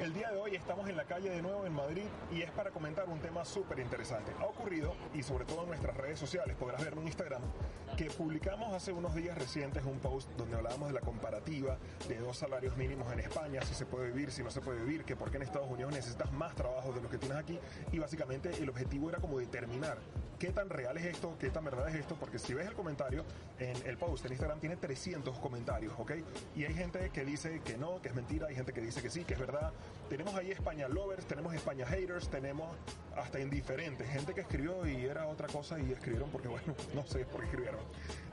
El 0.00 0.14
día 0.14 0.30
de 0.30 0.36
hoy 0.36 0.54
estamos 0.54 0.88
en 0.88 0.96
la 0.96 1.02
calle 1.02 1.28
de 1.28 1.42
nuevo 1.42 1.66
en 1.66 1.72
Madrid 1.72 2.04
y 2.30 2.42
es 2.42 2.50
para 2.52 2.70
comentar 2.70 3.08
un 3.08 3.18
tema 3.18 3.44
súper 3.44 3.80
interesante. 3.80 4.30
Ha 4.38 4.44
ocurrido, 4.44 4.94
y 5.12 5.24
sobre 5.24 5.44
todo 5.44 5.62
en 5.62 5.70
nuestras 5.70 5.96
redes 5.96 6.20
sociales, 6.20 6.54
podrás 6.56 6.84
verlo 6.84 7.00
en 7.00 7.08
Instagram, 7.08 7.42
que 7.96 8.04
publicamos 8.04 8.72
hace 8.72 8.92
unos 8.92 9.12
días 9.16 9.36
recientes 9.36 9.82
un 9.84 9.98
post 9.98 10.30
donde 10.36 10.54
hablábamos 10.54 10.86
de 10.90 10.94
la 10.94 11.00
comparativa 11.00 11.78
de 12.06 12.16
dos 12.18 12.38
salarios 12.38 12.76
mínimos 12.76 13.12
en 13.12 13.18
España, 13.18 13.60
si 13.62 13.74
se 13.74 13.86
puede 13.86 14.12
vivir, 14.12 14.30
si 14.30 14.44
no 14.44 14.52
se 14.52 14.60
puede 14.60 14.78
vivir, 14.84 15.04
que 15.04 15.16
por 15.16 15.32
qué 15.32 15.38
en 15.38 15.42
Estados 15.42 15.68
Unidos 15.68 15.92
necesitas 15.92 16.30
más 16.30 16.54
trabajo 16.54 16.92
de 16.92 17.00
lo 17.00 17.10
que 17.10 17.18
tienes 17.18 17.36
aquí. 17.36 17.58
Y 17.90 17.98
básicamente 17.98 18.50
el 18.56 18.68
objetivo 18.68 19.08
era 19.08 19.18
como 19.18 19.40
determinar 19.40 19.98
qué 20.38 20.52
tan 20.52 20.70
real 20.70 20.96
es 20.96 21.06
esto, 21.06 21.36
qué 21.40 21.50
tan 21.50 21.64
verdad 21.64 21.88
es 21.88 21.96
esto, 21.96 22.14
porque 22.14 22.38
si 22.38 22.54
ves 22.54 22.68
el 22.68 22.74
comentario 22.74 23.24
en 23.58 23.76
el 23.84 23.98
post 23.98 24.24
en 24.26 24.32
Instagram 24.32 24.60
tiene 24.60 24.76
300 24.76 25.36
comentarios, 25.40 25.92
¿ok? 25.98 26.12
Y 26.54 26.64
hay 26.64 26.74
gente 26.74 27.10
que 27.10 27.24
dice 27.24 27.60
que 27.64 27.76
no, 27.76 28.00
que 28.00 28.08
es 28.08 28.14
mentira, 28.14 28.46
hay 28.46 28.54
gente 28.54 28.72
que 28.72 28.80
dice 28.80 29.02
que 29.02 29.10
sí, 29.10 29.24
que 29.24 29.34
es 29.34 29.40
verdad. 29.40 29.72
Tenemos 30.08 30.34
ahí 30.34 30.50
España 30.50 30.88
lovers, 30.88 31.26
tenemos 31.26 31.54
España 31.54 31.86
haters, 31.86 32.28
tenemos 32.28 32.68
hasta 33.16 33.40
indiferentes, 33.40 34.08
gente 34.08 34.32
que 34.32 34.40
escribió 34.40 34.86
y 34.86 35.04
era 35.04 35.26
otra 35.26 35.48
cosa 35.48 35.78
y 35.78 35.92
escribieron 35.92 36.30
porque, 36.30 36.48
bueno, 36.48 36.74
no 36.94 37.04
sé 37.06 37.24
por 37.24 37.40
qué 37.40 37.46
escribieron. 37.46 37.80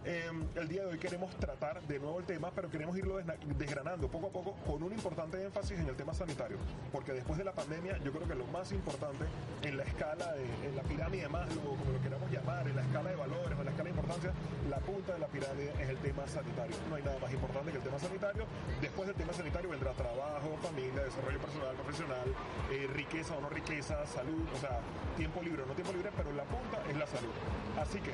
Em, 0.06 0.46
el 0.56 0.68
día 0.68 0.84
de 0.84 0.92
hoy 0.92 1.00
queremos 1.00 1.36
tratar 1.38 1.82
de 1.82 1.98
nuevo 1.98 2.20
el 2.20 2.26
tema, 2.26 2.52
pero 2.54 2.70
queremos 2.70 2.96
irlo 2.96 3.18
desgranando 3.58 4.08
poco 4.08 4.28
a 4.28 4.30
poco 4.30 4.56
con 4.66 4.84
un 4.84 4.94
importante 4.94 5.44
énfasis 5.44 5.80
en 5.80 5.90
el 5.90 5.96
tema 5.96 6.14
sanitario, 6.14 6.58
porque 6.92 7.12
después 7.12 7.40
de 7.40 7.44
la 7.44 7.54
pandemia 7.54 7.98
yo 8.04 8.12
creo 8.12 8.28
que 8.28 8.36
lo 8.36 8.46
más 8.48 8.72
importante 8.72 9.26
en 9.64 9.78
la 9.78 9.84
escala, 9.84 10.34
de, 10.34 10.46
en 10.68 10.76
la 10.76 10.84
pirámide 10.84 11.24
de 11.24 11.30
Maslow, 11.30 11.76
como 11.76 11.92
lo 11.92 12.02
queramos 12.04 12.30
llamar, 12.32 12.68
en 12.68 12.76
la 12.76 12.84
escala 12.84 13.10
de 13.10 13.16
valores 13.16 13.58
o 13.58 13.60
en 13.60 13.66
la 13.66 13.72
escala 13.72 13.84
de 13.84 13.96
importancia, 13.96 14.32
la 14.70 14.78
punta 14.78 15.14
de 15.14 15.20
la 15.20 15.28
pirámide 15.28 15.74
es 15.82 15.90
el 15.90 15.98
tema 15.98 16.28
sanitario. 16.28 16.76
No 16.88 16.96
hay 16.96 17.04
nada 17.04 17.18
más 17.18 17.34
importante 17.34 17.72
que 17.72 17.78
el 17.78 17.84
tema 17.84 18.00
sanitario. 18.00 18.46
Después 18.82 19.08
del 19.08 19.18
tema 19.18 19.34
sanitario 19.34 19.70
vendrá 19.72 19.92
trabajo, 19.94 20.56
familia, 20.62 21.04
desarrollo 21.04 21.40
personal, 21.46 21.76
profesional, 21.78 22.28
eh, 22.72 22.90
riqueza 22.94 23.38
o 23.38 23.42
no 23.42 23.50
riqueza, 23.50 24.02
salud, 24.10 24.46
o 24.50 24.58
sea, 24.58 24.82
tiempo 25.16 25.42
libre 25.46 25.62
o 25.62 25.66
no 25.66 25.74
tiempo 25.74 25.94
libre, 25.94 26.10
pero 26.18 26.34
la 26.34 26.44
punta 26.44 26.82
es 26.90 26.98
la 26.98 27.06
salud. 27.06 27.34
Así 27.78 28.02
que 28.02 28.14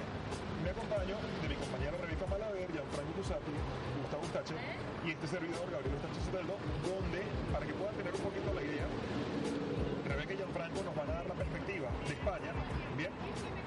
me 0.63 0.69
acompaño 0.69 1.15
de 1.15 1.47
mi 1.47 1.55
compañero 1.55 1.95
Rebeca 1.95 2.27
Malaver, 2.27 2.67
Gianfranco 2.67 3.11
Cusati, 3.15 3.55
Gustavo 4.03 4.23
Ustache 4.27 4.55
y 5.07 5.11
este 5.15 5.27
servidor, 5.27 5.63
Gabriel 5.71 5.95
Ustache 5.95 6.19
Soteldo, 6.27 6.55
donde, 6.83 7.21
para 7.55 7.63
que 7.65 7.73
puedan 7.73 7.95
tener 7.95 8.13
un 8.13 8.23
poquito 8.27 8.47
la 8.51 8.61
idea, 8.61 8.87
Rebeca 10.11 10.33
y 10.33 10.37
Gianfranco 10.37 10.79
nos 10.83 10.95
van 10.95 11.09
a 11.09 11.13
dar 11.23 11.27
la 11.31 11.37
perspectiva 11.39 11.87
de 11.87 12.13
España, 12.13 12.51
¿bien? 12.99 13.11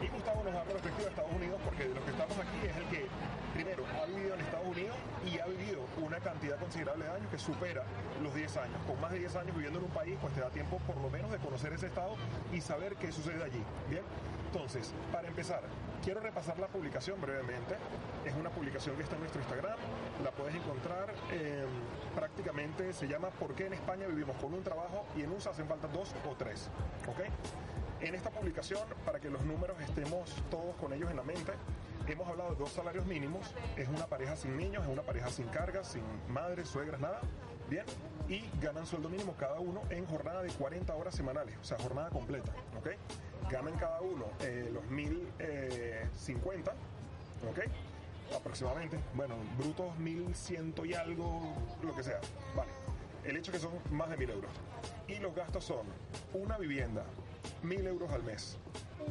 Y 0.05 0.07
Gustavo 0.13 0.45
nos 0.45 0.53
da 0.53 0.61
la 0.61 0.71
perspectiva 0.77 1.05
de 1.09 1.13
Estados 1.17 1.33
Unidos 1.33 1.59
porque 1.65 1.89
de 1.89 1.95
los 1.97 2.05
que 2.05 2.13
estamos 2.13 2.37
aquí 2.37 2.59
es 2.69 2.77
el 2.77 2.87
que, 2.93 3.03
primero, 3.57 3.83
ha 3.97 4.05
vivido 4.05 4.35
en 4.37 4.41
Estados 4.45 4.69
Unidos 4.69 4.97
y 5.25 5.39
ha 5.41 5.47
vivido 5.49 5.81
una 5.97 6.21
cantidad 6.45 6.59
considerable 6.59 7.05
de 7.05 7.11
años 7.11 7.31
que 7.31 7.39
supera 7.39 7.83
los 8.23 8.35
10 8.35 8.57
años. 8.59 8.77
Con 8.87 9.01
más 9.01 9.11
de 9.13 9.19
10 9.19 9.37
años 9.37 9.55
viviendo 9.55 9.79
en 9.79 9.87
un 9.87 9.91
país, 9.91 10.19
pues 10.21 10.35
te 10.35 10.41
da 10.41 10.51
tiempo 10.51 10.79
por 10.87 10.97
lo 10.99 11.09
menos 11.09 11.31
de 11.31 11.39
conocer 11.39 11.73
ese 11.73 11.87
estado 11.87 12.17
y 12.53 12.61
saber 12.61 12.97
qué 12.97 13.11
sucede 13.13 13.43
allí, 13.43 13.63
¿bien? 13.89 14.03
Entonces, 14.53 14.93
para 15.11 15.27
empezar, 15.27 15.63
quiero 16.03 16.21
repasar 16.21 16.59
la 16.59 16.67
publicación 16.69 17.19
brevemente. 17.21 17.77
Es 18.27 18.35
una 18.35 18.51
publicación 18.51 18.95
que 18.97 19.03
está 19.03 19.15
en 19.15 19.23
nuestro 19.23 19.41
Instagram. 19.41 19.79
La 20.23 20.31
puedes 20.33 20.55
encontrar 20.55 21.15
prácticamente, 22.15 22.93
se 22.93 23.09
llama 23.09 23.31
¿Por 23.31 23.55
qué 23.55 23.67
en 23.67 23.73
España 23.73 24.07
vivimos 24.07 24.37
con 24.37 24.53
un 24.53 24.63
trabajo 24.63 25.07
y 25.17 25.23
en 25.23 25.33
USA 25.33 25.51
hacen 25.51 25.67
falta 25.67 25.89
dos 25.89 26.15
o 26.31 26.37
tres? 26.37 26.69
¿Ok? 27.09 27.21
En 28.01 28.15
esta 28.15 28.29
publicación, 28.29 28.83
para 29.07 29.19
que 29.19 29.31
los 29.31 29.43
números 29.45 29.81
estemos 29.81 30.31
todos 30.51 30.77
con 30.77 30.93
ellos 30.93 31.11
en 31.11 31.17
la 31.17 31.23
mente, 31.23 31.53
hemos 32.13 32.29
hablado 32.29 32.51
de 32.51 32.57
dos 32.57 32.71
salarios 32.71 33.07
mínimos. 33.07 33.55
Es 33.77 33.89
una 33.89 34.07
pareja 34.07 34.37
sin 34.37 34.57
niños, 34.57 34.85
es 34.85 34.91
una 34.91 35.03
pareja 35.03 35.31
sin 35.31 35.47
cargas, 35.47 35.89
sin 35.89 36.03
madres, 36.29 36.69
suegras, 36.69 37.01
nada. 37.01 37.21
Bien. 37.69 37.85
Y 38.29 38.45
ganan 38.61 38.87
sueldo 38.87 39.09
mínimo 39.09 39.35
cada 39.39 39.59
uno 39.61 39.83
en 39.91 40.07
jornada 40.07 40.43
de 40.43 40.51
40 40.51 40.95
horas 40.95 41.15
semanales, 41.15 41.57
o 41.61 41.65
sea, 41.65 41.79
jornada 41.79 42.11
completa. 42.11 42.53
¿Ok? 42.79 42.91
ganan 43.51 43.77
cada 43.77 44.01
uno 44.01 44.25
eh, 44.41 44.71
los 44.73 44.85
1050, 44.87 46.71
eh, 46.71 46.77
¿ok? 47.51 48.35
Aproximadamente, 48.37 48.99
bueno, 49.15 49.35
brutos 49.59 49.97
1100 49.99 50.75
y 50.85 50.95
algo, 50.95 51.55
lo 51.83 51.95
que 51.95 52.03
sea, 52.03 52.21
vale. 52.57 52.71
El 53.25 53.37
hecho 53.37 53.53
es 53.53 53.59
que 53.59 53.63
son 53.63 53.73
más 53.97 54.11
de 54.11 54.17
1000 54.17 54.31
euros. 54.31 54.51
Y 55.09 55.17
los 55.17 55.35
gastos 55.35 55.65
son 55.65 55.87
una 56.33 56.59
vivienda, 56.59 57.05
1000 57.63 57.87
euros 57.87 58.11
al 58.11 58.23
mes. 58.23 58.59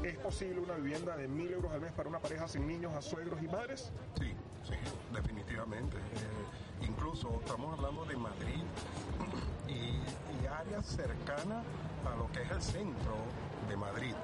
¿Es 0.04 0.18
posible 0.18 0.60
una 0.60 0.76
vivienda 0.76 1.16
de 1.16 1.28
1000 1.28 1.54
euros 1.54 1.72
al 1.72 1.82
mes 1.82 1.92
para 1.92 2.10
una 2.10 2.20
pareja 2.20 2.48
sin 2.48 2.68
niños, 2.68 2.94
a 2.94 3.02
suegros 3.02 3.42
y 3.42 3.48
madres? 3.48 3.92
Sí, 4.20 4.34
sí, 4.64 4.76
definitivamente. 5.14 5.98
Eh, 5.98 6.86
incluso 6.88 7.40
estamos 7.42 7.78
hablando 7.78 8.06
de 8.06 8.18
Madrid 8.18 8.64
y, 9.68 9.74
y 9.74 10.48
áreas 10.48 10.86
cercanas 10.86 11.64
a 12.06 12.16
lo 12.16 12.32
que 12.32 12.42
es 12.42 12.52
el 12.52 12.62
centro 12.62 13.16
de 13.70 13.78
Madrid. 13.78 14.16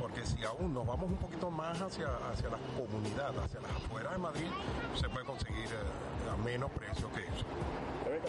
Porque 0.00 0.24
si 0.24 0.44
aún 0.44 0.72
nos 0.72 0.86
vamos 0.86 1.10
un 1.10 1.16
poquito 1.16 1.50
más 1.50 1.80
hacia, 1.80 2.08
hacia 2.30 2.50
las 2.50 2.60
comunidades, 2.76 3.40
hacia 3.40 3.60
las 3.60 3.72
afueras 3.72 4.12
de 4.12 4.18
Madrid, 4.18 4.48
se 4.94 5.08
puede 5.08 5.26
conseguir 5.26 5.66
eh, 5.66 6.30
a 6.32 6.36
menos 6.44 6.70
precio 6.70 7.10
que 7.12 7.22
eso. 7.22 7.44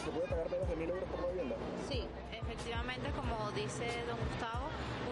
¿se 0.04 0.12
puede 0.12 0.28
pagar 0.28 0.50
menos 0.50 0.70
de 0.70 0.76
mil 0.76 0.90
euros 0.90 1.10
por 1.10 1.20
una 1.20 1.28
vivienda? 1.30 1.56
Sí, 1.90 2.08
efectivamente, 2.32 3.10
como 3.12 3.52
dice 3.52 3.86
don 4.08 4.18
Gustavo, 4.18 4.68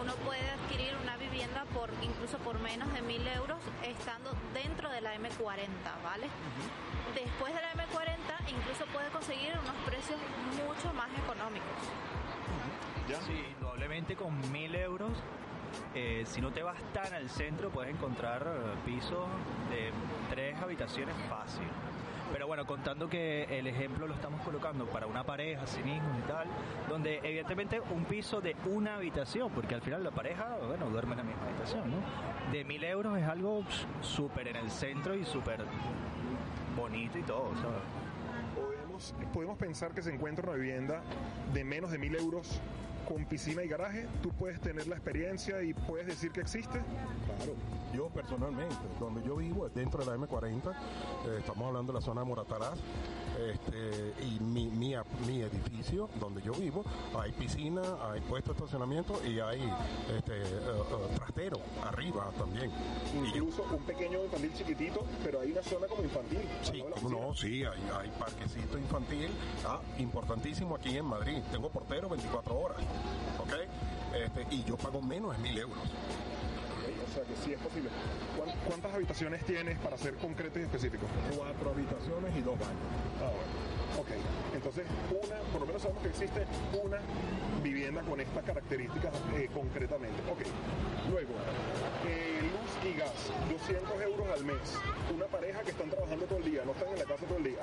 uno 0.08 0.16
puede 0.24 0.50
adquirir 0.50 0.94
una 1.02 1.18
vivienda 1.18 1.64
por 1.74 1.90
incluso 2.02 2.38
por 2.38 2.58
menos 2.60 2.90
de 2.94 3.02
mil 3.02 3.26
euros 3.28 3.58
estando 3.82 4.30
dentro 4.54 4.88
de 4.88 5.02
la 5.02 5.14
M40, 5.16 5.68
¿vale? 6.02 6.28
Después 7.14 7.52
de 7.54 7.60
la 7.60 7.72
M40 7.74 8.48
incluso 8.48 8.86
puede 8.86 9.10
conseguir 9.10 9.52
unos 9.60 9.74
precios 9.84 10.18
mucho 10.66 10.94
más 10.94 11.10
económicos. 11.12 11.76
Sí, 13.26 13.44
probablemente 13.58 14.16
con 14.16 14.50
mil 14.50 14.74
euros. 14.74 15.12
Eh, 15.94 16.24
si 16.26 16.40
no 16.40 16.50
te 16.52 16.62
vas 16.62 16.80
tan 16.94 17.12
al 17.12 17.28
centro, 17.28 17.68
puedes 17.68 17.94
encontrar 17.94 18.46
eh, 18.46 18.78
pisos 18.86 19.26
de 19.68 19.90
tres 20.30 20.56
habitaciones 20.62 21.14
fácil. 21.28 21.68
Pero 22.32 22.46
bueno, 22.46 22.66
contando 22.66 23.08
que 23.08 23.44
el 23.44 23.66
ejemplo 23.66 24.06
lo 24.06 24.14
estamos 24.14 24.40
colocando 24.42 24.86
para 24.86 25.06
una 25.06 25.24
pareja 25.24 25.66
sin 25.66 25.88
hijos 25.88 26.08
y 26.18 26.28
tal, 26.28 26.46
donde 26.88 27.20
evidentemente 27.22 27.80
un 27.80 28.04
piso 28.04 28.40
de 28.40 28.54
una 28.66 28.96
habitación, 28.96 29.50
porque 29.50 29.74
al 29.74 29.82
final 29.82 30.04
la 30.04 30.10
pareja, 30.10 30.56
bueno, 30.66 30.90
duerme 30.90 31.12
en 31.12 31.18
la 31.18 31.24
misma 31.24 31.44
habitación, 31.46 31.90
¿no? 31.90 31.96
De 32.52 32.64
mil 32.64 32.84
euros 32.84 33.18
es 33.18 33.26
algo 33.26 33.64
súper 34.00 34.48
en 34.48 34.56
el 34.56 34.70
centro 34.70 35.14
y 35.14 35.24
súper 35.24 35.64
bonito 36.76 37.18
y 37.18 37.22
todo, 37.22 37.50
¿Podemos, 38.54 39.14
podemos 39.32 39.58
pensar 39.58 39.92
que 39.92 40.02
se 40.02 40.12
encuentra 40.12 40.48
una 40.48 40.56
vivienda 40.56 41.02
de 41.52 41.64
menos 41.64 41.90
de 41.90 41.98
mil 41.98 42.14
euros 42.14 42.60
con 43.08 43.24
piscina 43.24 43.64
y 43.64 43.68
garaje, 43.68 44.06
tú 44.22 44.28
puedes 44.30 44.60
tener 44.60 44.86
la 44.86 44.96
experiencia 44.96 45.62
y 45.62 45.72
puedes 45.72 46.06
decir 46.06 46.30
que 46.30 46.42
existe? 46.42 46.78
Claro, 47.36 47.54
yo 47.94 48.08
personalmente, 48.10 48.76
donde 49.00 49.26
yo 49.26 49.36
vivo 49.36 49.66
es 49.66 49.74
dentro 49.74 50.04
de 50.04 50.10
la 50.10 50.16
M40, 50.16 50.72
eh, 50.72 51.36
estamos 51.38 51.68
hablando 51.68 51.92
de 51.92 52.00
la 52.00 52.04
zona 52.04 52.20
de 52.20 52.26
Morataraz, 52.26 52.78
este, 53.50 54.12
y 54.26 54.40
mi, 54.40 54.68
mi, 54.68 54.94
mi, 55.26 55.42
edificio 55.78 56.08
donde 56.20 56.42
yo 56.42 56.52
vivo, 56.52 56.84
hay 57.18 57.32
piscina, 57.32 57.82
hay 58.10 58.20
puesto 58.22 58.52
de 58.52 58.58
estacionamiento 58.58 59.20
y 59.24 59.40
hay 59.40 59.62
este, 60.16 60.40
uh, 60.42 61.14
trastero 61.16 61.60
arriba 61.84 62.30
también. 62.36 62.70
Incluso 63.14 63.64
un 63.70 63.82
pequeño 63.84 64.24
infantil 64.24 64.52
chiquitito, 64.54 65.04
pero 65.24 65.40
hay 65.40 65.52
una 65.52 65.62
zona 65.62 65.86
como 65.86 66.02
infantil. 66.02 66.40
Sí, 66.62 66.84
no, 67.08 67.34
sí, 67.34 67.64
hay, 67.64 67.90
hay 67.94 68.10
parquecito 68.18 68.78
infantil, 68.78 69.30
ah, 69.66 69.80
importantísimo 69.98 70.76
aquí 70.76 70.96
en 70.96 71.06
Madrid. 71.06 71.38
Tengo 71.50 71.68
portero 71.70 72.08
24 72.08 72.58
horas, 72.58 72.78
¿ok? 73.38 73.54
Este, 74.14 74.54
y 74.54 74.64
yo 74.64 74.76
pago 74.76 75.00
menos 75.00 75.36
de 75.36 75.42
mil 75.42 75.58
euros 75.58 75.78
o 77.08 77.14
sea 77.14 77.22
que 77.24 77.36
sí 77.42 77.52
es 77.52 77.60
posible. 77.60 77.88
¿Cuántas 78.66 78.92
habitaciones 78.92 79.44
tienes 79.44 79.78
para 79.78 79.96
ser 79.96 80.14
concreto 80.16 80.58
y 80.58 80.62
específico? 80.62 81.06
Cuatro 81.36 81.70
habitaciones 81.70 82.36
y 82.36 82.40
dos 82.42 82.58
baños. 82.58 82.76
Ah, 83.20 83.30
bueno. 83.30 83.67
Ok, 83.96 84.10
entonces 84.54 84.84
una, 85.10 85.36
por 85.52 85.60
lo 85.60 85.66
menos 85.66 85.82
sabemos 85.82 86.02
que 86.02 86.08
existe 86.10 86.46
una 86.82 86.98
vivienda 87.62 88.02
con 88.02 88.20
estas 88.20 88.44
características 88.44 89.12
eh, 89.36 89.48
concretamente. 89.52 90.20
Ok, 90.30 90.42
luego, 91.10 91.32
eh, 92.06 92.40
luz 92.42 92.92
y 92.92 92.98
gas, 92.98 93.32
200 93.50 94.02
euros 94.02 94.26
al 94.30 94.44
mes. 94.44 94.56
Una 95.14 95.26
pareja 95.26 95.60
que 95.62 95.70
están 95.70 95.90
trabajando 95.90 96.26
todo 96.26 96.38
el 96.38 96.44
día, 96.44 96.62
no 96.64 96.72
están 96.72 96.88
en 96.88 96.98
la 96.98 97.04
casa 97.04 97.26
todo 97.26 97.38
el 97.38 97.44
día. 97.44 97.58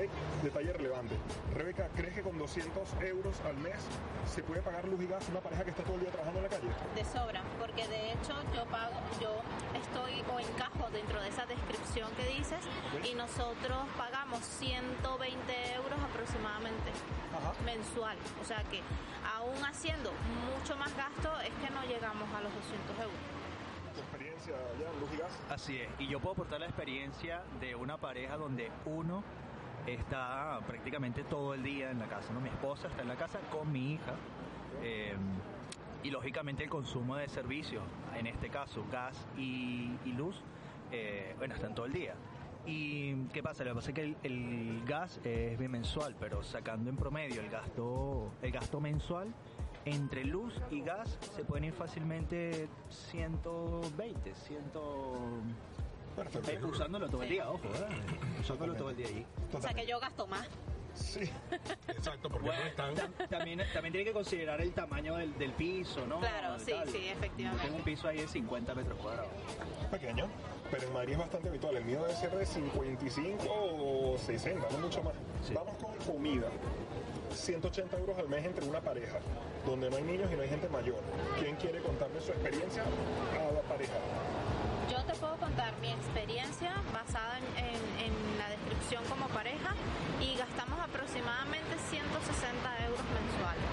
Ok, 0.00 0.08
detalle 0.42 0.72
relevante. 0.72 1.14
Rebeca, 1.54 1.88
¿crees 1.94 2.14
que 2.14 2.22
con 2.22 2.38
200 2.38 2.88
euros 3.02 3.38
al 3.44 3.56
mes 3.58 3.76
se 4.24 4.42
puede 4.42 4.62
pagar 4.62 4.88
luz 4.88 5.02
y 5.02 5.06
gas 5.06 5.28
una 5.28 5.40
pareja 5.40 5.62
que 5.64 5.70
está 5.70 5.82
todo 5.82 5.96
el 5.96 6.00
día 6.00 6.10
trabajando 6.10 6.38
en 6.38 6.44
la 6.44 6.48
calle? 6.48 6.68
De 6.94 7.04
sobra, 7.04 7.42
porque 7.58 7.86
de 7.86 8.12
hecho 8.12 8.32
yo 8.54 8.64
pago, 8.66 8.96
yo 9.20 9.36
estoy 9.76 10.24
o 10.32 10.40
encajo 10.40 10.88
dentro 10.90 11.20
de 11.20 11.28
esa 11.28 11.44
descripción 11.44 12.08
que 12.16 12.24
dices 12.38 12.60
y 13.04 13.14
nosotros 13.14 13.76
pagamos 13.98 14.40
120 14.40 15.74
euros 15.74 16.00
aproximadamente 16.00 16.90
mensual. 17.66 18.16
O 18.40 18.44
sea 18.44 18.64
que 18.70 18.80
aún 19.36 19.62
haciendo 19.64 20.12
mucho 20.48 20.76
más 20.76 20.96
gasto 20.96 21.28
es 21.40 21.52
que 21.60 21.70
no 21.74 21.84
llegamos 21.84 22.28
a 22.32 22.40
los 22.40 22.54
200 22.54 22.96
euros. 23.04 23.20
¿Tu 23.92 24.00
experiencia 24.00 24.54
ya, 24.80 24.88
Luz 24.98 25.10
y 25.12 25.16
Gas? 25.18 25.32
Así 25.50 25.76
es, 25.76 25.88
y 25.98 26.08
yo 26.08 26.20
puedo 26.20 26.32
aportar 26.32 26.60
la 26.60 26.66
experiencia 26.66 27.42
de 27.60 27.74
una 27.74 27.98
pareja 27.98 28.38
donde 28.38 28.70
uno 28.86 29.22
está 29.94 30.60
prácticamente 30.66 31.24
todo 31.24 31.54
el 31.54 31.62
día 31.62 31.90
en 31.90 31.98
la 31.98 32.06
casa, 32.06 32.32
¿no? 32.32 32.40
Mi 32.40 32.48
esposa 32.48 32.88
está 32.88 33.02
en 33.02 33.08
la 33.08 33.16
casa 33.16 33.38
con 33.50 33.70
mi 33.70 33.94
hija. 33.94 34.14
eh, 34.82 35.14
y 36.02 36.10
lógicamente 36.10 36.64
el 36.64 36.70
consumo 36.70 37.16
de 37.16 37.28
servicios, 37.28 37.82
en 38.16 38.26
este 38.26 38.48
caso 38.48 38.84
gas 38.90 39.26
y, 39.36 39.90
luz, 40.16 40.40
eh, 40.90 41.34
bueno, 41.38 41.54
están 41.54 41.74
todo 41.74 41.86
el 41.86 41.92
día. 41.92 42.14
¿Y 42.66 43.14
qué 43.32 43.42
pasa? 43.42 43.64
Lo 43.64 43.70
que 43.70 43.74
pasa 43.76 43.90
es 43.90 43.94
que 43.94 44.02
el, 44.02 44.16
el 44.22 44.82
gas 44.86 45.20
es 45.24 45.58
bimensual, 45.58 46.14
pero 46.18 46.42
sacando 46.42 46.90
en 46.90 46.96
promedio 46.96 47.40
el 47.40 47.50
gasto, 47.50 48.30
el 48.42 48.50
gasto 48.50 48.80
mensual, 48.80 49.28
entre 49.84 50.24
luz 50.24 50.60
y 50.70 50.82
gas 50.82 51.18
se 51.34 51.44
pueden 51.44 51.64
ir 51.64 51.72
fácilmente 51.72 52.68
120, 52.88 54.34
100, 54.34 54.58
Perfecto. 56.24 56.66
usándolo 56.68 57.08
todo 57.08 57.22
el 57.22 57.28
día, 57.28 57.50
ojo, 57.50 57.64
¿eh? 57.64 58.40
usándolo 58.40 58.74
todo 58.74 58.90
el 58.90 58.96
día 58.96 59.06
allí. 59.08 59.26
O 59.52 59.60
sea 59.60 59.72
que 59.74 59.86
yo 59.86 59.98
gasto 60.00 60.26
más. 60.26 60.46
Sí. 60.94 61.20
Exacto, 61.88 62.28
porque 62.28 62.48
Bueno, 62.48 62.62
no 62.64 62.68
están... 62.68 62.94
ta- 62.94 63.28
también, 63.28 63.60
también 63.72 63.92
tiene 63.92 64.04
que 64.04 64.12
considerar 64.12 64.60
el 64.60 64.72
tamaño 64.72 65.16
del, 65.16 65.36
del 65.38 65.52
piso, 65.52 66.04
¿no? 66.06 66.18
Claro, 66.18 66.58
sí, 66.58 66.72
tal. 66.72 66.88
sí, 66.88 67.04
Yo 67.06 67.12
efectivamente. 67.12 67.64
Tengo 67.64 67.76
un 67.78 67.84
piso 67.84 68.08
ahí 68.08 68.18
de 68.18 68.28
50 68.28 68.74
metros 68.74 68.98
cuadrados. 68.98 69.30
pequeño, 69.90 70.26
pero 70.70 70.82
en 70.88 70.92
Madrid 70.92 71.12
es 71.12 71.18
bastante 71.18 71.48
habitual. 71.48 71.76
El 71.76 71.84
mío 71.84 72.02
debe 72.02 72.14
ser 72.16 72.36
de 72.36 72.44
55 72.44 73.44
o 73.48 74.18
60, 74.18 74.66
no 74.72 74.78
mucho 74.78 75.02
más. 75.02 75.14
Sí. 75.46 75.54
Vamos 75.54 75.74
con 75.76 75.94
comida. 76.12 76.48
180 77.32 77.96
euros 77.96 78.18
al 78.18 78.28
mes 78.28 78.44
entre 78.44 78.66
una 78.68 78.80
pareja, 78.80 79.18
donde 79.64 79.88
no 79.88 79.96
hay 79.96 80.02
niños 80.02 80.28
y 80.32 80.34
no 80.34 80.42
hay 80.42 80.48
gente 80.48 80.68
mayor. 80.68 80.98
¿Quién 81.38 81.54
quiere 81.56 81.80
contarme 81.80 82.20
su 82.20 82.32
experiencia 82.32 82.82
a 82.82 83.52
la 83.52 83.60
pareja? 83.62 83.94
Contar 85.50 85.74
mi 85.82 85.90
experiencia 85.90 86.70
basada 86.94 87.34
en, 87.42 87.46
en- 87.58 88.06
en 88.06 88.14
la 88.38 88.46
descripción 88.54 89.02
como 89.10 89.26
pareja 89.34 89.74
y 90.22 90.38
gastamos 90.38 90.78
aproximadamente 90.78 91.74
160 91.90 92.86
euros 92.86 93.02
mensuales. 93.10 93.66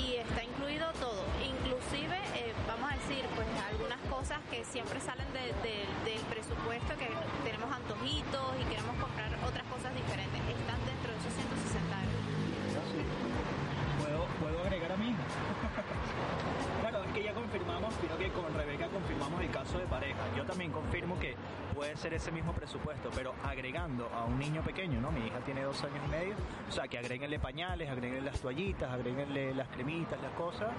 Y 0.00 0.16
está 0.16 0.40
incluido 0.48 0.88
todo, 0.96 1.20
inclusive, 1.44 2.16
eh, 2.40 2.54
vamos 2.66 2.88
a 2.88 2.96
decir, 2.96 3.20
pues 3.36 3.44
algunas 3.68 4.00
cosas 4.08 4.40
que 4.48 4.64
siempre 4.64 4.96
salen 5.04 5.28
de- 5.36 5.52
de- 5.60 5.84
del 6.08 6.24
presupuesto, 6.32 6.96
que 6.96 7.12
tenemos 7.44 7.68
antojitos 7.68 8.48
y 8.56 8.64
queremos 8.64 8.96
comprar 8.96 9.28
otras 9.44 9.66
cosas 9.68 9.92
diferentes, 9.92 10.40
están 10.40 10.80
dentro 10.88 11.12
de 11.12 11.18
esos 11.20 11.32
160 11.36 12.00
euros. 12.00 12.24
¿Puedo, 14.00 14.24
puedo 14.40 14.56
agregar 14.64 14.92
a 14.92 14.96
hija? 15.04 15.20
claro, 16.80 17.04
es 17.04 17.12
que 17.12 17.22
ya 17.22 17.34
confirmamos, 17.36 17.92
creo 18.00 18.16
que 18.16 18.32
con 18.32 18.48
Rebeca 18.56 18.77
caso 19.68 19.78
de 19.78 19.86
pareja. 19.86 20.18
Yo 20.34 20.44
también 20.44 20.72
confirmo 20.72 21.18
que 21.18 21.34
puede 21.74 21.94
ser 21.96 22.14
ese 22.14 22.32
mismo 22.32 22.52
presupuesto, 22.52 23.10
pero 23.14 23.34
agregando 23.44 24.08
a 24.14 24.24
un 24.24 24.38
niño 24.38 24.62
pequeño, 24.62 24.98
¿no? 25.00 25.10
Mi 25.10 25.26
hija 25.26 25.40
tiene 25.40 25.62
dos 25.62 25.82
años 25.84 26.00
y 26.06 26.10
medio, 26.10 26.34
o 26.68 26.72
sea, 26.72 26.88
que 26.88 26.98
agréguenle 26.98 27.38
pañales, 27.38 27.90
agréguenle 27.90 28.30
las 28.30 28.40
toallitas, 28.40 28.90
agréguenle 28.90 29.54
las 29.54 29.68
cremitas, 29.68 30.20
las 30.22 30.32
cosas. 30.32 30.70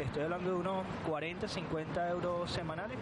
Estoy 0.00 0.22
hablando 0.22 0.50
de 0.50 0.56
unos 0.56 0.86
40, 1.06 1.48
50 1.48 2.10
euros 2.10 2.50
semanales. 2.50 2.96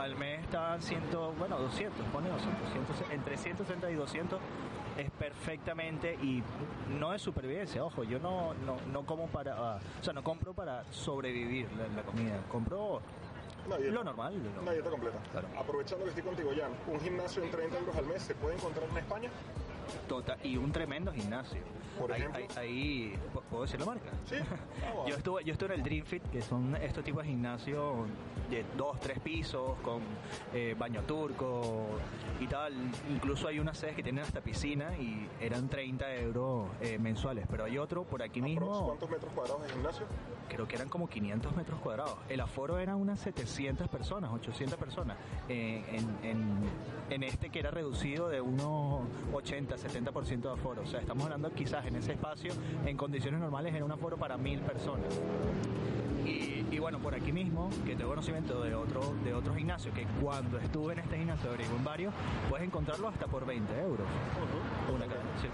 Al 0.00 0.14
mes 0.14 0.44
están 0.44 0.80
100, 0.80 1.02
bueno, 1.36 1.58
200, 1.58 2.06
pone 2.12 2.28
200, 2.28 2.96
100, 2.96 3.12
entre 3.12 3.36
160 3.36 3.90
y 3.90 3.94
200 3.94 4.40
es 4.96 5.10
perfectamente 5.12 6.14
y 6.14 6.42
no 6.98 7.14
es 7.14 7.22
supervivencia, 7.22 7.84
ojo, 7.84 8.02
yo 8.02 8.18
no, 8.18 8.54
no, 8.66 8.78
no 8.92 9.06
como 9.06 9.28
para, 9.28 9.54
ah, 9.56 9.78
o 10.00 10.02
sea, 10.02 10.12
no 10.12 10.24
compro 10.24 10.54
para 10.54 10.84
sobrevivir 10.90 11.68
la, 11.78 11.86
la 11.94 12.02
comida, 12.02 12.40
compro 12.50 13.00
Dieta. 13.76 13.92
lo 13.94 14.04
normal. 14.04 14.34
lo 14.34 14.42
normal. 14.44 14.62
Una 14.62 14.72
dieta 14.72 14.90
completa. 14.90 15.18
Claro. 15.32 15.48
Aprovechando 15.58 16.04
que 16.04 16.08
estoy 16.10 16.24
contigo, 16.24 16.50
Jan, 16.56 16.70
un 16.92 17.00
gimnasio 17.00 17.42
en 17.42 17.50
30 17.50 17.78
euros 17.78 17.96
al 17.96 18.06
mes 18.06 18.22
se 18.22 18.34
puede 18.34 18.54
encontrar 18.56 18.88
en 18.90 18.96
España. 18.98 19.30
Total, 20.06 20.38
y 20.42 20.56
un 20.56 20.70
tremendo 20.72 21.12
gimnasio. 21.12 21.60
Por 21.98 22.12
Ahí- 22.12 22.20
ejemplo. 22.20 22.44
ahí, 22.44 22.48
ahí- 22.58 23.18
¿pu- 23.34 23.42
¿puedo 23.50 23.62
decir 23.64 23.80
la 23.80 23.86
marca? 23.86 24.10
Sí. 24.26 24.36
Yo 25.08 25.16
estuve, 25.16 25.42
yo 25.44 25.52
estuve 25.52 25.74
en 25.74 25.80
el 25.80 25.82
Dream 25.84 26.04
Fit, 26.04 26.22
que 26.30 26.42
son 26.42 26.76
estos 26.76 27.02
tipos 27.02 27.22
de 27.24 27.30
gimnasios 27.30 28.06
de 28.50 28.64
dos, 28.76 29.00
tres 29.00 29.18
pisos, 29.18 29.76
con 29.82 30.00
eh, 30.54 30.76
baño 30.78 31.02
turco 31.02 31.86
y 32.38 32.46
tal. 32.46 32.72
Incluso 33.10 33.48
hay 33.48 33.58
unas 33.58 33.78
sedes 33.78 33.96
que 33.96 34.02
tienen 34.02 34.22
hasta 34.24 34.40
piscina 34.40 34.96
y 34.96 35.26
eran 35.40 35.68
30 35.68 36.14
euros 36.16 36.68
eh, 36.80 36.98
mensuales. 36.98 37.46
Pero 37.50 37.64
hay 37.64 37.78
otro 37.78 38.04
por 38.04 38.22
aquí 38.22 38.40
mismo, 38.42 38.86
¿Cuántos 38.86 39.10
metros 39.10 39.32
cuadrados 39.32 39.62
de 39.64 39.68
gimnasio? 39.70 40.06
Creo 40.48 40.66
que 40.66 40.76
eran 40.76 40.88
como 40.88 41.08
500 41.08 41.54
metros 41.56 41.80
cuadrados. 41.80 42.16
El 42.28 42.40
aforo 42.40 42.78
eran 42.78 42.96
unas 42.96 43.20
700 43.20 43.88
personas, 43.88 44.30
800 44.32 44.78
personas. 44.78 45.16
eh, 45.48 45.84
en, 45.92 46.28
en, 46.30 46.58
en 47.10 47.22
este 47.22 47.50
que 47.50 47.60
era 47.60 47.70
reducido 47.70 48.28
de 48.28 48.40
unos 48.40 49.02
80, 49.32 49.76
70% 49.76 50.40
de 50.40 50.50
aforo. 50.50 50.82
O 50.82 50.86
sea, 50.86 51.00
estamos 51.00 51.24
hablando 51.24 51.50
quizás 51.52 51.86
en 51.86 51.96
ese 51.96 52.12
espacio, 52.12 52.52
en 52.84 52.96
condiciones 52.96 53.40
normales, 53.40 53.74
era 53.74 53.84
un 53.84 53.92
aforo 53.92 54.16
para 54.16 54.36
mil 54.36 54.60
personas. 54.60 55.06
Y, 56.28 56.66
y 56.70 56.78
bueno, 56.78 56.98
por 56.98 57.14
aquí 57.14 57.32
mismo, 57.32 57.70
que 57.86 57.96
tengo 57.96 58.10
conocimiento 58.10 58.62
de 58.62 58.74
otro, 58.74 59.14
de 59.24 59.32
otro 59.32 59.54
gimnasio, 59.54 59.92
que 59.94 60.06
cuando 60.20 60.58
estuve 60.58 60.92
en 60.92 60.98
este 61.00 61.16
gimnasio, 61.16 61.48
averigué 61.48 61.74
en 61.74 61.84
varios, 61.84 62.14
puedes 62.48 62.66
encontrarlo 62.66 63.08
hasta 63.08 63.26
por 63.26 63.46
20 63.46 63.80
euros. 63.80 64.06
Una 64.92 65.06
cadena, 65.06 65.30
sí. 65.40 65.48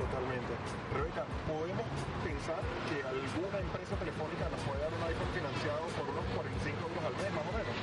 Totalmente. 0.00 0.52
Rebeca, 0.96 1.24
¿podemos 1.46 1.86
pensar 2.24 2.62
que 2.88 3.04
alguna 3.04 3.58
empresa 3.60 3.94
telefónica 3.96 4.48
nos 4.48 4.60
puede 4.64 4.80
dar 4.80 4.92
un 4.96 5.02
iPhone 5.04 5.32
financiado 5.36 5.84
por 5.94 6.08
unos 6.08 6.24
45 6.34 6.88
euros 6.88 7.02
al 7.04 7.14
mes, 7.20 7.30
más 7.36 7.46
o 7.46 7.52
menos? 7.52 7.74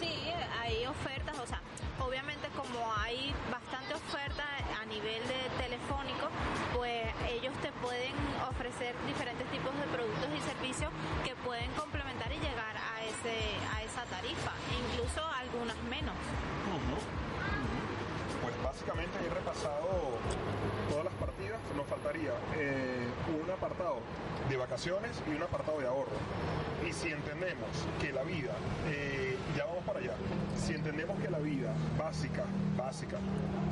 Sí, 0.00 0.14
hay 0.34 0.86
ofertas, 0.86 1.38
o 1.38 1.46
sea, 1.46 1.60
obviamente 2.02 2.48
como 2.58 2.82
hay 2.98 3.32
bastante 3.48 3.94
oferta 3.94 4.42
a 4.42 4.84
nivel 4.86 5.22
de 5.30 5.40
telefónico, 5.62 6.26
ellos 7.30 7.54
te 7.62 7.70
pueden 7.82 8.12
ofrecer 8.48 8.94
diferentes 9.06 9.46
tipos 9.50 9.74
de 9.76 9.86
productos 9.92 10.28
y 10.36 10.40
servicios 10.42 10.90
que 11.24 11.34
pueden 11.36 11.70
complementar 11.72 12.30
y 12.32 12.38
llegar 12.38 12.76
a 12.76 13.04
ese 13.04 13.36
a 13.74 13.82
esa 13.82 14.02
tarifa, 14.04 14.52
incluso 14.72 15.22
algunas 15.24 15.76
menos. 15.88 16.14
Pues 18.42 18.54
básicamente 18.62 19.18
he 19.24 19.30
repasado 19.32 20.18
todas 20.90 21.04
las 21.04 21.14
partidas. 21.14 21.60
Nos 21.76 21.86
faltaría 21.86 22.32
eh, 22.56 23.08
un 23.42 23.50
apartado 23.50 24.00
de 24.48 24.56
vacaciones 24.56 25.10
y 25.26 25.34
un 25.34 25.42
apartado 25.42 25.80
de 25.80 25.86
ahorro. 25.86 26.18
Y 26.86 26.92
si 26.92 27.08
entendemos 27.08 27.68
que 28.00 28.12
la 28.12 28.22
vida, 28.22 28.52
eh, 28.88 29.36
ya 29.56 29.64
vamos 29.64 29.84
para 29.84 30.00
allá, 30.00 30.14
si 30.56 30.74
entendemos 30.74 31.18
que 31.20 31.30
la 31.30 31.38
vida 31.38 31.72
básica, 31.98 32.44
básica, 32.84 33.16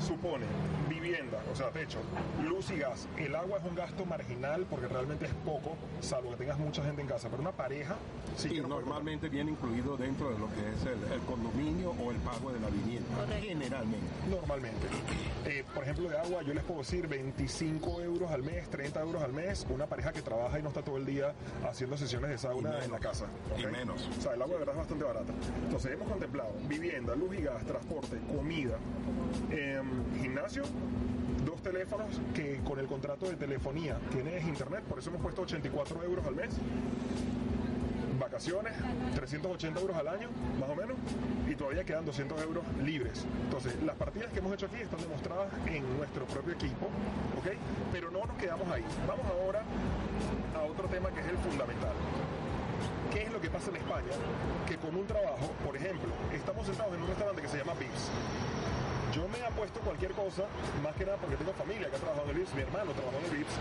supone 0.00 0.46
vivienda, 0.88 1.38
o 1.52 1.56
sea, 1.56 1.70
techo, 1.70 1.98
luz 2.44 2.70
y 2.70 2.78
gas, 2.78 3.08
el 3.16 3.34
agua 3.34 3.58
es 3.58 3.64
un 3.64 3.74
gasto 3.74 4.06
marginal 4.06 4.66
porque 4.70 4.88
realmente 4.88 5.26
es 5.26 5.34
poco, 5.44 5.76
salvo 6.00 6.30
que 6.30 6.36
tengas 6.36 6.58
mucha 6.58 6.82
gente 6.84 7.02
en 7.02 7.08
casa, 7.08 7.28
pero 7.28 7.42
una 7.42 7.52
pareja, 7.52 7.96
sí 8.36 8.48
Y 8.48 8.50
que 8.54 8.62
no 8.62 8.68
puede 8.68 8.82
normalmente 8.82 9.28
viene 9.28 9.50
incluido 9.50 9.96
dentro 9.96 10.30
de 10.30 10.38
lo 10.38 10.46
que 10.48 10.60
es 10.60 10.86
el, 10.86 11.12
el 11.12 11.20
condominio 11.20 11.90
o 11.90 12.10
el 12.10 12.16
pago 12.18 12.52
de 12.52 12.60
la 12.60 12.68
vivienda. 12.68 13.08
Correcto. 13.16 13.46
Generalmente. 13.46 14.06
Normalmente. 14.30 14.86
Eh, 15.46 15.64
por 15.74 15.82
ejemplo, 15.82 16.08
de 16.08 16.18
agua, 16.18 16.42
yo 16.42 16.54
les 16.54 16.64
puedo 16.64 16.80
decir 16.80 17.06
25 17.08 18.00
euros 18.02 18.30
al 18.30 18.42
mes, 18.42 18.68
30 18.70 19.00
euros 19.00 19.22
al 19.22 19.32
mes, 19.32 19.66
una 19.70 19.86
pareja 19.86 20.12
que 20.12 20.22
trabaja 20.22 20.58
y 20.58 20.62
no 20.62 20.68
está 20.68 20.82
todo 20.82 20.96
el 20.96 21.06
día 21.06 21.34
haciendo 21.68 21.96
sesiones 21.96 22.30
de 22.30 22.38
sauna 22.38 22.70
menos. 22.70 22.84
en 22.84 22.92
la 22.92 22.98
casa. 22.98 23.26
Y 23.58 23.66
menos. 23.66 24.08
O 24.18 24.20
sea, 24.20 24.34
el 24.34 24.42
agua 24.42 24.54
de 24.54 24.58
verdad 24.60 24.74
es 24.74 24.78
bastante 24.78 25.04
barata. 25.04 25.32
Entonces, 25.64 25.92
hemos 25.92 26.08
contemplado 26.08 26.52
vivienda, 26.68 27.14
luz 27.16 27.34
y 27.38 27.42
gas, 27.42 27.64
transporte, 27.64 28.18
comida, 28.34 28.78
em, 29.50 29.86
gimnasio, 30.20 30.64
dos 31.44 31.62
teléfonos 31.62 32.20
que 32.34 32.60
con 32.64 32.78
el 32.78 32.86
contrato 32.86 33.26
de 33.26 33.36
telefonía 33.36 33.98
tienes 34.10 34.44
internet, 34.44 34.82
por 34.84 34.98
eso 34.98 35.10
hemos 35.10 35.22
puesto 35.22 35.42
84 35.42 36.02
euros 36.04 36.26
al 36.26 36.34
mes 36.34 36.50
vacaciones, 38.22 38.72
380 39.14 39.80
euros 39.80 39.96
al 39.96 40.08
año, 40.08 40.28
más 40.58 40.70
o 40.70 40.76
menos, 40.76 40.96
y 41.48 41.54
todavía 41.54 41.84
quedan 41.84 42.04
200 42.04 42.40
euros 42.42 42.64
libres. 42.82 43.26
Entonces, 43.44 43.74
las 43.82 43.96
partidas 43.96 44.32
que 44.32 44.38
hemos 44.38 44.54
hecho 44.54 44.66
aquí 44.66 44.76
están 44.76 45.00
demostradas 45.00 45.48
en 45.66 45.84
nuestro 45.98 46.24
propio 46.26 46.54
equipo, 46.54 46.86
¿ok? 47.38 47.52
Pero 47.92 48.10
no 48.10 48.24
nos 48.24 48.36
quedamos 48.38 48.66
ahí. 48.70 48.84
Vamos 49.06 49.26
ahora 49.26 49.62
a 50.56 50.62
otro 50.62 50.88
tema 50.88 51.10
que 51.10 51.20
es 51.20 51.26
el 51.26 51.36
fundamental. 51.38 51.92
¿Qué 53.12 53.24
es 53.24 53.32
lo 53.32 53.40
que 53.40 53.50
pasa 53.50 53.70
en 53.70 53.76
España? 53.76 54.12
Que 54.66 54.76
con 54.76 54.94
un 54.96 55.06
trabajo, 55.06 55.50
por 55.64 55.76
ejemplo, 55.76 56.08
estamos 56.32 56.64
sentados 56.64 56.94
en 56.94 57.02
un 57.02 57.08
restaurante 57.08 57.42
que 57.42 57.48
se 57.48 57.58
llama 57.58 57.74
Vips. 57.74 58.08
Yo 59.12 59.28
me 59.28 59.44
apuesto 59.44 59.78
cualquier 59.80 60.12
cosa, 60.12 60.44
más 60.82 60.96
que 60.96 61.04
nada 61.04 61.18
porque 61.18 61.36
tengo 61.36 61.52
familia 61.52 61.90
que 61.90 61.96
ha 61.96 61.98
trabajado 61.98 62.30
en 62.30 62.30
el 62.30 62.36
VIPS, 62.36 62.54
mi 62.54 62.62
hermano 62.62 62.92
trabajó 62.92 63.18
en 63.18 63.24
el 63.24 63.30
VIPS. 63.30 63.52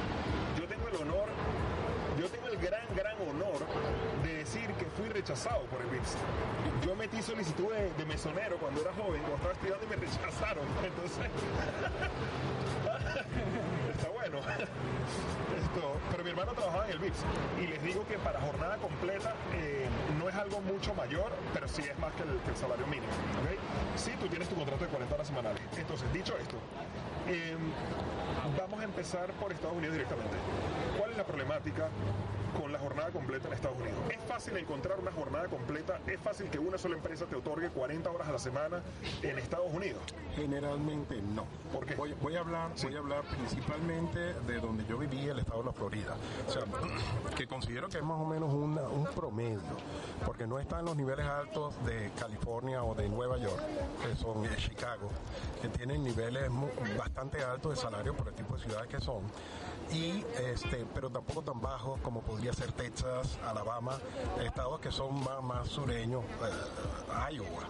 Yo 0.57 0.65
tengo 0.65 0.87
el 0.87 0.95
honor, 0.95 1.27
yo 2.17 2.29
tengo 2.29 2.47
el 2.47 2.57
gran, 2.57 2.87
gran 2.95 3.17
honor 3.27 3.59
de 4.23 4.37
decir 4.37 4.71
que 4.79 4.85
fui 4.95 5.09
rechazado 5.09 5.65
por 5.65 5.81
el 5.81 5.87
VIPS. 5.87 6.15
Yo 6.85 6.95
metí 6.95 7.21
solicitud 7.21 7.69
de, 7.73 7.91
de 7.91 8.05
mesonero 8.05 8.55
cuando 8.57 8.79
era 8.79 8.93
joven, 8.93 9.19
cuando 9.21 9.35
estaba 9.35 9.53
estudiando 9.53 9.83
y 9.83 9.87
me 9.89 9.97
rechazaron. 9.97 10.65
Entonces, 10.87 11.19
está 13.91 14.07
bueno. 14.09 14.39
Pero 16.11 16.23
mi 16.23 16.29
hermano 16.29 16.51
trabajaba 16.53 16.85
en 16.85 16.91
el 16.91 16.99
VIPS 16.99 17.19
y 17.61 17.67
les 17.67 17.81
digo 17.83 18.05
que 18.07 18.17
para 18.17 18.41
jornada 18.41 18.77
completa 18.77 19.35
eh, 19.53 19.87
no 20.19 20.27
es 20.27 20.35
algo 20.35 20.59
mucho 20.61 20.93
mayor, 20.93 21.31
pero 21.53 21.67
sí 21.67 21.81
es 21.81 21.97
más 21.99 22.13
que 22.13 22.23
el, 22.23 22.39
que 22.39 22.51
el 22.51 22.57
salario 22.57 22.85
mínimo. 22.87 23.11
Sí, 23.95 24.11
tú 24.19 24.27
tienes 24.27 24.49
tu 24.49 24.55
contrato 24.55 24.83
de 24.83 24.89
40 24.89 25.15
horas 25.15 25.27
semanales. 25.27 25.61
Entonces, 25.77 26.11
dicho 26.13 26.35
esto, 26.37 26.57
Em, 27.27 27.71
vamos 28.57 28.79
a 28.79 28.83
empezar 28.83 29.31
por 29.33 29.51
Estados 29.51 29.77
Unidos 29.77 29.93
directamente. 29.93 30.35
¿Cuál 30.97 31.11
es 31.11 31.17
la 31.17 31.23
problemática 31.23 31.89
con 32.59 32.71
la 32.71 32.79
jornada 32.79 33.09
completa 33.11 33.47
en 33.47 33.53
Estados 33.53 33.77
Unidos? 33.79 33.99
¿Es 34.09 34.19
fácil 34.27 34.57
encontrar 34.57 34.99
una 34.99 35.11
jornada 35.11 35.47
completa? 35.47 35.99
¿Es 36.07 36.19
fácil 36.19 36.49
que 36.49 36.59
una 36.59 36.77
sola 36.77 36.95
empresa 36.95 37.25
te 37.25 37.35
otorgue 37.35 37.69
40 37.69 38.09
horas 38.09 38.27
a 38.27 38.31
la 38.33 38.39
semana 38.39 38.81
en 39.21 39.37
Estados 39.37 39.71
Unidos? 39.71 40.01
Generalmente 40.35 41.21
no. 41.21 41.45
¿Por 41.71 41.85
qué? 41.85 41.95
Voy, 41.95 42.13
voy 42.21 42.35
a 42.35 42.39
hablar, 42.39 42.71
voy 42.81 42.95
a 42.95 42.99
hablar 42.99 43.23
principalmente 43.23 44.19
de 44.19 44.59
donde 44.59 44.85
yo 44.85 44.97
viví, 44.97 45.29
el 45.29 45.39
estado 45.39 45.60
la 45.65 45.73
Florida. 45.73 46.15
O 46.47 46.51
sea, 46.51 46.63
que 47.35 47.47
considero 47.47 47.89
que 47.89 47.97
es 47.97 48.03
más 48.03 48.19
o 48.19 48.25
menos 48.25 48.53
un 48.53 49.07
promedio, 49.15 49.61
porque 50.25 50.47
no 50.47 50.59
está 50.59 50.79
en 50.79 50.85
los 50.85 50.95
niveles 50.95 51.25
altos 51.25 51.73
de 51.85 52.11
California 52.19 52.83
o 52.83 52.95
de 52.95 53.07
Nueva 53.09 53.37
York, 53.37 53.61
que 54.01 54.15
son 54.15 54.45
eh, 54.45 54.49
Chicago, 54.57 55.09
que 55.61 55.69
tienen 55.69 56.03
niveles 56.03 56.49
bastante 56.97 57.43
altos 57.43 57.75
de 57.75 57.81
salario 57.81 58.15
por 58.15 58.27
el 58.27 58.33
tipo 58.33 58.55
de 58.55 58.63
ciudades 58.63 58.87
que 58.87 58.99
son. 58.99 59.21
Y 59.91 60.23
este, 60.53 60.85
pero 60.93 61.09
tampoco 61.09 61.41
tan 61.41 61.59
bajos 61.59 61.99
como 62.01 62.21
podría 62.21 62.53
ser 62.53 62.71
Texas, 62.71 63.37
Alabama, 63.45 63.97
estados 64.41 64.79
que 64.79 64.89
son 64.91 65.21
más, 65.23 65.43
más 65.43 65.67
sureños, 65.67 66.23
eh, 66.23 67.33
Iowa. 67.33 67.67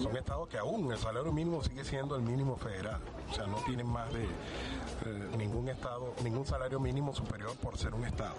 Son 0.00 0.16
estados 0.16 0.48
que 0.48 0.58
aún 0.58 0.92
el 0.92 0.98
salario 0.98 1.32
mínimo 1.32 1.62
sigue 1.64 1.84
siendo 1.84 2.14
el 2.14 2.22
mínimo 2.22 2.56
federal. 2.56 3.00
O 3.28 3.34
sea, 3.34 3.46
no 3.46 3.56
tienen 3.64 3.88
más 3.88 4.12
de 4.12 4.24
eh, 4.24 5.30
ningún 5.36 5.68
estado, 5.68 6.14
ningún 6.22 6.46
salario 6.46 6.78
mínimo 6.78 7.12
superior 7.12 7.56
por 7.56 7.76
ser 7.76 7.92
un 7.94 8.04
estado. 8.04 8.36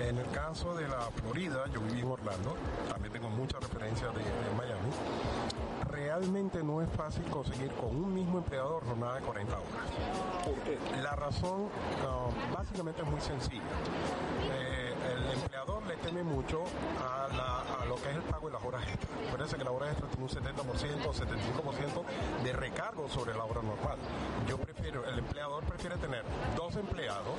En 0.00 0.18
el 0.18 0.28
caso 0.30 0.74
de 0.74 0.88
la 0.88 1.10
Florida, 1.22 1.64
yo 1.72 1.80
viví 1.82 2.00
en 2.00 2.10
Orlando, 2.10 2.56
también 2.88 3.12
tengo 3.12 3.30
mucha 3.30 3.60
referencia 3.60 4.08
de, 4.08 4.18
de 4.18 4.56
Miami. 4.56 5.75
Realmente 6.06 6.62
no 6.62 6.80
es 6.80 6.88
fácil 6.90 7.24
conseguir 7.24 7.68
con 7.72 7.88
un 7.88 8.14
mismo 8.14 8.38
empleador 8.38 8.86
jornada 8.86 9.16
de 9.16 9.22
40 9.22 9.52
horas. 9.54 11.02
La 11.02 11.16
razón 11.16 11.66
ah, 12.06 12.28
básicamente 12.56 13.02
es 13.02 13.08
muy 13.10 13.20
sencilla. 13.20 13.64
Eh, 14.54 14.94
el 15.12 15.40
empleador 15.42 15.84
le 15.86 15.96
teme 15.96 16.22
mucho 16.22 16.62
a, 17.02 17.26
la- 17.34 17.82
a 17.82 17.84
lo 17.86 17.96
que 17.96 18.10
es 18.10 18.14
el 18.16 18.22
pago 18.22 18.46
de 18.46 18.52
las 18.52 18.62
horas 18.64 18.82
extras. 18.86 19.10
Acuérdense 19.26 19.56
que 19.56 19.64
la 19.64 19.70
hora 19.72 19.88
extra 19.90 20.06
tiene 20.06 20.22
un 20.22 20.30
70% 20.30 21.06
o 21.08 21.12
75% 21.12 22.42
de 22.44 22.52
recargo 22.52 23.08
sobre 23.08 23.34
la 23.34 23.42
hora 23.44 23.62
normal. 23.62 23.98
Yo 24.48 24.58
prefiero, 24.58 25.04
el 25.08 25.18
empleador 25.18 25.64
prefiere 25.64 25.96
tener 25.96 26.22
dos 26.56 26.76
empleados 26.76 27.34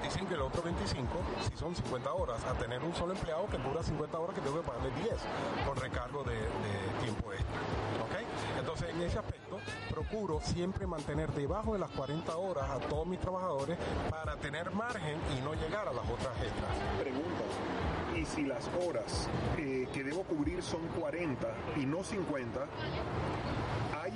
25 0.00 0.30
y 0.30 0.34
el 0.34 0.40
otro 0.40 0.62
25, 0.62 1.08
si 1.50 1.56
son 1.58 1.74
50 1.74 2.12
horas, 2.14 2.42
a 2.44 2.54
tener 2.54 2.82
un 2.82 2.94
solo 2.94 3.12
empleado 3.12 3.46
que 3.48 3.58
cubra 3.58 3.82
50 3.82 4.18
horas 4.18 4.34
que 4.34 4.40
tengo 4.40 4.60
que 4.62 4.66
pagarle 4.66 4.90
10 5.02 5.14
por 5.66 5.78
recargo 5.78 6.24
de, 6.24 6.38
tiempo 7.02 7.32
extra. 7.32 7.60
¿ok? 8.04 8.58
Entonces, 8.58 8.88
en 8.90 9.02
ese 9.02 9.18
aspecto, 9.18 9.58
procuro 9.90 10.40
siempre 10.40 10.86
mantener 10.86 11.30
debajo 11.32 11.74
de 11.74 11.80
las 11.80 11.90
40 11.90 12.34
horas 12.34 12.70
a 12.70 12.78
todos 12.78 13.06
mis 13.06 13.20
trabajadores 13.20 13.76
para 14.08 14.36
tener 14.36 14.70
margen 14.70 15.18
y 15.36 15.42
no 15.42 15.52
llegar 15.54 15.86
a 15.86 15.92
las 15.92 16.04
otras 16.04 16.34
extras. 16.42 16.72
Pregunta. 16.98 17.44
Y 18.16 18.24
si 18.24 18.44
las 18.44 18.68
horas 18.86 19.28
eh, 19.58 19.86
que 19.92 20.02
debo 20.02 20.22
cubrir 20.24 20.62
son 20.62 20.80
40 20.98 21.46
y 21.76 21.84
no 21.86 22.02
50, 22.02 22.66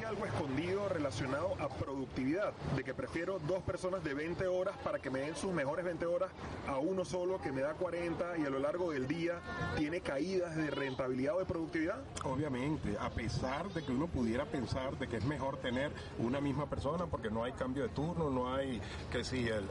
¿hay 0.04 0.10
algo 0.10 0.26
escondido 0.26 0.88
relacionado 0.88 1.54
a 1.58 1.68
productividad? 1.68 2.52
De 2.76 2.84
que 2.84 2.94
prefiero 2.94 3.38
dos 3.40 3.62
personas 3.62 4.04
de 4.04 4.14
20 4.14 4.46
horas 4.46 4.76
para 4.82 4.98
que 4.98 5.10
me 5.10 5.20
den 5.20 5.34
sus 5.34 5.52
mejores 5.52 5.84
20 5.84 6.04
horas 6.06 6.30
a 6.66 6.78
uno 6.78 7.04
solo 7.04 7.40
que 7.40 7.52
me 7.52 7.62
da 7.62 7.74
40 7.74 8.38
y 8.38 8.42
a 8.44 8.50
lo 8.50 8.58
largo 8.58 8.90
del 8.90 9.06
día 9.06 9.40
tiene 9.76 10.00
caídas 10.00 10.56
de 10.56 10.70
rentabilidad 10.70 11.36
o 11.36 11.38
de 11.38 11.44
productividad? 11.46 12.02
Obviamente, 12.24 12.96
a 12.98 13.10
pesar 13.10 13.68
de 13.70 13.82
que 13.82 13.92
uno 13.92 14.06
pudiera 14.06 14.44
pensar 14.44 14.98
de 14.98 15.08
que 15.08 15.16
es 15.16 15.24
mejor 15.24 15.56
tener 15.58 15.90
una 16.18 16.40
misma 16.40 16.66
persona 16.68 17.06
porque 17.06 17.30
no 17.30 17.44
hay 17.44 17.52
cambio 17.52 17.84
de 17.84 17.88
turno, 17.90 18.30
no 18.30 18.54
hay 18.54 18.80
que 19.10 19.24
si 19.24 19.48
el 19.48 19.64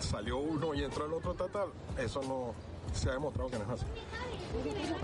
salió 0.00 0.38
uno 0.38 0.74
y 0.74 0.82
entró 0.82 1.06
el 1.06 1.12
otro 1.12 1.34
tal, 1.34 1.50
tal, 1.50 1.68
eso 1.98 2.20
no 2.22 2.75
se 2.92 3.10
ha 3.10 3.12
demostrado 3.12 3.50
que 3.50 3.58
no 3.58 3.64
es 3.64 3.70
así. 3.70 3.86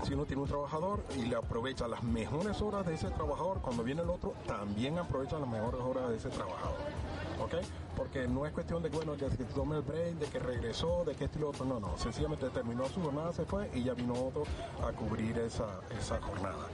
Si 0.05 0.13
uno 0.13 0.25
tiene 0.25 0.41
un 0.41 0.47
trabajador 0.47 1.03
y 1.15 1.23
le 1.23 1.35
aprovecha 1.35 1.87
las 1.87 2.03
mejores 2.03 2.61
horas 2.61 2.85
de 2.85 2.95
ese 2.95 3.09
trabajador, 3.09 3.61
cuando 3.61 3.83
viene 3.83 4.01
el 4.01 4.09
otro, 4.09 4.33
también 4.47 4.97
aprovecha 4.97 5.39
las 5.39 5.47
mejores 5.47 5.81
horas 5.81 6.09
de 6.09 6.17
ese 6.17 6.29
trabajador. 6.29 6.77
¿Ok? 7.41 7.55
Porque 7.95 8.27
no 8.27 8.45
es 8.45 8.53
cuestión 8.53 8.81
de 8.81 8.89
bueno, 8.89 9.13
que, 9.13 9.27
que 9.27 9.43
tome 9.45 9.77
el 9.77 9.81
break, 9.81 10.15
de 10.15 10.25
que 10.27 10.39
regresó, 10.39 11.03
de 11.05 11.15
que 11.15 11.25
esto 11.25 11.37
y 11.37 11.41
lo 11.41 11.49
otro. 11.49 11.65
No, 11.65 11.79
no. 11.79 11.97
Sencillamente 11.97 12.49
terminó 12.49 12.85
su 12.87 13.01
jornada, 13.01 13.33
se 13.33 13.45
fue 13.45 13.69
y 13.73 13.83
ya 13.83 13.93
vino 13.93 14.13
otro 14.13 14.43
a 14.85 14.91
cubrir 14.91 15.37
esa, 15.39 15.81
esa 15.99 16.19
jornada. 16.21 16.67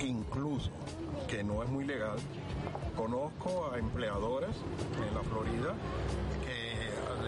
Incluso, 0.00 0.70
que 1.28 1.44
no 1.44 1.62
es 1.62 1.68
muy 1.68 1.84
legal, 1.84 2.18
conozco 2.96 3.70
a 3.72 3.78
empleadores 3.78 4.56
en 5.08 5.14
la 5.14 5.22
Florida 5.22 5.74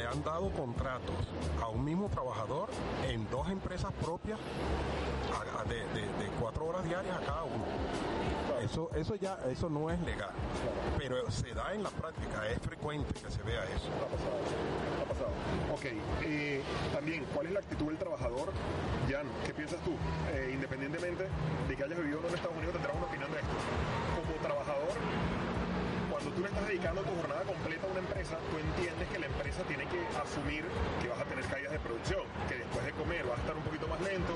han 0.06 0.22
dado 0.22 0.50
contratos 0.50 1.14
a 1.62 1.68
un 1.68 1.84
mismo 1.84 2.08
trabajador 2.08 2.68
en 3.06 3.28
dos 3.30 3.48
empresas 3.50 3.92
propias 4.00 4.38
de, 5.68 5.82
cuatro 6.40 6.66
horas 6.66 6.84
diarias 6.84 7.16
a 7.16 7.20
cada 7.20 7.42
uno. 7.44 7.64
Eso, 8.62 8.90
eso 8.94 9.14
ya, 9.16 9.38
eso 9.50 9.68
no 9.68 9.90
es 9.90 10.00
legal, 10.00 10.30
pero 10.98 11.30
se 11.30 11.52
da 11.52 11.74
en 11.74 11.82
la 11.82 11.90
práctica, 11.90 12.48
es 12.48 12.58
frecuente 12.60 13.12
que 13.12 13.30
se 13.30 13.42
vea 13.42 13.62
eso. 13.64 13.90
Ok. 15.72 15.84
eh, 16.24 16.62
también, 16.92 17.24
¿cuál 17.34 17.46
es 17.46 17.52
la 17.52 17.60
actitud 17.60 17.86
del 17.86 17.98
trabajador? 17.98 18.52
Jan, 19.10 19.26
¿qué 19.44 19.52
piensas 19.52 19.78
tú? 19.80 19.92
Eh, 20.32 20.50
independientemente 20.54 21.26
de 21.68 21.76
que 21.76 21.84
hayas 21.84 21.98
vivido 21.98 22.20
en 22.26 22.34
Estados 22.34 22.56
Unidos, 22.56 22.72
tendrás 22.74 22.96
una 22.96 23.06
opinión 23.06 23.30
de 23.30 23.38
esto. 23.38 23.56
Como 24.16 24.40
trabajador, 24.42 24.94
cuando 26.10 26.30
tú 26.30 26.42
le 26.42 26.48
dedicando 26.66 27.02
tu 27.02 27.14
jornada 27.14 27.42
completa 27.46 27.86
a 27.86 27.90
una 27.90 28.00
empresa, 28.00 28.36
tú 28.50 28.58
entiendes 28.58 29.06
que 29.08 29.18
la 29.18 29.26
empresa 29.26 29.62
tiene 29.70 29.86
que 29.86 30.02
asumir 30.18 30.64
que 31.00 31.08
vas 31.08 31.20
a 31.20 31.24
tener 31.24 31.44
caídas 31.46 31.72
de 31.72 31.78
producción, 31.78 32.26
que 32.48 32.58
después 32.58 32.84
de 32.84 32.92
comer 32.92 33.22
vas 33.22 33.38
a 33.38 33.40
estar 33.40 33.56
un 33.56 33.62
poquito 33.62 33.86
más 33.86 34.00
lento, 34.02 34.34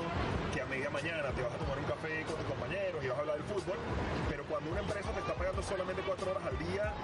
que 0.54 0.62
a 0.62 0.66
media 0.66 0.90
mañana 0.90 1.34
te 1.34 1.42
vas 1.42 1.54
a 1.54 1.58
tomar 1.58 1.78
un 1.78 1.88
café 1.90 2.22
con 2.24 2.36
tus 2.38 2.46
compañeros 2.46 3.02
y 3.02 3.08
vas 3.10 3.18
a 3.18 3.20
hablar 3.20 3.36
del 3.36 3.46
fútbol, 3.50 3.78
pero 4.30 4.44
cuando 4.46 4.70
una 4.70 4.80
empresa 4.80 5.10
te 5.10 5.20
está 5.20 5.34
pagando 5.34 5.62
solamente 5.62 6.02
cuatro 6.06 6.30
horas 6.30 6.44
al 6.46 6.56
día, 6.70 6.94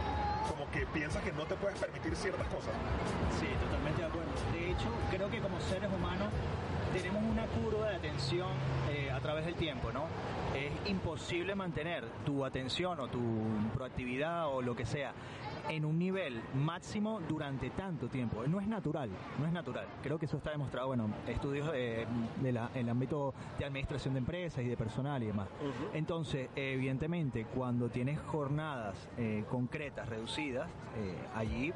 como 0.47 0.71
que 0.71 0.87
piensas 0.95 1.23
que 1.23 1.33
no 1.33 1.45
te 1.45 1.55
puedes 1.59 1.79
permitir 1.79 2.15
ciertas 2.15 2.47
cosas. 2.47 2.73
Sí, 3.43 3.51
totalmente 3.67 4.01
de 4.03 4.07
acuerdo. 4.07 4.31
De 4.55 4.71
hecho, 4.71 4.89
creo 5.11 5.29
que 5.29 5.41
como 5.43 5.59
seres 5.61 5.91
humanos 5.91 6.31
tenemos 7.03 7.23
una 7.25 7.47
curva 7.47 7.91
de 7.91 7.97
atención 7.97 8.49
eh, 8.91 9.11
a 9.11 9.21
través 9.21 9.45
del 9.45 9.55
tiempo, 9.55 9.93
¿no? 9.93 10.07
Es 10.55 10.89
imposible 10.89 11.55
mantener 11.55 12.05
tu 12.25 12.45
atención 12.45 12.99
o 13.01 13.09
tu 13.09 13.21
proactividad 13.75 14.49
o 14.49 14.63
lo 14.63 14.75
que 14.75 14.87
sea 14.87 15.13
en 15.69 15.85
un 15.85 15.99
nivel 15.99 16.41
máximo 16.55 17.21
durante 17.29 17.71
tanto 17.71 18.09
tiempo. 18.09 18.47
No 18.47 18.61
es 18.61 18.67
natural, 18.69 19.11
no 19.39 19.47
es 19.47 19.53
natural. 19.53 19.87
Creo 20.03 20.19
que 20.19 20.27
eso 20.27 20.37
está 20.37 20.51
demostrado, 20.51 20.89
bueno, 20.89 21.09
estudios 21.27 21.71
de, 21.73 22.07
de 22.43 22.53
la- 22.53 22.71
en 22.75 22.83
el 22.83 22.89
ámbito 22.91 23.35
de 23.59 23.65
administración 23.65 24.15
de 24.15 24.19
empresas 24.19 24.65
y 24.65 24.69
de 24.69 24.77
personal 24.77 25.23
y 25.23 25.27
demás. 25.27 25.49
Entonces, 25.93 26.49
evidentemente, 26.55 27.47
cuando 27.55 27.89
tienes 27.89 28.19
jornadas 28.21 29.09
eh, 29.19 29.45
concretas, 29.51 30.09
reducidas, 30.09 30.69
eh, 30.97 31.15
allí 31.35 31.73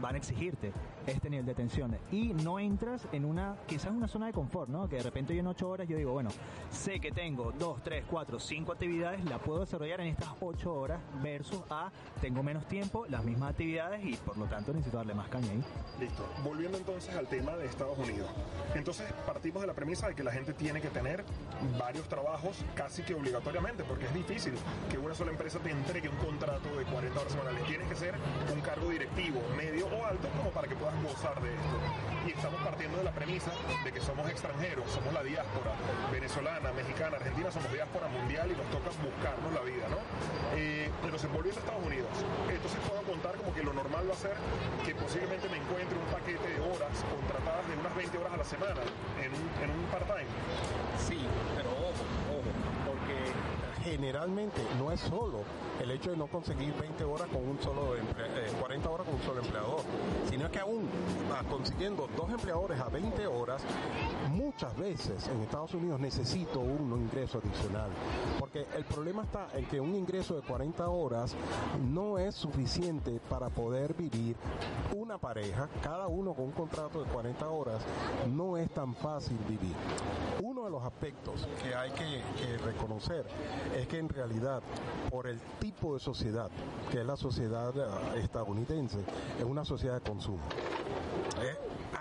van 0.00 0.14
a 0.14 0.18
exigirte 0.18 0.72
este 1.06 1.30
nivel 1.30 1.46
de 1.46 1.52
atención 1.52 1.96
y 2.12 2.34
no 2.34 2.58
entras 2.58 3.08
en 3.12 3.24
una, 3.24 3.56
quizás 3.66 3.90
una 3.90 4.06
zona 4.06 4.26
de 4.26 4.32
confort, 4.32 4.68
¿no? 4.68 4.88
Que 4.88 4.96
de 4.96 5.02
repente 5.02 5.34
yo 5.34 5.40
en 5.40 5.46
ocho 5.46 5.68
horas 5.70 5.88
yo 5.88 5.96
digo, 5.96 6.12
bueno, 6.12 6.28
sé 6.70 7.00
que 7.00 7.10
tengo 7.10 7.52
dos, 7.58 7.82
tres, 7.82 8.04
cuatro, 8.08 8.38
cinco 8.38 8.72
actividades, 8.72 9.24
la 9.24 9.38
puedo 9.38 9.60
desarrollar 9.60 10.00
en 10.02 10.08
estas 10.08 10.28
ocho 10.40 10.74
horas 10.74 11.00
versus 11.22 11.62
a 11.70 11.90
tengo 12.20 12.42
menos 12.42 12.66
tiempo, 12.66 13.06
las 13.08 13.21
mismas 13.24 13.50
actividades 13.50 14.04
y 14.04 14.16
por 14.16 14.36
lo 14.36 14.46
tanto 14.46 14.72
necesito 14.72 14.96
darle 14.96 15.14
más 15.14 15.28
caña 15.28 15.50
ahí. 15.50 15.62
Listo. 16.00 16.28
Volviendo 16.44 16.78
entonces 16.78 17.14
al 17.14 17.26
tema 17.28 17.56
de 17.56 17.66
Estados 17.66 17.98
Unidos. 17.98 18.30
Entonces 18.74 19.12
partimos 19.26 19.62
de 19.62 19.66
la 19.66 19.74
premisa 19.74 20.08
de 20.08 20.14
que 20.14 20.24
la 20.24 20.32
gente 20.32 20.52
tiene 20.52 20.80
que 20.80 20.88
tener 20.88 21.24
varios 21.78 22.08
trabajos 22.08 22.64
casi 22.74 23.02
que 23.02 23.14
obligatoriamente, 23.14 23.84
porque 23.84 24.06
es 24.06 24.14
difícil 24.14 24.54
que 24.90 24.98
una 24.98 25.14
sola 25.14 25.30
empresa 25.30 25.58
te 25.58 25.70
entregue 25.70 26.08
un 26.08 26.16
contrato 26.16 26.76
de 26.76 26.84
40 26.84 27.20
horas 27.20 27.32
semanales. 27.32 27.64
Tienes 27.64 27.88
que 27.88 27.96
ser 27.96 28.14
un 28.52 28.60
cargo 28.60 28.88
directivo, 28.88 29.40
medio 29.56 29.86
o 29.86 30.04
alto, 30.04 30.28
como 30.36 30.50
para 30.50 30.68
que 30.68 30.76
puedas 30.76 30.94
gozar 31.02 31.40
de 31.42 31.54
esto. 31.54 31.76
Y 32.26 32.30
estamos 32.30 32.60
partiendo 32.62 32.98
de 32.98 33.04
la 33.04 33.12
premisa 33.12 33.50
de 33.84 33.92
que 33.92 34.00
somos 34.00 34.28
extranjeros, 34.28 34.90
somos 34.90 35.12
la 35.12 35.22
diáspora 35.22 35.72
venezolana, 36.12 36.72
mexicana, 36.72 37.16
argentina, 37.16 37.50
somos 37.50 37.72
diáspora 37.72 38.08
mundial 38.08 38.50
y 38.50 38.56
nos 38.56 38.66
toca 38.70 38.90
buscarnos 39.02 39.52
la 39.52 39.60
vida, 39.62 39.86
¿no? 39.88 39.98
Eh, 40.56 40.90
entonces, 41.02 41.30
volviendo 41.32 41.60
a 41.60 41.64
Estados 41.64 41.86
Unidos, 41.86 42.10
entonces 42.48 42.78
puedo 42.88 43.02
contar 43.12 43.36
como 43.36 43.52
que 43.52 43.62
lo 43.62 43.74
normal 43.74 44.08
va 44.08 44.14
a 44.14 44.16
ser 44.16 44.32
que 44.86 44.94
posiblemente 44.94 45.46
me 45.52 45.58
encuentre 45.58 45.98
un 46.00 46.08
paquete 46.08 46.48
de 46.48 46.60
horas 46.64 46.96
contratadas 47.12 47.68
de 47.68 47.76
unas 47.76 47.94
20 47.94 48.16
horas 48.16 48.32
a 48.32 48.36
la 48.38 48.44
semana 48.44 48.80
en 49.20 49.30
un, 49.36 49.44
en 49.60 49.68
un 49.68 49.84
part-time. 49.92 50.32
Sí, 50.96 51.20
pero 51.52 51.68
ojo, 51.76 52.04
ojo, 52.32 52.50
porque 52.88 53.28
generalmente 53.84 54.60
no 54.78 54.92
es 54.92 55.00
solo 55.00 55.40
el 55.80 55.90
hecho 55.90 56.10
de 56.10 56.16
no 56.16 56.26
conseguir 56.26 56.72
20 56.74 57.04
horas 57.04 57.28
con 57.28 57.46
un 57.46 57.60
solo, 57.60 57.94
40 58.60 58.88
horas 58.90 59.06
con 59.06 59.16
un 59.16 59.22
solo 59.22 59.40
empleador, 59.40 59.80
sino 60.30 60.50
que 60.50 60.60
aún 60.60 60.88
consiguiendo 61.50 62.08
dos 62.16 62.30
empleadores 62.30 62.80
a 62.80 62.88
20 62.88 63.26
horas, 63.26 63.62
muchas 64.30 64.76
veces 64.76 65.28
en 65.28 65.40
Estados 65.42 65.74
Unidos 65.74 66.00
necesito 66.00 66.60
un 66.60 66.92
ingreso 66.92 67.40
adicional. 67.44 67.90
Porque 68.38 68.66
el 68.76 68.84
problema 68.84 69.22
está 69.22 69.48
en 69.54 69.64
que 69.66 69.80
un 69.80 69.94
ingreso 69.94 70.34
de 70.34 70.42
40 70.42 70.88
horas 70.88 71.34
no 71.80 72.18
es 72.18 72.34
suficiente 72.34 73.20
para 73.28 73.48
poder 73.48 73.94
vivir 73.94 74.36
una 74.94 75.18
pareja, 75.18 75.68
cada 75.82 76.06
uno 76.06 76.34
con 76.34 76.46
un 76.46 76.52
contrato 76.52 77.02
de 77.02 77.10
40 77.10 77.48
horas, 77.48 77.82
no 78.28 78.56
es 78.56 78.70
tan 78.70 78.94
fácil 78.94 79.38
vivir. 79.48 79.74
Uno 80.42 80.64
de 80.64 80.70
los 80.70 80.82
aspectos 80.82 81.48
que 81.62 81.74
hay 81.74 81.90
que, 81.90 82.22
reconocer 82.64 83.24
es 83.76 83.86
que 83.88 83.98
en 83.98 84.08
realidad, 84.08 84.62
por 85.10 85.26
el 85.26 85.40
tipo 85.60 85.94
de 85.94 86.00
sociedad, 86.00 86.50
que 86.90 87.00
es 87.00 87.06
la 87.06 87.16
sociedad 87.16 87.72
eh, 87.76 88.20
estadounidense, 88.20 88.98
es 89.38 89.44
una 89.44 89.64
sociedad 89.64 89.94
de 89.94 90.00
consumo 90.00 90.42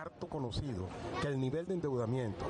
harto 0.01 0.27
conocido 0.27 0.87
que 1.21 1.27
el 1.27 1.39
nivel 1.39 1.65
de 1.65 1.75
endeudamiento 1.75 2.45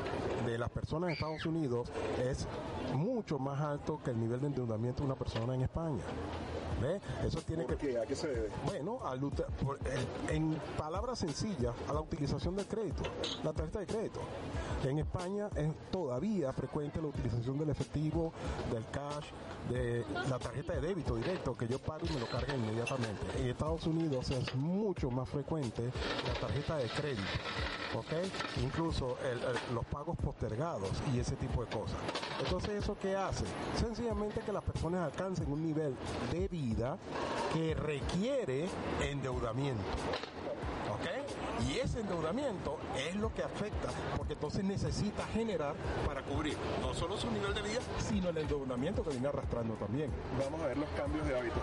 de 0.45 0.57
las 0.57 0.69
personas 0.69 1.09
en 1.09 1.13
Estados 1.15 1.45
Unidos 1.45 1.91
es 2.23 2.47
mucho 2.95 3.39
más 3.39 3.59
alto 3.59 3.99
que 4.03 4.11
el 4.11 4.19
nivel 4.19 4.39
de 4.39 4.47
endeudamiento 4.47 5.01
de 5.01 5.07
una 5.07 5.15
persona 5.15 5.55
en 5.55 5.61
España. 5.61 6.03
Eso 7.25 7.41
tiene 7.41 7.65
que... 7.65 7.97
¿A 7.97 8.05
qué 8.05 8.15
se 8.15 8.27
debe? 8.27 8.49
Bueno, 8.65 8.99
en 10.29 10.55
palabras 10.77 11.19
sencillas, 11.19 11.73
a 11.87 11.93
la 11.93 12.01
utilización 12.01 12.55
del 12.55 12.65
crédito, 12.65 13.03
la 13.43 13.53
tarjeta 13.53 13.79
de 13.79 13.87
crédito. 13.87 14.19
En 14.83 14.99
España 14.99 15.49
es 15.55 15.69
todavía 15.91 16.51
frecuente 16.53 17.01
la 17.01 17.07
utilización 17.07 17.57
del 17.59 17.69
efectivo, 17.69 18.33
del 18.71 18.85
cash, 18.91 19.27
de 19.69 20.03
la 20.29 20.39
tarjeta 20.39 20.73
de 20.73 20.81
débito 20.81 21.15
directo 21.15 21.55
que 21.55 21.67
yo 21.67 21.79
pago 21.79 22.01
y 22.09 22.13
me 22.13 22.19
lo 22.19 22.27
cargan 22.27 22.59
inmediatamente. 22.59 23.21
En 23.37 23.47
Estados 23.47 23.85
Unidos 23.85 24.29
es 24.31 24.55
mucho 24.55 25.11
más 25.11 25.29
frecuente 25.29 25.83
la 26.27 26.33
tarjeta 26.39 26.77
de 26.77 26.89
crédito. 26.89 27.21
¿ok? 27.95 28.13
Incluso 28.63 29.17
los 29.73 29.85
pagos 29.85 30.17
postergados 30.17 30.89
y 31.13 31.19
ese 31.19 31.35
tipo 31.35 31.63
de 31.63 31.71
cosas. 31.75 31.97
Entonces, 32.43 32.83
¿eso 32.83 32.95
qué 33.01 33.15
hace? 33.15 33.45
Sencillamente 33.77 34.41
que 34.41 34.51
las 34.51 34.63
personas 34.63 35.11
alcancen 35.11 35.51
un 35.51 35.65
nivel 35.65 35.95
de 36.31 36.47
vida 36.47 36.70
que 37.53 37.73
requiere 37.75 38.65
endeudamiento. 39.01 39.83
Y 41.69 41.77
ese 41.77 41.99
endeudamiento 41.99 42.77
es 42.97 43.15
lo 43.15 43.33
que 43.33 43.43
afecta, 43.43 43.89
porque 44.17 44.33
entonces 44.33 44.63
necesita 44.63 45.25
generar 45.27 45.75
para 46.07 46.23
cubrir 46.23 46.57
no 46.81 46.93
solo 46.93 47.17
su 47.17 47.29
nivel 47.29 47.53
de 47.53 47.61
vida, 47.61 47.79
sino 47.99 48.29
el 48.29 48.37
endeudamiento 48.37 49.03
que 49.03 49.11
viene 49.11 49.27
arrastrando 49.27 49.75
también. 49.75 50.09
Vamos 50.41 50.59
a 50.61 50.67
ver 50.67 50.77
los 50.77 50.89
cambios 50.97 51.25
de 51.27 51.37
hábitos. 51.37 51.61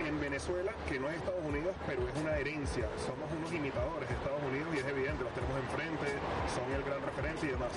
En 0.00 0.18
Venezuela, 0.18 0.72
que 0.88 0.98
no 0.98 1.08
es 1.10 1.16
Estados 1.16 1.44
Unidos, 1.44 1.74
pero 1.86 2.08
es 2.08 2.16
una 2.20 2.36
herencia, 2.36 2.88
somos 3.04 3.28
unos 3.36 3.52
imitadores 3.52 4.08
de 4.08 4.14
Estados 4.14 4.42
Unidos 4.48 4.68
y 4.74 4.78
es 4.78 4.86
evidente, 4.86 5.24
los 5.24 5.34
tenemos 5.34 5.56
enfrente, 5.60 6.08
son 6.48 6.66
el 6.72 6.82
gran 6.82 7.00
referente 7.04 7.46
y 7.46 7.50
demás. 7.52 7.72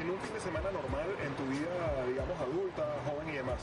En 0.00 0.10
un 0.10 0.18
fin 0.20 0.34
de 0.34 0.40
semana 0.40 0.68
normal, 0.70 1.08
en 1.16 1.32
tu 1.32 1.44
vida, 1.48 1.74
digamos, 2.06 2.36
adulta, 2.40 2.84
joven 3.08 3.28
y 3.28 3.36
demás, 3.40 3.60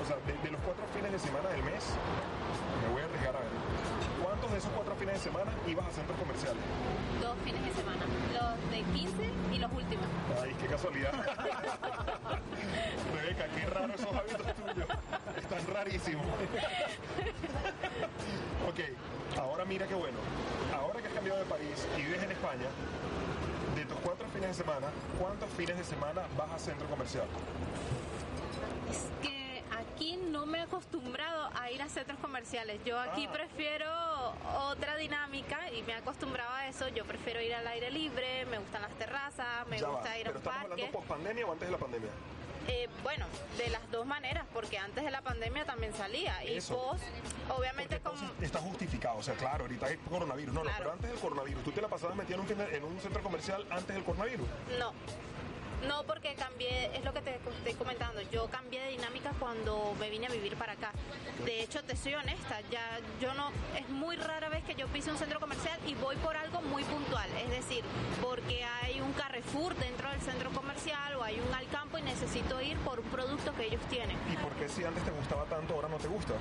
o 0.00 0.04
sea, 0.06 0.16
de, 0.26 0.32
de 0.42 0.50
los 0.50 0.60
cuatro 0.62 0.84
fines 0.94 1.12
de 1.12 1.18
semana 1.18 1.48
del 1.50 1.62
mes, 1.62 1.84
me 2.82 2.88
voy 2.92 3.02
a 3.02 3.04
arriesgar 3.04 3.36
a 3.36 3.40
ver, 3.40 3.48
¿cuántos 4.22 4.50
de 4.52 4.58
esos 4.58 4.70
cuatro 4.72 4.94
fines 4.96 5.14
de 5.14 5.20
semana 5.20 5.50
ibas 5.66 5.86
a 5.86 5.90
centros 5.90 6.18
comerciales? 6.18 6.62
Dos 7.20 7.36
fines 7.44 7.62
de 7.64 7.72
semana, 7.74 8.04
los 8.34 8.70
de 8.70 8.82
15 8.94 9.30
y 9.52 9.58
los 9.58 9.72
últimos. 9.72 10.06
Ay, 10.42 10.54
qué 10.60 10.66
casualidad. 10.66 11.12
Rebeca, 13.14 13.46
qué 13.54 13.66
raro 13.66 13.94
esos 13.94 14.12
hábitos 14.14 14.46
tuyos. 14.54 14.88
Están 15.36 15.66
rarísimos. 15.74 16.26
ok, 18.68 18.80
ahora 19.38 19.64
mira 19.64 19.86
qué 19.86 19.94
bueno. 19.94 20.18
Ahora 20.74 21.00
que 21.00 21.08
has 21.08 21.14
cambiado 21.14 21.38
de 21.40 21.46
país 21.46 21.86
y 21.96 22.02
vives 22.02 22.22
en 22.22 22.30
España, 22.32 22.68
de 23.74 23.84
tus 23.84 23.96
cuatro 23.98 24.26
fines 24.34 24.48
de 24.48 24.54
semana, 24.54 24.88
¿cuántos 25.18 25.48
fines 25.50 25.76
de 25.76 25.84
semana 25.84 26.22
vas 26.36 26.50
a 26.52 26.58
centro 26.58 26.86
comercial? 26.88 27.26
Es 28.90 29.06
que 29.22 29.37
aquí 29.98 30.16
no 30.16 30.46
me 30.46 30.58
he 30.58 30.62
acostumbrado 30.62 31.50
a 31.58 31.72
ir 31.72 31.82
a 31.82 31.88
centros 31.88 32.20
comerciales. 32.20 32.80
Yo 32.84 33.00
aquí 33.00 33.26
ah. 33.28 33.32
prefiero 33.32 33.90
otra 34.70 34.96
dinámica 34.96 35.72
y 35.72 35.82
me 35.82 35.92
he 35.92 35.96
acostumbrado 35.96 36.54
a 36.54 36.68
eso. 36.68 36.88
Yo 36.88 37.04
prefiero 37.04 37.40
ir 37.40 37.52
al 37.52 37.66
aire 37.66 37.90
libre, 37.90 38.46
me 38.46 38.58
gustan 38.58 38.82
las 38.82 38.92
terrazas, 38.92 39.66
me 39.68 39.82
gusta 39.82 40.16
ir 40.16 40.28
a 40.28 40.30
un 40.30 40.40
¿Pero 40.40 40.52
hablando 40.52 40.92
post 40.92 41.08
pandemia 41.08 41.46
o 41.46 41.52
antes 41.52 41.66
de 41.66 41.72
la 41.72 41.78
pandemia? 41.78 42.10
Eh, 42.68 42.88
bueno, 43.02 43.26
de 43.56 43.70
las 43.70 43.90
dos 43.90 44.06
maneras, 44.06 44.44
porque 44.52 44.78
antes 44.78 45.02
de 45.02 45.10
la 45.10 45.22
pandemia 45.22 45.64
también 45.64 45.92
salía. 45.94 46.44
Y 46.44 46.60
post, 46.60 47.02
obviamente 47.48 47.98
como... 47.98 48.30
Está 48.40 48.60
justificado, 48.60 49.16
o 49.18 49.22
sea, 49.22 49.34
claro, 49.34 49.64
ahorita 49.64 49.86
hay 49.86 49.96
coronavirus. 49.96 50.54
No, 50.54 50.62
no, 50.62 50.70
pero 50.78 50.92
antes 50.92 51.10
del 51.10 51.18
coronavirus, 51.18 51.64
¿tú 51.64 51.72
te 51.72 51.82
la 51.82 51.88
pasabas 51.88 52.14
metida 52.14 52.36
en 52.36 52.42
un, 52.42 52.60
en 52.60 52.84
un 52.84 53.00
centro 53.00 53.20
comercial 53.20 53.66
antes 53.70 53.96
del 53.96 54.04
coronavirus? 54.04 54.46
No. 54.78 54.92
No, 55.86 56.02
porque 56.02 56.34
cambié, 56.34 56.90
es 56.96 57.04
lo 57.04 57.12
que 57.12 57.20
te 57.20 57.36
estoy 57.36 57.74
comentando, 57.74 58.20
yo 58.32 58.48
cambié 58.48 58.80
de 58.82 58.88
dinámica 58.90 59.32
cuando 59.38 59.94
me 60.00 60.10
vine 60.10 60.26
a 60.26 60.30
vivir 60.30 60.56
para 60.56 60.72
acá. 60.72 60.90
De 61.44 61.62
hecho, 61.62 61.82
te 61.84 61.94
soy 61.94 62.14
honesta, 62.14 62.60
ya 62.70 62.98
yo 63.20 63.32
no, 63.34 63.50
es 63.76 63.88
muy 63.88 64.16
rara 64.16 64.48
vez 64.48 64.64
que 64.64 64.74
yo 64.74 64.88
pise 64.88 65.10
un 65.10 65.18
centro 65.18 65.38
comercial 65.38 65.78
y 65.86 65.94
voy 65.94 66.16
por 66.16 66.36
algo 66.36 66.62
muy 66.62 66.82
puntual, 66.84 67.30
es 67.44 67.50
decir, 67.50 67.84
porque 68.20 68.64
hay 68.82 69.00
un 69.00 69.12
Carrefour 69.12 69.76
dentro 69.76 70.10
del 70.10 70.20
centro 70.20 70.50
comercial 70.50 71.14
o 71.16 71.22
hay 71.22 71.38
un 71.38 71.54
Alcampo 71.54 71.98
y 71.98 72.02
necesito 72.02 72.60
ir 72.60 72.76
por 72.78 72.98
un 72.98 73.06
producto 73.06 73.54
que 73.54 73.66
ellos 73.66 73.82
tienen. 73.88 74.16
¿Y 74.32 74.36
por 74.36 74.52
qué 74.54 74.68
si 74.68 74.84
antes 74.84 75.04
te 75.04 75.10
gustaba 75.12 75.44
tanto, 75.44 75.74
ahora 75.74 75.88
no 75.88 75.98
te 75.98 76.08
gusta? 76.08 76.34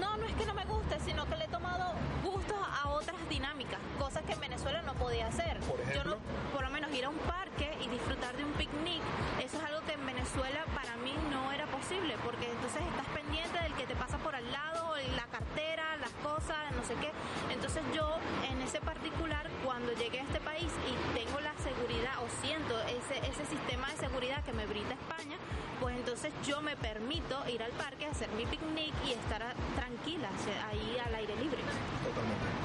No, 0.00 0.16
no 0.16 0.26
es 0.26 0.34
que 0.34 0.46
no 0.46 0.54
me 0.54 0.64
guste, 0.64 0.98
sino 1.00 1.26
que 1.26 1.36
le 1.36 1.44
he 1.44 1.48
tomado 1.48 1.92
gusto 2.24 2.54
a 2.54 2.88
otras 2.88 3.16
dinámicas, 3.28 3.78
cosas 3.98 4.22
que 4.24 4.32
en 4.32 4.40
Venezuela 4.40 4.80
no 4.82 4.94
podía 4.94 5.26
hacer. 5.26 5.58
Por 5.60 5.80
ejemplo, 5.80 6.14
yo 6.14 6.52
por 6.54 6.64
lo 6.64 6.70
menos 6.70 6.90
ir 6.92 7.04
a 7.04 7.10
un 7.10 7.18
parque 7.18 7.37
y 7.80 7.88
disfrutar 7.88 8.36
de 8.36 8.44
un 8.44 8.52
picnic 8.52 9.02
eso 9.42 9.56
es 9.56 9.64
algo 9.64 9.80
que 9.86 9.92
en 9.92 10.04
Venezuela 10.04 10.64
para 10.74 10.96
mí 10.96 11.14
no 11.30 11.52
era 11.52 11.66
posible, 11.66 12.14
porque 12.24 12.50
entonces 12.50 12.82
estás 12.82 13.06
pendiente 13.14 13.58
del 13.60 13.72
que 13.74 13.86
te 13.86 13.94
pasa 13.94 14.18
por 14.18 14.34
al 14.34 14.44
lado, 14.52 14.94
la 15.16 15.26
cartera, 15.26 15.96
las 15.96 16.10
cosas, 16.22 16.58
no 16.76 16.84
sé 16.84 16.94
qué. 17.00 17.10
Entonces 17.52 17.82
yo 17.94 18.18
en 18.50 18.60
ese 18.62 18.80
particular, 18.80 19.48
cuando 19.64 19.92
llegué 19.92 20.20
a 20.20 20.22
este 20.24 20.40
país 20.40 20.70
y 20.86 21.18
tengo 21.18 21.40
la 21.40 21.54
seguridad 21.62 22.18
o 22.22 22.28
siento 22.42 22.78
ese, 22.82 23.18
ese 23.30 23.46
sistema 23.46 23.88
de 23.90 23.96
seguridad 23.96 24.44
que 24.44 24.52
me 24.52 24.66
brinda 24.66 24.94
España, 24.94 25.36
pues 25.80 25.96
entonces 25.96 26.32
yo 26.46 26.60
me 26.60 26.76
permito 26.76 27.48
ir 27.48 27.62
al 27.62 27.72
parque, 27.72 28.06
hacer 28.06 28.28
mi 28.30 28.44
picnic 28.46 28.92
y 29.06 29.12
estar 29.12 29.54
tranquila, 29.76 30.28
ahí 30.68 30.98
al 30.98 31.14
aire 31.14 31.36
libre. 31.36 31.62
Totalmente. 32.04 32.57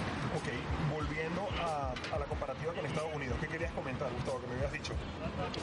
Volviendo 1.34 1.64
a, 1.64 2.20
la 2.20 2.26
comparativa 2.26 2.74
con 2.74 2.86
Estados 2.86 3.14
Unidos, 3.14 3.38
¿qué 3.40 3.48
querías 3.48 3.72
comentar, 3.74 4.12
Gustavo, 4.14 4.40
que 4.42 4.48
me 4.48 4.54
habías 4.56 4.72
dicho? 4.72 4.94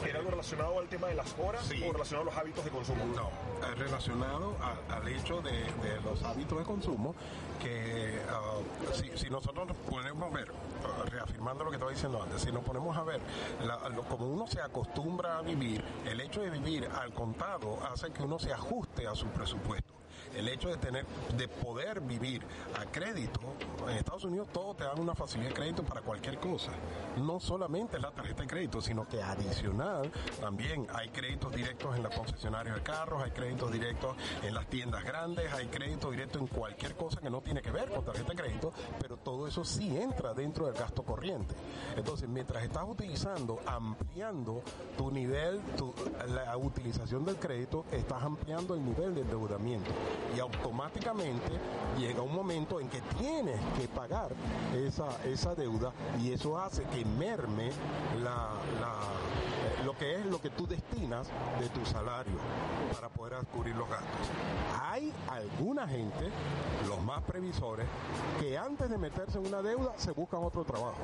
¿Era 0.05 0.19
algo 0.19 0.31
relacionado 0.31 0.79
al 0.79 0.87
tema 0.87 1.07
de 1.07 1.15
las 1.15 1.33
horas 1.39 1.69
o 1.69 1.93
relacionado 1.93 2.29
a 2.29 2.33
los 2.33 2.37
hábitos 2.37 2.65
de 2.65 2.71
consumo? 2.71 3.05
No, 3.15 3.29
es 3.71 3.77
relacionado 3.77 4.55
al 4.89 5.07
hecho 5.07 5.41
de, 5.41 5.65
los 6.03 6.23
hábitos 6.23 6.57
de 6.59 6.65
consumo 6.65 7.15
que 7.61 8.19
uh, 8.27 9.17
si, 9.17 9.29
nosotros 9.29 9.67
nos 9.67 9.77
ponemos 9.77 10.31
a 10.31 10.35
ver, 10.35 10.51
uh, 10.51 11.09
reafirmando 11.09 11.63
lo 11.63 11.69
que 11.69 11.75
estaba 11.75 11.91
diciendo 11.91 12.21
antes, 12.21 12.41
si 12.41 12.51
nos 12.51 12.63
ponemos 12.63 12.97
a 12.97 13.03
ver 13.03 13.21
como 14.09 14.27
uno 14.27 14.47
se 14.47 14.61
acostumbra 14.61 15.37
a 15.37 15.41
vivir, 15.41 15.83
el 16.05 16.19
hecho 16.19 16.41
de 16.41 16.49
vivir 16.49 16.89
al 16.99 17.13
contado 17.13 17.79
hace 17.91 18.11
que 18.11 18.23
uno 18.23 18.39
se 18.39 18.51
ajuste 18.51 19.07
a 19.07 19.15
su 19.15 19.27
presupuesto 19.27 20.00
el 20.35 20.47
hecho 20.47 20.69
de 20.69 20.77
tener, 20.77 21.05
de 21.37 21.47
poder 21.47 22.01
vivir 22.01 22.41
a 22.79 22.85
crédito, 22.85 23.39
en 23.87 23.97
Estados 23.97 24.23
Unidos 24.23 24.47
todo 24.53 24.73
te 24.73 24.83
dan 24.83 24.99
una 24.99 25.15
facilidad 25.15 25.49
de 25.49 25.55
crédito 25.55 25.83
para 25.83 26.01
cualquier 26.01 26.39
cosa. 26.39 26.71
No 27.17 27.39
solamente 27.39 27.99
la 27.99 28.11
tarjeta 28.11 28.43
de 28.43 28.47
crédito, 28.47 28.81
sino 28.81 29.07
que 29.07 29.21
adicional 29.21 30.11
también 30.39 30.87
hay 30.93 31.09
créditos 31.09 31.53
directos 31.53 31.95
en 31.95 32.03
la 32.03 32.09
concesionaria 32.09 32.73
de 32.73 32.81
carros, 32.81 33.23
hay 33.23 33.31
créditos 33.31 33.71
directos 33.71 34.15
en 34.43 34.53
las 34.53 34.67
tiendas 34.67 35.03
grandes, 35.03 35.51
hay 35.53 35.67
créditos 35.67 36.11
directos 36.11 36.41
en 36.41 36.47
cualquier 36.47 36.95
cosa 36.95 37.19
que 37.19 37.29
no 37.29 37.41
tiene 37.41 37.61
que 37.61 37.71
ver 37.71 37.89
con 37.89 38.03
tarjeta 38.03 38.29
de 38.29 38.35
crédito, 38.35 38.73
pero 38.99 39.17
todo 39.17 39.47
eso 39.47 39.63
sí 39.63 39.97
entra 39.97 40.33
dentro 40.33 40.65
del 40.65 40.75
gasto 40.75 41.03
corriente. 41.03 41.55
Entonces, 41.95 42.29
mientras 42.29 42.63
estás 42.63 42.83
utilizando, 42.87 43.59
ampliando 43.65 44.61
tu 44.97 45.11
nivel, 45.11 45.59
tu, 45.77 45.93
la 46.27 46.55
utilización 46.57 47.25
del 47.25 47.37
crédito, 47.37 47.85
estás 47.91 48.23
ampliando 48.23 48.75
el 48.75 48.83
nivel 48.83 49.15
de 49.15 49.21
endeudamiento. 49.21 49.91
Y 50.35 50.39
automáticamente 50.39 51.51
llega 51.97 52.21
un 52.21 52.33
momento 52.33 52.79
en 52.79 52.87
que 52.89 53.01
tienes 53.19 53.59
que 53.79 53.87
pagar 53.87 54.31
esa, 54.75 55.07
esa 55.25 55.55
deuda 55.55 55.91
y 56.21 56.31
eso 56.31 56.57
hace 56.57 56.83
que 56.85 57.03
merme 57.05 57.71
la, 58.23 58.51
eh, 58.81 59.85
lo 59.85 59.97
que 59.97 60.15
es 60.15 60.25
lo 60.25 60.39
que 60.39 60.49
tú 60.49 60.67
destinas 60.67 61.27
de 61.59 61.69
tu 61.69 61.85
salario 61.85 62.33
para 62.93 63.09
poder 63.09 63.45
cubrir 63.47 63.75
los 63.75 63.89
gastos. 63.89 64.09
Hay 64.81 65.13
alguna 65.29 65.87
gente, 65.87 66.29
los 66.87 67.01
más 67.01 67.21
previsores, 67.23 67.87
que 68.39 68.57
antes 68.57 68.89
de 68.89 68.97
meterse 68.97 69.37
en 69.37 69.47
una 69.47 69.61
deuda 69.61 69.93
se 69.97 70.11
buscan 70.11 70.43
otro 70.43 70.63
trabajo. 70.63 70.97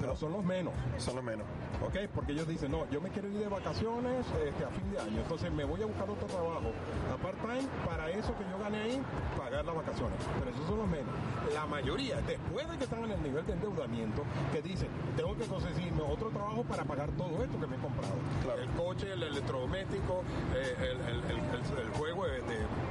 Pero 0.00 0.16
son 0.16 0.32
los 0.32 0.44
menos. 0.44 0.72
Son 0.98 1.16
los 1.16 1.24
menos. 1.24 1.46
¿Ok? 1.86 2.08
Porque 2.14 2.32
ellos 2.32 2.46
dicen, 2.46 2.70
no, 2.70 2.88
yo 2.90 3.00
me 3.00 3.10
quiero 3.10 3.28
ir 3.28 3.38
de 3.38 3.48
vacaciones 3.48 4.26
este, 4.44 4.64
a 4.64 4.68
fin 4.68 4.90
de 4.92 5.00
año, 5.00 5.20
entonces 5.20 5.50
me 5.52 5.64
voy 5.64 5.82
a 5.82 5.86
buscar 5.86 6.08
otro 6.08 6.26
trabajo 6.26 6.70
a 7.12 7.16
part-time 7.16 7.68
para 7.86 8.10
eso 8.10 8.34
que 8.36 8.44
yo 8.50 8.58
gané 8.58 8.82
ahí, 8.82 9.02
pagar 9.36 9.64
las 9.64 9.74
vacaciones. 9.74 10.18
Pero 10.38 10.50
esos 10.50 10.66
son 10.66 10.78
los 10.78 10.88
menos. 10.88 11.14
La 11.54 11.66
mayoría, 11.66 12.20
después 12.22 12.68
de 12.70 12.78
que 12.78 12.84
están 12.84 13.04
en 13.04 13.12
el 13.12 13.22
nivel 13.22 13.46
de 13.46 13.52
endeudamiento, 13.52 14.22
que 14.52 14.62
dicen, 14.62 14.88
tengo 15.16 15.36
que 15.36 15.44
conseguirme 15.44 16.02
otro 16.02 16.30
trabajo 16.30 16.62
para 16.64 16.84
pagar 16.84 17.10
todo 17.12 17.42
esto 17.42 17.58
que 17.58 17.66
me 17.66 17.76
he 17.76 17.78
comprado. 17.78 18.14
El 18.60 18.68
coche, 18.70 19.12
el 19.12 19.22
electrodoméstico, 19.22 20.22
eh, 20.54 20.96
el, 21.08 21.90
juego 21.98 22.26
de, 22.26 22.40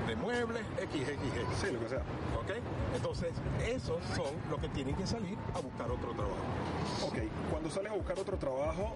de, 0.08 0.16
muebles, 0.16 0.64
XXX. 0.78 1.58
Sí, 1.60 1.72
lo 1.72 1.80
que 1.80 1.90
sea. 1.90 2.00
¿Ok? 2.40 2.52
Entonces, 2.96 3.34
esos 3.68 4.04
son 4.16 4.34
los 4.50 4.60
que 4.60 4.70
tienen 4.70 4.96
que 4.96 5.08
salir 5.08 5.38
a 5.56 5.60
buscar 5.60 5.90
otro 5.90 6.12
trabajo. 6.12 6.36
Ok, 7.08 7.18
cuando 7.50 7.70
sales 7.70 7.92
a 7.92 7.96
buscar 7.96 8.20
otro 8.20 8.38
trabajo, 8.38 8.96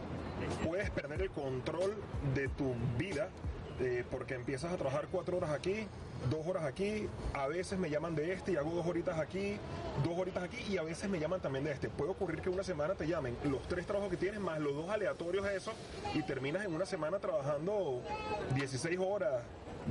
puedes 0.63 0.89
perder 0.91 1.21
el 1.23 1.31
control 1.31 1.95
de 2.33 2.47
tu 2.49 2.73
vida 2.97 3.29
eh, 3.79 4.03
porque 4.09 4.35
empiezas 4.35 4.71
a 4.71 4.77
trabajar 4.77 5.07
cuatro 5.11 5.37
horas 5.37 5.51
aquí, 5.51 5.87
dos 6.29 6.45
horas 6.47 6.63
aquí, 6.63 7.07
a 7.33 7.47
veces 7.47 7.77
me 7.77 7.89
llaman 7.89 8.15
de 8.15 8.33
este 8.33 8.53
y 8.53 8.55
hago 8.55 8.71
dos 8.71 8.85
horitas 8.85 9.19
aquí, 9.19 9.57
dos 10.03 10.17
horitas 10.17 10.43
aquí 10.43 10.57
y 10.69 10.77
a 10.77 10.83
veces 10.83 11.09
me 11.09 11.19
llaman 11.19 11.41
también 11.41 11.65
de 11.65 11.71
este. 11.71 11.89
Puede 11.89 12.11
ocurrir 12.11 12.41
que 12.41 12.49
una 12.49 12.63
semana 12.63 12.95
te 12.95 13.07
llamen 13.07 13.35
los 13.43 13.61
tres 13.67 13.85
trabajos 13.85 14.09
que 14.09 14.17
tienes 14.17 14.39
más 14.39 14.59
los 14.59 14.73
dos 14.73 14.89
aleatorios 14.89 15.45
eso 15.47 15.73
y 16.13 16.23
terminas 16.23 16.65
en 16.65 16.73
una 16.73 16.85
semana 16.85 17.19
trabajando 17.19 18.01
16 18.55 18.99
horas, 18.99 19.43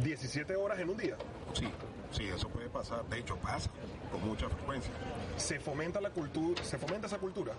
17 0.03 0.57
horas 0.57 0.79
en 0.79 0.91
un 0.91 0.97
día. 0.97 1.17
Sí, 1.53 1.69
sí, 2.11 2.25
eso 2.25 2.49
puede 2.49 2.69
pasar, 2.69 3.05
de 3.07 3.19
hecho 3.19 3.37
pasa 3.37 3.71
con 4.15 4.29
mucha 4.29 4.49
frecuencia. 4.49 4.93
Se 5.37 5.59
fomenta 5.59 6.01
la 6.01 6.11
cultura, 6.11 6.63
se 6.63 6.79
fomenta 6.79 7.07
esa 7.07 7.19
cultura. 7.19 7.53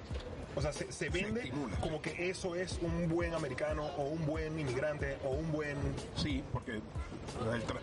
O 0.55 0.61
sea, 0.61 0.71
se, 0.71 1.09
vende 1.09 1.51
como 1.81 2.01
que 2.01 2.29
eso 2.29 2.55
es 2.55 2.79
un 2.81 3.09
buen 3.09 3.33
americano 3.33 3.85
o 3.97 4.03
un 4.03 4.25
buen 4.25 4.57
inmigrante 4.57 5.17
o 5.25 5.31
un 5.31 5.51
buen... 5.51 5.77
Sí, 6.15 6.43
porque 6.53 6.79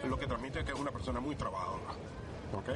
lo 0.09 0.19
que 0.19 0.27
transmite 0.27 0.61
es 0.61 0.65
que 0.65 0.73
es 0.73 0.79
una 0.79 0.91
persona 0.91 1.21
muy 1.21 1.37
trabajadora. 1.37 1.93
¿Ok? 2.55 2.71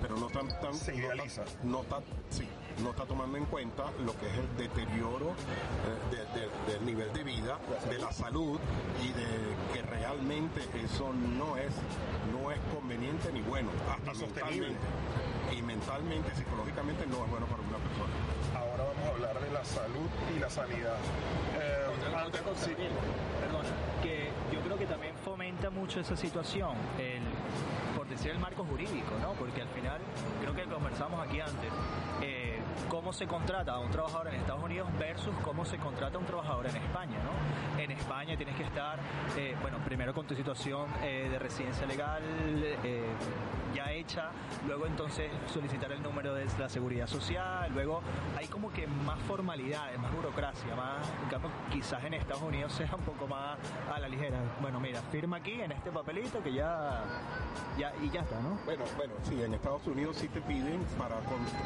Pero 0.00 0.16
no 0.16 0.26
tan... 0.28 0.48
tan 0.60 0.74
se 0.74 0.94
idealiza. 0.94 1.44
No 1.62 1.82
está, 1.82 2.00
sí, 2.30 2.48
no 2.82 2.90
está 2.90 3.04
tomando 3.04 3.36
en 3.36 3.44
cuenta 3.46 3.84
lo 4.04 4.18
que 4.18 4.26
es 4.26 4.34
el 4.38 4.56
deterioro 4.56 5.30
eh, 5.30 6.72
del 6.72 6.86
nivel 6.86 7.12
de 7.12 7.22
vida, 7.22 7.58
de 7.88 7.98
la 7.98 8.12
salud 8.12 8.58
y 9.02 9.08
de 9.08 9.26
que 9.72 9.82
realmente 9.82 10.60
eso 10.82 11.12
no 11.12 11.56
es, 11.56 11.74
no 12.32 12.50
es 12.50 12.58
conveniente 12.74 13.32
ni 13.32 13.42
bueno. 13.42 13.70
Hasta 13.90 14.14
mentalmente. 14.14 14.78
Y 15.52 15.62
mentalmente, 15.62 16.34
psicológicamente 16.34 17.06
no 17.06 17.24
es 17.24 17.30
bueno 17.30 17.46
para 17.46 17.62
una 17.62 17.78
persona 17.78 18.42
ahora 18.72 18.84
vamos 18.84 19.04
a 19.06 19.10
hablar 19.10 19.40
de 19.40 19.50
la 19.50 19.64
salud 19.64 20.08
y 20.34 20.38
la 20.38 20.50
sanidad. 20.50 20.96
Eh, 21.58 21.86
cosa, 22.42 22.66
perdona, 23.40 23.68
que 24.02 24.30
yo 24.52 24.60
creo 24.60 24.78
que 24.78 24.86
también 24.86 25.14
fomenta 25.24 25.70
mucho 25.70 26.00
esa 26.00 26.16
situación, 26.16 26.76
el, 26.98 27.22
por 27.96 28.08
decir 28.08 28.30
el 28.30 28.38
marco 28.38 28.64
jurídico, 28.64 29.16
¿no? 29.20 29.32
Porque 29.32 29.62
al 29.62 29.68
final, 29.68 30.00
creo 30.40 30.54
que 30.54 30.64
conversamos 30.64 31.26
aquí 31.26 31.40
antes, 31.40 31.70
eh, 32.20 32.60
cómo 32.88 33.12
se 33.12 33.26
contrata 33.26 33.72
a 33.72 33.78
un 33.78 33.90
trabajador 33.90 34.28
en 34.28 34.40
Estados 34.40 34.62
Unidos 34.62 34.88
versus 34.98 35.34
cómo 35.42 35.64
se 35.64 35.78
contrata 35.78 36.16
a 36.16 36.20
un 36.20 36.26
trabajador 36.26 36.66
en 36.66 36.76
España, 36.76 37.18
¿no? 37.22 37.80
En 37.80 37.90
España 37.90 38.36
tienes 38.36 38.56
que 38.56 38.64
estar, 38.64 38.98
eh, 39.36 39.56
bueno, 39.60 39.78
primero 39.84 40.12
con 40.14 40.26
tu 40.26 40.34
situación 40.34 40.88
de 41.02 41.38
residencia 41.38 41.86
legal, 41.86 42.22
ya 43.74 43.90
hecha, 43.92 44.30
luego 44.66 44.86
entonces 44.86 45.30
solicitar 45.52 45.92
el 45.92 46.02
número 46.02 46.34
de 46.34 46.46
la 46.58 46.68
seguridad 46.68 47.06
social, 47.06 47.70
luego 47.72 48.00
hay 48.36 48.46
como 48.46 48.70
que 48.72 48.86
más 48.86 49.18
formalidades, 49.20 49.98
más 49.98 50.12
burocracia, 50.14 50.74
más, 50.74 51.06
quizás 51.72 52.04
en 52.04 52.14
Estados 52.14 52.42
Unidos 52.42 52.72
sea 52.76 52.94
un 52.94 53.02
poco 53.02 53.26
más 53.26 53.58
a 53.92 53.98
la 53.98 54.08
ligera. 54.08 54.38
Bueno, 54.60 54.80
mira, 54.80 55.00
firma 55.10 55.38
aquí 55.38 55.60
en 55.60 55.72
este 55.72 55.90
papelito 55.90 56.42
que 56.42 56.52
ya, 56.52 57.04
ya 57.78 57.92
y 58.02 58.10
ya 58.10 58.20
está, 58.20 58.40
¿no? 58.40 58.58
Bueno, 58.64 58.84
bueno, 58.96 59.14
sí, 59.22 59.42
en 59.42 59.54
Estados 59.54 59.86
Unidos 59.86 60.16
sí 60.16 60.28
te 60.28 60.40
piden 60.40 60.84
para 60.98 61.16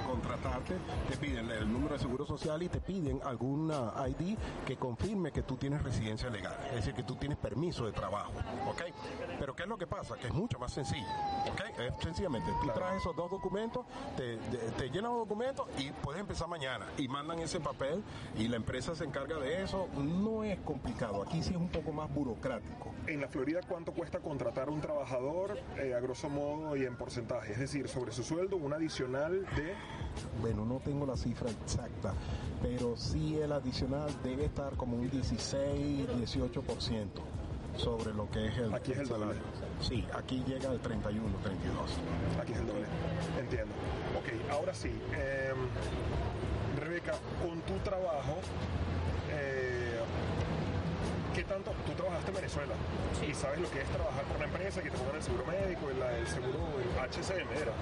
contratarte, 0.06 0.76
te 1.08 1.16
piden 1.16 1.50
el 1.50 1.72
número 1.72 1.94
de 1.94 2.00
seguro 2.00 2.26
social 2.26 2.62
y 2.62 2.68
te 2.68 2.80
piden 2.80 3.20
alguna 3.24 3.92
ID 4.08 4.36
que 4.66 4.76
confirme 4.76 5.32
que 5.32 5.42
tú 5.42 5.56
tienes 5.56 5.82
residencia 5.82 6.30
legal, 6.30 6.56
es 6.68 6.76
decir, 6.76 6.94
que 6.94 7.02
tú 7.02 7.16
tienes 7.16 7.38
permiso 7.38 7.86
de 7.86 7.92
trabajo, 7.92 8.32
¿ok? 8.68 8.82
Pero 9.38 9.54
¿qué 9.54 9.62
es 9.64 9.68
lo 9.68 9.78
que 9.78 9.86
pasa? 9.86 10.16
Que 10.16 10.28
es 10.28 10.34
mucho 10.34 10.58
más 10.58 10.72
sencillo, 10.72 11.06
¿ok? 11.52 11.95
Sencillamente, 12.00 12.50
tú 12.60 12.68
traes 12.74 13.00
esos 13.00 13.14
dos 13.16 13.30
documentos, 13.30 13.84
te, 14.16 14.36
te, 14.76 14.90
llenas 14.90 15.10
los 15.10 15.20
documentos 15.20 15.66
y 15.78 15.90
puedes 15.90 16.20
empezar 16.20 16.48
mañana. 16.48 16.86
Y 16.98 17.08
mandan 17.08 17.38
ese 17.38 17.60
papel 17.60 18.02
y 18.36 18.48
la 18.48 18.56
empresa 18.56 18.94
se 18.94 19.04
encarga 19.04 19.38
de 19.38 19.62
eso. 19.62 19.88
No 19.96 20.44
es 20.44 20.58
complicado, 20.60 21.22
aquí 21.22 21.42
sí 21.42 21.50
es 21.50 21.56
un 21.56 21.68
poco 21.68 21.92
más 21.92 22.12
burocrático. 22.12 22.92
En 23.06 23.20
la 23.20 23.28
Florida, 23.28 23.60
¿cuánto 23.66 23.92
cuesta 23.92 24.20
contratar 24.20 24.68
un 24.68 24.80
trabajador 24.80 25.58
eh, 25.78 25.94
a 25.94 26.00
grosso 26.00 26.28
modo 26.28 26.76
y 26.76 26.84
en 26.84 26.96
porcentaje? 26.96 27.52
Es 27.52 27.58
decir, 27.58 27.88
sobre 27.88 28.12
su 28.12 28.22
sueldo, 28.22 28.56
un 28.56 28.72
adicional 28.72 29.46
de... 29.56 29.74
Bueno, 30.40 30.64
no 30.64 30.80
tengo 30.80 31.04
la 31.04 31.16
cifra 31.16 31.50
exacta, 31.50 32.14
pero 32.62 32.96
sí 32.96 33.38
el 33.38 33.52
adicional 33.52 34.08
debe 34.22 34.46
estar 34.46 34.74
como 34.76 34.96
un 34.96 35.10
16, 35.10 36.08
18% 36.08 37.06
sobre 37.76 38.14
lo 38.14 38.30
que 38.30 38.46
es 38.46 38.58
el, 38.58 38.74
aquí 38.74 38.92
es 38.92 38.98
el 38.98 39.06
salario. 39.06 39.42
Sí, 39.80 40.04
aquí 40.14 40.42
llega 40.46 40.70
al 40.70 40.80
31, 40.80 41.22
32. 41.42 41.90
Aquí 42.40 42.52
es 42.52 42.58
el 42.58 42.66
doble. 42.66 42.86
Entiendo. 43.38 43.74
Ok, 44.18 44.50
ahora 44.50 44.74
sí. 44.74 44.88
Em, 45.12 45.68
Rebeca, 46.80 47.12
con 47.42 47.60
tu 47.62 47.78
trabajo, 47.84 48.38
eh, 49.30 50.00
¿qué 51.34 51.44
tanto? 51.44 51.72
Tú 51.86 51.92
trabajaste 51.92 52.28
en 52.30 52.36
Venezuela 52.36 52.74
y 53.26 53.34
sabes 53.34 53.60
lo 53.60 53.70
que 53.70 53.80
es 53.80 53.88
trabajar 53.88 54.24
por 54.24 54.36
una 54.36 54.46
empresa 54.46 54.82
que 54.82 54.90
te 54.90 54.98
pongan 54.98 55.16
el 55.16 55.22
seguro 55.22 55.44
médico, 55.46 55.88
el, 55.90 56.02
el 56.02 56.26
seguro, 56.26 56.58
el 56.80 56.90
HCM, 56.96 57.48
¿era? 57.52 57.72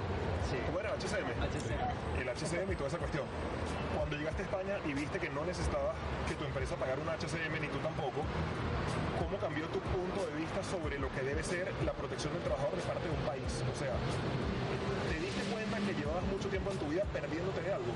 Sí. 0.49 0.57
¿Cómo 0.67 0.79
era? 0.79 0.91
HCM. 0.95 1.27
HCM. 1.41 2.21
El 2.21 2.29
HCM 2.29 2.71
y 2.71 2.75
toda 2.75 2.89
esa 2.89 2.97
cuestión. 2.99 3.25
Cuando 3.95 4.15
llegaste 4.17 4.43
a 4.43 4.45
España 4.45 4.75
y 4.85 4.93
viste 4.93 5.19
que 5.19 5.29
no 5.29 5.43
necesitabas 5.45 5.95
que 6.27 6.35
tu 6.35 6.45
empresa 6.45 6.75
pagara 6.75 7.01
un 7.01 7.09
HCM 7.09 7.59
ni 7.59 7.67
tú 7.67 7.79
tampoco, 7.79 8.23
¿cómo 9.35 9.47
cambió 9.47 9.65
tu 9.67 9.79
punto 9.79 10.25
de 10.31 10.37
vista 10.39 10.63
sobre 10.63 10.97
lo 10.97 11.11
que 11.11 11.21
debe 11.21 11.43
ser 11.43 11.67
la 11.83 11.91
protección 11.91 12.31
del 12.33 12.43
trabajador 12.43 12.75
de 12.75 12.81
parte 12.83 13.03
de 13.03 13.13
un 13.13 13.25
país? 13.27 13.43
O 13.43 13.77
sea, 13.77 13.91
¿te 15.11 15.19
diste 15.19 15.43
cuenta 15.51 15.77
que 15.79 15.93
llevabas 15.93 16.23
mucho 16.31 16.47
tiempo 16.47 16.71
en 16.71 16.77
tu 16.77 16.85
vida 16.87 17.03
perdiéndote 17.11 17.61
de 17.61 17.73
algo? 17.73 17.91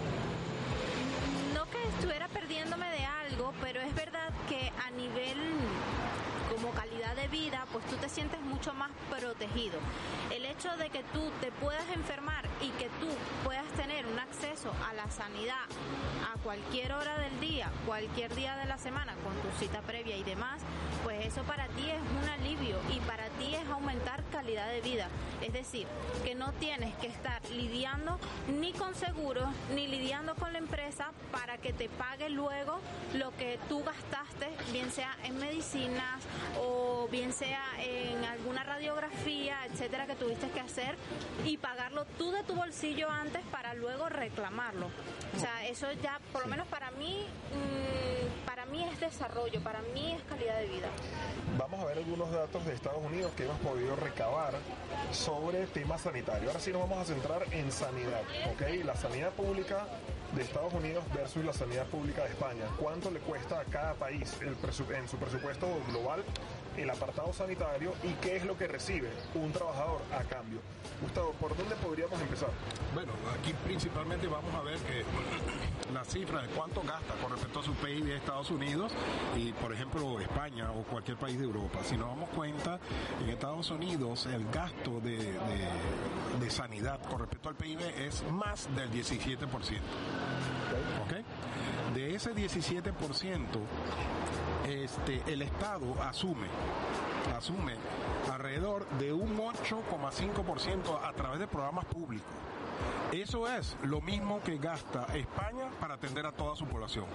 No 1.53 1.63
que 1.71 1.81
estuviera 1.95 2.27
perdiéndome 2.27 2.89
de 2.89 3.05
algo, 3.05 3.53
pero 3.61 3.79
es 3.79 3.95
verdad 3.95 4.33
que 4.49 4.71
a 4.83 4.91
nivel 4.91 5.37
vida, 7.29 7.65
pues 7.71 7.85
tú 7.85 7.95
te 7.97 8.09
sientes 8.09 8.41
mucho 8.41 8.73
más 8.73 8.91
protegido. 9.09 9.79
El 10.31 10.45
hecho 10.45 10.75
de 10.77 10.89
que 10.89 11.03
tú 11.13 11.31
te 11.41 11.51
puedas 11.51 11.87
enfermar 11.93 12.45
y 12.61 12.69
que 12.71 12.89
tú 12.99 13.07
puedas 13.43 13.67
tener 13.73 14.05
un 14.05 14.19
acceso 14.19 14.71
a 14.89 14.93
la 14.93 15.09
sanidad 15.09 15.65
a 16.33 16.37
cualquier 16.39 16.93
hora 16.93 17.17
del 17.17 17.39
día, 17.39 17.71
cualquier 17.85 18.33
día 18.35 18.55
de 18.57 18.65
la 18.65 18.77
semana, 18.77 19.13
con 19.23 19.33
tu 19.35 19.57
cita 19.59 19.81
previa 19.81 20.17
y 20.17 20.23
demás, 20.23 20.61
pues 21.03 21.25
eso 21.25 21.43
para 21.43 21.67
ti 21.69 21.89
es 21.89 22.23
un 22.23 22.29
alivio 22.29 22.77
y 22.93 22.99
para 23.01 23.25
ti 23.39 23.55
es 23.55 23.67
aumentar 23.69 24.23
calidad 24.31 24.69
de 24.69 24.81
vida. 24.81 25.07
Es 25.41 25.53
decir, 25.53 25.87
que 26.23 26.35
no 26.35 26.51
tienes 26.53 26.95
que 26.95 27.07
estar 27.07 27.41
lidiando 27.49 28.19
ni 28.59 28.73
con 28.73 28.95
seguros 28.95 29.47
ni 29.73 29.87
lidiando 29.87 30.35
con 30.35 30.53
la 30.53 30.59
empresa 30.59 31.11
para 31.31 31.57
que 31.57 31.73
te 31.73 31.89
pague 31.89 32.29
luego 32.29 32.79
lo 33.15 33.31
que 33.37 33.59
tú 33.67 33.83
gastaste, 33.83 34.49
bien 34.71 34.91
sea 34.91 35.17
en 35.23 35.37
medicinas 35.39 36.23
o 36.61 37.07
bien 37.11 37.18
sea 37.33 37.61
en 37.79 38.23
alguna 38.23 38.63
radiografía, 38.63 39.57
etcétera, 39.65 40.05
que 40.07 40.15
tuviste 40.15 40.49
que 40.49 40.59
hacer 40.59 40.95
y 41.45 41.57
pagarlo 41.57 42.05
tú 42.17 42.31
de 42.31 42.43
tu 42.43 42.55
bolsillo 42.55 43.09
antes 43.09 43.43
para 43.51 43.73
luego 43.73 44.09
reclamarlo. 44.09 44.87
O 45.35 45.39
sea, 45.39 45.67
eso 45.67 45.87
ya, 46.01 46.19
por 46.31 46.43
lo 46.43 46.47
menos 46.47 46.67
para 46.67 46.91
mí, 46.91 47.25
mm, 47.53 48.45
para 48.45 48.65
mí 48.65 48.83
es 48.83 48.99
desarrollo, 48.99 49.61
para 49.61 49.81
mí 49.93 50.13
es 50.13 50.23
calidad 50.23 50.59
de 50.59 50.67
vida. 50.67 50.87
Vamos 51.57 51.79
a 51.81 51.85
ver 51.85 51.97
algunos 51.97 52.31
datos 52.31 52.65
de 52.65 52.73
Estados 52.73 53.03
Unidos 53.03 53.31
que 53.35 53.43
hemos 53.43 53.59
podido 53.59 53.95
recabar 53.95 54.53
sobre 55.11 55.65
temas 55.67 56.01
sanitarios. 56.01 56.47
Ahora 56.47 56.59
sí 56.59 56.71
nos 56.71 56.81
vamos 56.81 56.99
a 56.99 57.05
centrar 57.13 57.43
en 57.51 57.71
sanidad, 57.71 58.21
¿ok? 58.51 58.85
La 58.85 58.95
sanidad 58.95 59.31
pública 59.31 59.85
de 60.35 60.43
Estados 60.43 60.73
Unidos 60.73 61.03
versus 61.13 61.43
la 61.43 61.53
sanidad 61.53 61.85
pública 61.87 62.23
de 62.23 62.29
España. 62.29 62.65
¿Cuánto 62.77 63.09
le 63.11 63.19
cuesta 63.19 63.59
a 63.59 63.65
cada 63.65 63.93
país 63.95 64.37
el 64.41 64.55
en 64.95 65.07
su 65.07 65.17
presupuesto 65.17 65.67
global 65.89 66.23
el 66.81 66.89
apartado 66.89 67.31
sanitario 67.33 67.93
y 68.03 68.13
qué 68.21 68.37
es 68.37 68.45
lo 68.45 68.57
que 68.57 68.67
recibe 68.67 69.09
un 69.35 69.51
trabajador 69.51 70.01
a 70.11 70.23
cambio? 70.23 70.59
Gustavo, 71.01 71.31
¿por 71.33 71.55
dónde 71.55 71.75
podríamos 71.75 72.19
empezar? 72.21 72.49
Bueno, 72.93 73.13
aquí 73.39 73.53
principalmente 73.65 74.27
vamos 74.27 74.53
a 74.53 74.61
ver 74.61 74.77
que 74.79 75.03
la 75.93 76.03
cifra 76.03 76.41
de 76.41 76.47
cuánto 76.49 76.81
gasta 76.81 77.13
con 77.15 77.31
respecto 77.31 77.59
a 77.59 77.63
su 77.63 77.73
PIB 77.73 78.05
de 78.05 78.17
Estados 78.17 78.51
Unidos 78.51 78.91
y, 79.35 79.51
por 79.53 79.73
ejemplo, 79.73 80.19
España 80.19 80.71
o 80.71 80.83
cualquier 80.83 81.17
país 81.17 81.37
de 81.37 81.45
Europa. 81.45 81.79
Si 81.83 81.97
nos 81.97 82.07
damos 82.07 82.29
cuenta, 82.29 82.79
en 83.21 83.29
Estados 83.29 83.71
Unidos 83.71 84.25
el 84.27 84.45
gasto 84.51 84.99
de, 85.01 85.33
de 86.39 86.49
sanidad 86.49 86.99
con 87.09 87.19
respecto 87.19 87.49
al 87.49 87.55
PIB 87.55 87.79
es 87.97 88.23
más 88.31 88.67
del 88.75 88.91
17%. 88.91 89.47
¿Ok? 91.03 91.93
De 91.95 92.15
ese 92.15 92.33
17%, 92.35 92.93
este, 94.69 95.23
el 95.27 95.41
Estado 95.41 95.95
asume, 96.03 96.47
asume 97.35 97.73
alrededor 98.31 98.87
de 98.99 99.11
un 99.11 99.37
8,5% 99.37 100.99
a 101.03 101.13
través 101.13 101.39
de 101.39 101.47
programas 101.47 101.85
públicos. 101.85 102.27
Eso 103.11 103.47
es 103.47 103.75
lo 103.83 104.01
mismo 104.01 104.39
que 104.43 104.57
gasta 104.57 105.05
España 105.15 105.69
para 105.79 105.95
atender 105.95 106.27
a 106.27 106.31
toda 106.31 106.55
su 106.55 106.65
población. 106.65 107.05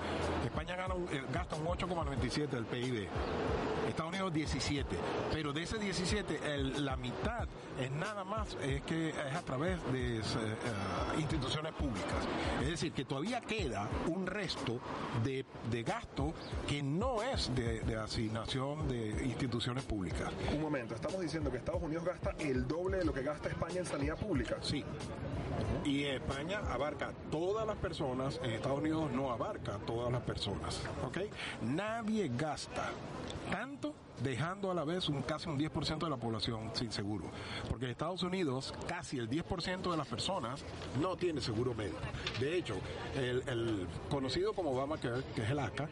España 0.44 0.74
gana 0.74 0.94
un, 0.94 1.04
eh, 1.04 1.22
gasta 1.32 1.54
un 1.54 1.66
8,97 1.66 2.48
del 2.48 2.64
PIB. 2.64 3.08
Estados 3.88 4.10
Unidos 4.10 4.32
17. 4.32 4.96
Pero 5.32 5.52
de 5.52 5.62
ese 5.62 5.78
17, 5.78 6.58
la 6.80 6.96
mitad 6.96 7.46
es 7.80 7.92
nada 7.92 8.24
más 8.24 8.56
es 8.62 8.82
que 8.82 9.10
es 9.10 9.34
a 9.36 9.42
través 9.42 9.80
de 9.92 10.18
eh, 10.18 10.20
eh, 10.20 11.20
instituciones 11.20 11.72
públicas. 11.74 12.26
Es 12.62 12.70
decir, 12.70 12.92
que 12.92 13.04
todavía 13.04 13.40
queda 13.40 13.88
un 14.08 14.26
resto 14.26 14.80
de, 15.22 15.44
gasto 15.84 16.34
que 16.66 16.82
no 16.82 17.22
es 17.22 17.54
de, 17.54 17.80
de 17.80 17.96
asignación 17.96 18.88
de 18.88 19.24
instituciones 19.24 19.84
públicas. 19.84 20.32
Un 20.52 20.60
momento, 20.60 20.94
estamos 20.96 21.20
diciendo 21.20 21.52
que 21.52 21.58
Estados 21.58 21.82
Unidos 21.82 22.04
gasta 22.04 22.30
el 22.40 22.66
doble 22.66 22.98
de 22.98 23.04
lo 23.04 23.12
que 23.12 23.22
gasta 23.22 23.48
España 23.48 23.78
en 23.78 23.86
sanidad 23.86 24.16
pública. 24.16 24.56
Sí. 24.60 24.84
Y 25.84 26.04
España 26.04 26.60
abarca 26.70 27.12
todas 27.30 27.66
las 27.66 27.76
personas, 27.76 28.40
en 28.42 28.52
Estados 28.52 28.78
Unidos 28.78 29.10
no 29.12 29.30
abarca 29.30 29.78
todas 29.86 30.10
las 30.10 30.22
personas. 30.22 30.80
¿Ok? 31.06 31.18
Nadie 31.62 32.30
gasta 32.34 32.90
tanto 33.50 33.94
dejando 34.22 34.70
a 34.70 34.74
la 34.74 34.84
vez 34.84 35.08
un 35.08 35.22
casi 35.22 35.48
un 35.48 35.58
10% 35.58 35.98
de 35.98 36.10
la 36.10 36.16
población 36.16 36.70
sin 36.74 36.90
seguro. 36.92 37.24
Porque 37.68 37.86
en 37.86 37.90
Estados 37.90 38.22
Unidos 38.22 38.72
casi 38.88 39.18
el 39.18 39.28
10% 39.28 39.90
de 39.90 39.96
las 39.96 40.06
personas 40.06 40.64
no 41.00 41.16
tiene 41.16 41.40
seguro 41.40 41.74
médico. 41.74 41.98
De 42.40 42.56
hecho, 42.56 42.76
el, 43.16 43.86
conocido 44.08 44.52
como 44.52 44.70
Obamacare, 44.70 45.22
que 45.34 45.42
es 45.42 45.50
el 45.50 45.58
ACA, 45.58 45.88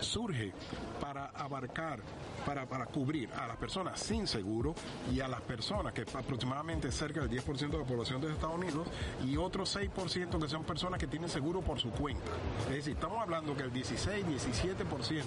surge 0.00 0.52
para 1.00 1.26
abarcar, 1.26 2.00
para, 2.46 2.64
para 2.64 2.86
cubrir 2.86 3.28
a 3.34 3.48
las 3.48 3.56
personas 3.56 3.98
sin 3.98 4.26
seguro 4.28 4.74
y 5.12 5.20
a 5.20 5.26
las 5.26 5.40
personas 5.40 5.92
que 5.92 6.02
aproximadamente 6.02 6.92
cerca 6.92 7.20
del 7.20 7.30
10% 7.30 7.70
de 7.70 7.78
la 7.78 7.84
población 7.84 8.20
de 8.20 8.32
Estados 8.32 8.54
Unidos 8.54 8.86
y 9.26 9.36
otros 9.36 9.76
6% 9.76 10.40
que 10.40 10.48
son 10.48 10.62
personas 10.62 11.00
que 11.00 11.08
tienen 11.08 11.28
seguro 11.28 11.60
por 11.60 11.80
su 11.80 11.90
cuenta. 11.90 12.30
Es 12.68 12.76
decir, 12.76 12.94
estamos 12.94 13.20
hablando 13.20 13.56
que 13.56 13.64
el 13.64 13.72
16, 13.72 14.24
17% 14.24 15.24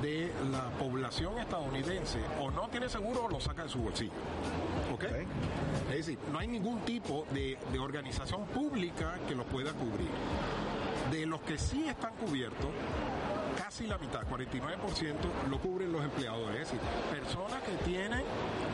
de 0.00 0.32
la 0.50 0.70
población 0.78 1.38
estadounidense 1.38 2.18
o 2.40 2.50
no 2.50 2.68
tiene 2.68 2.88
seguro 2.88 3.24
o 3.24 3.28
lo 3.28 3.40
saca 3.40 3.64
de 3.64 3.68
su 3.68 3.80
bolsillo. 3.80 4.12
¿Ok? 4.94 5.04
Es 5.90 5.96
decir, 5.98 6.18
no 6.32 6.38
hay 6.38 6.48
ningún 6.48 6.80
tipo 6.80 7.26
de, 7.30 7.58
de 7.70 7.78
organización 7.78 8.46
pública 8.46 9.18
que 9.28 9.34
lo 9.34 9.44
pueda 9.44 9.72
cubrir. 9.74 10.08
De 11.10 11.26
los 11.26 11.40
que 11.42 11.58
sí 11.58 11.86
están 11.88 12.14
cubiertos, 12.16 12.68
casi 13.78 13.88
la 13.88 13.98
mitad, 13.98 14.22
49%, 14.28 15.14
lo 15.48 15.60
cubren 15.60 15.92
los 15.92 16.02
empleadores, 16.02 16.62
es 16.62 16.72
decir, 16.72 16.80
personas 17.12 17.62
que 17.62 17.72
tienen 17.88 18.24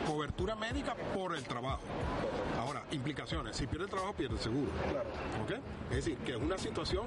cobertura 0.07 0.55
médica 0.55 0.95
por 1.13 1.35
el 1.35 1.43
trabajo. 1.43 1.83
Ahora, 2.59 2.83
implicaciones, 2.91 3.55
si 3.55 3.67
pierde 3.67 3.83
el 3.83 3.91
trabajo, 3.91 4.13
pierde 4.13 4.33
el 4.33 4.41
seguro. 4.41 4.71
¿Ok? 5.43 5.51
Es 5.91 5.97
decir, 5.97 6.17
que 6.19 6.31
es 6.31 6.37
una 6.37 6.57
situación 6.57 7.05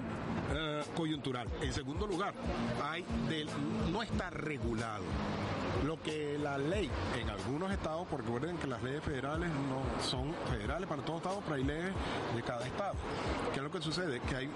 eh, 0.54 0.84
coyuntural. 0.94 1.48
En 1.60 1.72
segundo 1.72 2.06
lugar, 2.06 2.34
hay 2.84 3.04
del, 3.28 3.48
no 3.90 4.00
está 4.00 4.30
regulado. 4.30 5.02
Lo 5.84 6.00
que 6.02 6.38
la 6.38 6.58
ley 6.58 6.90
en 7.20 7.30
algunos 7.30 7.70
estados, 7.70 8.06
porque 8.10 8.26
recuerden 8.26 8.56
que 8.58 8.66
las 8.66 8.82
leyes 8.82 9.02
federales 9.02 9.48
no 9.50 10.02
son 10.04 10.34
federales 10.50 10.88
para 10.88 11.02
todos 11.02 11.18
estados, 11.18 11.40
pero 11.44 11.56
hay 11.56 11.64
leyes 11.64 11.92
de 12.34 12.42
cada 12.42 12.66
estado. 12.66 12.94
¿Qué 13.52 13.58
es 13.58 13.62
lo 13.62 13.70
que 13.70 13.80
sucede? 13.80 14.20
Que 14.20 14.36
hay, 14.36 14.50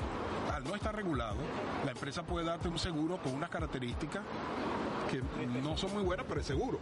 al 0.53 0.65
no 0.65 0.75
estar 0.75 0.95
regulado, 0.95 1.37
la 1.85 1.93
empresa 1.93 2.23
puede 2.25 2.47
darte 2.47 2.69
un 2.69 2.79
seguro 2.79 3.19
con 3.19 3.35
unas 3.35 3.51
características 3.51 4.23
que 5.11 5.23
no 5.63 5.77
son 5.77 5.93
muy 5.93 6.03
buenas, 6.03 6.27
pero 6.29 6.41
es 6.41 6.47
seguro. 6.47 6.79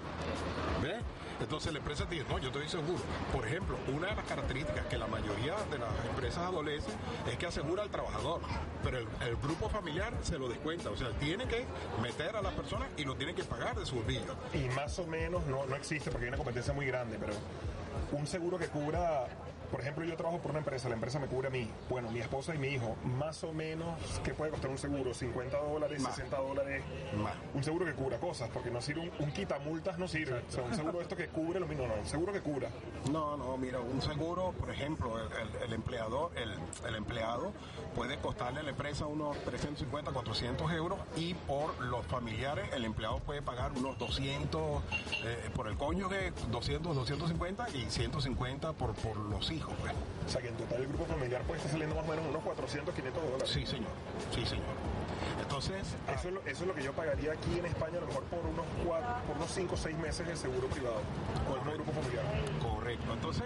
¿Ves? 0.83 1.03
Entonces 1.41 1.73
la 1.73 1.79
empresa 1.79 2.05
dice, 2.05 2.25
no, 2.29 2.39
yo 2.39 2.49
estoy 2.49 2.69
seguro. 2.69 3.01
Por 3.33 3.47
ejemplo, 3.47 3.79
una 3.95 4.09
de 4.09 4.17
las 4.17 4.25
características 4.25 4.87
que 4.87 4.99
la 4.99 5.07
mayoría 5.07 5.57
de 5.71 5.79
las 5.79 5.91
empresas 6.09 6.39
adolecen 6.39 6.95
es 7.31 7.37
que 7.37 7.47
asegura 7.47 7.83
al 7.83 7.91
trabajador, 7.91 8.41
pero 8.83 8.99
el, 8.99 9.37
grupo 9.41 9.69
familiar 9.69 10.13
se 10.23 10.39
lo 10.39 10.49
descuenta, 10.49 10.91
o 10.91 10.97
sea, 10.97 11.11
tiene 11.19 11.47
que 11.47 11.65
meter 12.03 12.37
a 12.37 12.43
las 12.43 12.53
personas 12.53 12.89
y 12.97 13.05
lo 13.05 13.15
tiene 13.17 13.35
que 13.35 13.43
pagar 13.43 13.79
de 13.79 13.87
su 13.87 13.97
bolsillo. 13.97 14.37
Y 14.53 14.69
más 14.75 14.99
o 14.99 15.07
menos 15.07 15.45
no, 15.47 15.65
no 15.67 15.77
existe 15.77 16.11
porque 16.11 16.27
hay 16.27 16.29
una 16.29 16.37
competencia 16.37 16.75
muy 16.75 16.87
grande, 16.87 17.17
pero 17.19 17.33
un 18.13 18.27
seguro 18.27 18.59
que 18.59 18.67
cubra 18.67 19.27
por 19.71 19.81
ejemplo, 19.81 20.05
yo 20.05 20.17
trabajo 20.17 20.39
por 20.39 20.51
una 20.51 20.59
empresa, 20.59 20.89
la 20.89 20.95
empresa 20.95 21.19
me 21.19 21.27
cubre 21.27 21.49
a 21.49 21.51
mí, 21.51 21.71
bueno, 21.89 22.11
mi 22.11 22.21
esposa 22.21 22.55
y 22.55 22.59
mi 22.59 22.69
hijo, 22.69 22.97
más 23.05 23.45
o 23.45 23.53
menos, 23.53 23.99
¿qué 24.25 24.35
puede 24.35 24.51
costar 24.51 24.71
un 24.71 24.79
seguro? 24.79 25.13
¿50 25.13 25.51
dólares, 25.51 26.03
60 26.03 26.37
dólares? 26.37 26.83
Un 27.55 27.63
seguro 27.63 27.87
que 27.87 27.93
cubra 27.93 28.19
cosas, 28.19 28.51
porque 28.53 28.71
no 28.71 28.81
sirve, 28.81 29.11
un, 29.19 29.31
quitamultas 29.31 29.99
no 29.99 30.09
sirve. 30.09 30.43
O 30.49 30.53
sea, 30.53 30.65
un 30.65 30.75
seguro 30.75 31.01
esto 31.01 31.17
que 31.17 31.29
cubre 31.29 31.61
lo 31.61 31.67
mismo, 31.67 31.87
no, 31.87 31.95
un 31.95 32.07
seguro 32.07 32.33
que 32.33 32.41
cubra. 32.41 32.69
No, 33.13 33.37
no, 33.37 33.57
mira, 33.57 33.81
un 33.81 34.03
seguro, 34.03 34.53
por 34.59 34.71
ejemplo, 34.71 35.17
el, 35.65 35.73
empleador, 35.73 36.33
el, 36.37 36.95
empleado 36.95 37.53
puede 37.95 38.19
costarle 38.19 38.61
a 38.61 38.63
la 38.63 38.71
empresa 38.71 39.07
unos 39.07 39.37
350, 39.45 40.13
400 40.13 40.73
euros 40.73 40.99
y 41.17 41.35
por 41.35 41.79
los 41.81 42.05
familiares 42.07 42.69
el 42.73 42.85
empleado 42.85 43.19
puede 43.21 43.43
pagar 43.43 43.73
unos 43.73 43.99
200, 43.99 44.83
eh, 45.25 45.51
por 45.55 45.69
el 45.69 45.77
cónyuge 45.77 46.33
200, 46.51 46.95
250 46.97 47.67
y 47.71 47.91
150 47.91 48.73
por, 48.73 48.95
por 48.95 49.17
los 49.17 49.51
hijos. 49.51 49.75
Pues. 49.81 49.93
O 50.27 50.29
sea 50.29 50.41
que 50.41 50.49
en 50.49 50.57
total 50.57 50.81
el 50.81 50.89
grupo 50.89 51.07
familiar 51.07 51.43
puede 51.43 51.59
estar 51.59 51.73
saliendo 51.73 51.95
más 51.97 52.05
o 52.05 52.09
menos 52.09 52.25
unos 52.29 52.43
400, 52.43 52.95
500 52.95 53.23
dólares. 53.23 53.51
Sí, 53.51 53.67
señor. 53.67 53.91
Sí, 54.35 54.47
señor. 54.47 54.65
Entonces, 55.43 55.83
eso, 56.15 56.29
es 56.29 56.35
lo, 56.35 56.41
eso 56.43 56.63
es 56.63 56.67
lo 56.67 56.75
que 56.75 56.83
yo 56.83 56.93
pagaría 56.93 57.33
aquí 57.33 57.59
en 57.59 57.67
España, 57.67 57.99
a 57.99 58.01
lo 58.01 58.07
mejor 58.07 58.25
por 58.25 58.41
unos 58.41 58.67
cuatro, 58.85 59.09
por 59.27 59.37
unos 59.37 59.51
5 59.51 59.75
o 59.75 59.77
6 59.77 59.99
meses 59.99 60.27
de 60.27 60.37
seguro 60.37 60.69
privado 60.69 61.01
con 61.49 61.69
el 61.69 61.75
grupo 61.75 61.93
familiar. 61.93 62.25
Correcto. 62.63 63.13
Entonces, 63.13 63.45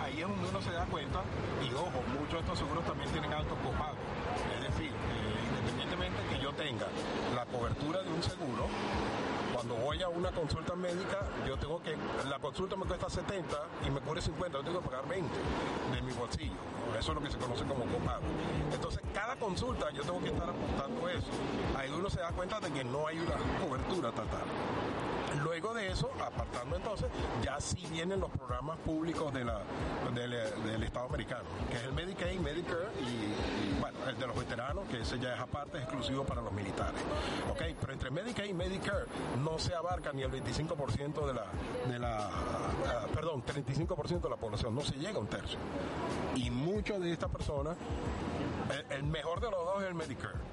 ahí 0.00 0.20
es 0.20 0.28
donde 0.28 0.48
uno 0.48 0.62
se 0.62 0.70
da 0.72 0.84
cuenta, 0.86 1.22
y 1.62 1.72
ojo, 1.74 1.98
muchos 2.18 2.32
de 2.32 2.40
estos 2.40 2.58
seguros 2.58 2.84
también 2.84 3.10
tienen 3.10 3.32
altos 3.32 3.58
copagos. 3.58 3.98
Es 4.56 4.62
decir, 4.70 4.90
eh, 4.90 5.42
independientemente 5.50 6.18
que 6.30 6.38
yo 6.42 6.52
tenga 6.52 6.86
la 7.34 7.46
cobertura 7.46 8.02
de 8.02 8.10
un 8.10 8.22
seguro, 8.22 8.66
cuando 9.62 9.84
voy 9.84 10.02
a 10.02 10.08
una 10.08 10.32
consulta 10.32 10.74
médica, 10.74 11.20
yo 11.46 11.56
tengo 11.56 11.80
que, 11.80 11.96
la 12.28 12.40
consulta 12.40 12.74
me 12.74 12.84
cuesta 12.84 13.08
70 13.08 13.56
y 13.86 13.90
me 13.90 14.00
cubre 14.00 14.20
50, 14.20 14.58
yo 14.58 14.64
tengo 14.64 14.80
que 14.80 14.88
pagar 14.88 15.06
20 15.06 15.30
de 15.92 16.02
mi 16.02 16.12
bolsillo. 16.12 16.52
Eso 16.98 17.12
es 17.12 17.14
lo 17.14 17.22
que 17.22 17.30
se 17.30 17.38
conoce 17.38 17.64
como 17.64 17.84
copago. 17.84 18.22
Entonces, 18.72 19.00
cada 19.14 19.36
consulta 19.36 19.88
yo 19.92 20.02
tengo 20.02 20.18
que 20.20 20.30
estar 20.30 20.50
apuntando 20.50 21.08
eso. 21.08 21.28
Ahí 21.78 21.92
uno 21.96 22.10
se 22.10 22.18
da 22.18 22.32
cuenta 22.32 22.58
de 22.58 22.72
que 22.72 22.82
no 22.82 23.06
hay 23.06 23.20
una 23.20 23.36
cobertura 23.64 24.10
total. 24.10 24.42
Luego 25.40 25.72
de 25.74 25.90
eso, 25.90 26.10
apartando 26.20 26.76
entonces, 26.76 27.08
ya 27.42 27.60
sí 27.60 27.86
vienen 27.90 28.20
los 28.20 28.30
programas 28.30 28.78
públicos 28.78 29.32
del 29.32 30.82
Estado 30.82 31.06
americano, 31.06 31.44
que 31.70 31.76
es 31.76 31.84
el 31.84 31.92
Medicaid, 31.92 32.40
Medicare 32.40 32.88
y, 33.00 33.80
bueno, 33.80 33.98
el 34.06 34.18
de 34.18 34.26
los 34.26 34.36
veteranos, 34.36 34.86
que 34.88 35.00
ese 35.00 35.18
ya 35.18 35.34
es 35.34 35.40
aparte, 35.40 35.78
exclusivo 35.78 36.24
para 36.24 36.42
los 36.42 36.52
militares. 36.52 37.00
Ok, 37.50 37.62
pero 37.80 37.92
entre 37.92 38.10
Medicaid 38.10 38.50
y 38.50 38.54
Medicare 38.54 39.06
no 39.42 39.58
se 39.58 39.74
abarca 39.74 40.12
ni 40.12 40.22
el 40.22 40.30
25% 40.30 41.26
de 41.26 41.34
la, 41.34 41.46
de 41.88 41.98
la 41.98 42.28
uh, 43.08 43.14
perdón, 43.14 43.42
35% 43.44 44.20
de 44.20 44.30
la 44.30 44.36
población, 44.36 44.74
no 44.74 44.82
se 44.82 44.96
llega 44.96 45.16
a 45.16 45.20
un 45.20 45.28
tercio. 45.28 45.58
Y 46.36 46.50
muchas 46.50 47.00
de 47.00 47.12
estas 47.12 47.30
personas, 47.30 47.76
el 48.90 49.02
mejor 49.04 49.40
de 49.40 49.50
los 49.50 49.64
dos 49.64 49.82
es 49.82 49.88
el 49.88 49.94
Medicare 49.94 50.52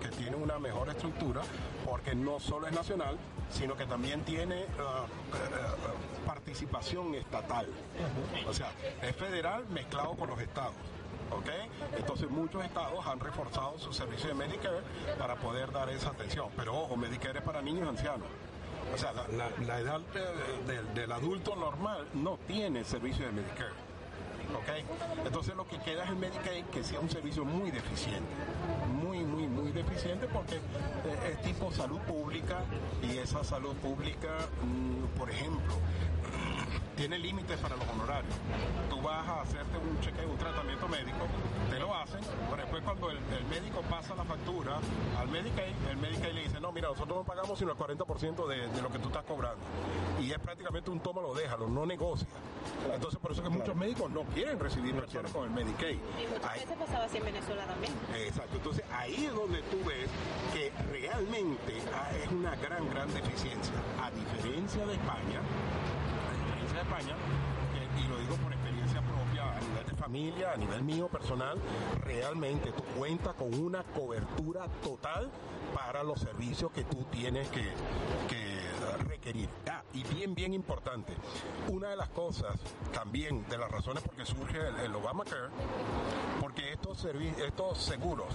que 0.00 0.08
tiene 0.08 0.36
una 0.36 0.58
mejor 0.58 0.88
estructura 0.88 1.42
porque 1.84 2.14
no 2.14 2.40
solo 2.40 2.66
es 2.66 2.72
nacional, 2.72 3.16
sino 3.50 3.76
que 3.76 3.86
también 3.86 4.22
tiene 4.22 4.64
uh, 4.78 5.04
uh, 5.04 6.26
participación 6.26 7.14
estatal. 7.14 7.66
O 8.46 8.52
sea, 8.52 8.70
es 9.02 9.14
federal 9.16 9.64
mezclado 9.70 10.14
con 10.14 10.28
los 10.28 10.40
estados. 10.40 10.74
¿Okay? 11.30 11.70
Entonces 11.96 12.28
muchos 12.28 12.62
estados 12.62 13.06
han 13.06 13.18
reforzado 13.18 13.78
su 13.78 13.90
servicio 13.92 14.28
de 14.28 14.34
Medicare 14.34 14.80
para 15.18 15.36
poder 15.36 15.72
dar 15.72 15.88
esa 15.88 16.10
atención. 16.10 16.48
Pero 16.56 16.76
ojo, 16.76 16.96
Medicare 16.96 17.38
es 17.38 17.44
para 17.44 17.62
niños 17.62 17.86
y 17.86 17.88
ancianos. 17.88 18.28
O 18.94 18.98
sea, 18.98 19.12
la, 19.12 19.80
edad 19.80 20.00
del 20.94 21.12
adulto 21.12 21.56
normal 21.56 22.06
no 22.12 22.36
tiene 22.46 22.84
servicio 22.84 23.24
de 23.24 23.32
Medicare. 23.32 23.91
Entonces 25.24 25.54
lo 25.54 25.66
que 25.66 25.78
queda 25.78 26.04
es 26.04 26.10
el 26.10 26.16
Medicaid, 26.16 26.64
que 26.66 26.84
sea 26.84 27.00
un 27.00 27.10
servicio 27.10 27.44
muy 27.44 27.70
deficiente, 27.70 28.30
muy, 29.02 29.18
muy, 29.18 29.46
muy 29.46 29.72
deficiente 29.72 30.26
porque 30.26 30.56
eh, 30.56 31.32
es 31.32 31.42
tipo 31.42 31.72
salud 31.72 31.98
pública 32.00 32.60
y 33.02 33.18
esa 33.18 33.44
salud 33.44 33.74
pública, 33.76 34.28
mm, 34.62 35.18
por 35.18 35.30
ejemplo, 35.30 35.74
tiene 36.96 37.18
límites 37.18 37.58
para 37.58 37.76
los 37.76 37.88
honorarios. 37.88 38.34
Tú 38.88 39.00
vas 39.00 39.26
a 39.26 39.42
hacerte 39.42 39.78
un 39.78 40.00
cheque, 40.00 40.24
un 40.26 40.36
tratamiento 40.36 40.88
médico, 40.88 41.26
te 41.70 41.78
lo 41.78 41.94
hacen, 41.94 42.20
pero 42.50 42.62
después 42.62 42.82
cuando 42.82 43.10
el, 43.10 43.18
médico 43.50 43.82
pasa 43.82 44.14
la 44.14 44.24
factura 44.24 44.78
al 45.18 45.28
Medicaid, 45.28 45.74
el 45.90 45.96
Medicaid 45.96 46.32
le 46.32 46.42
dice, 46.44 46.60
no, 46.60 46.72
mira, 46.72 46.88
nosotros 46.88 47.18
no 47.18 47.24
pagamos 47.24 47.58
sino 47.58 47.72
el 47.72 47.76
40% 47.76 48.46
de, 48.46 48.68
de, 48.68 48.82
lo 48.82 48.90
que 48.90 48.98
tú 48.98 49.08
estás 49.08 49.24
cobrando. 49.24 49.60
Y 50.20 50.30
es 50.30 50.38
prácticamente 50.38 50.90
un 50.90 51.00
tómalo, 51.00 51.34
déjalo, 51.34 51.68
no 51.68 51.84
negocia. 51.86 52.28
Entonces 52.92 53.18
por 53.20 53.32
eso 53.32 53.42
que 53.42 53.50
muchos 53.50 53.74
médicos 53.76 54.10
no 54.10 54.22
quieren 54.34 54.58
recibir 54.58 54.94
personas 54.94 55.32
con 55.32 55.44
el 55.44 55.50
Medicaid. 55.50 55.96
Y 55.96 56.32
muchas 56.32 56.54
veces 56.54 56.76
pasaba 56.78 57.04
así 57.04 57.18
en 57.18 57.24
Venezuela 57.24 57.64
también. 57.66 57.92
Exacto, 58.16 58.56
entonces 58.56 58.84
ahí 58.92 59.26
es 59.26 59.34
donde 59.34 59.62
tú 59.62 59.78
ves 59.86 60.08
que 60.52 60.72
realmente 60.90 61.76
es 61.76 62.30
una 62.30 62.54
gran, 62.56 62.88
gran 62.90 63.12
deficiencia. 63.12 63.74
A 64.02 64.10
diferencia 64.10 64.86
de 64.86 64.94
España, 64.94 65.40
España, 66.92 67.16
y 67.98 68.08
lo 68.08 68.18
digo 68.18 68.36
por 68.36 68.52
experiencia 68.52 69.00
propia 69.00 69.56
a 69.56 69.60
nivel 69.60 69.86
de 69.86 69.96
familia, 69.96 70.52
a 70.52 70.56
nivel 70.56 70.82
mío 70.82 71.08
personal, 71.08 71.58
realmente 72.04 72.70
tú 72.72 72.82
cuentas 72.98 73.34
con 73.34 73.54
una 73.54 73.82
cobertura 73.82 74.66
total 74.82 75.30
para 75.74 76.02
los 76.02 76.20
servicios 76.20 76.70
que 76.72 76.84
tú 76.84 77.04
tienes 77.10 77.48
que, 77.48 77.62
que 78.28 78.51
Ah, 79.70 79.82
y 79.92 80.02
bien, 80.14 80.34
bien 80.34 80.52
importante, 80.52 81.12
una 81.68 81.90
de 81.90 81.96
las 81.96 82.08
cosas 82.08 82.58
también 82.92 83.46
de 83.48 83.56
las 83.56 83.70
razones 83.70 84.02
por 84.02 84.14
que 84.16 84.26
surge 84.26 84.58
el, 84.58 84.76
el 84.80 84.94
Obamacare, 84.96 85.48
porque 86.40 86.72
estos, 86.72 87.04
estos 87.04 87.78
seguros, 87.78 88.34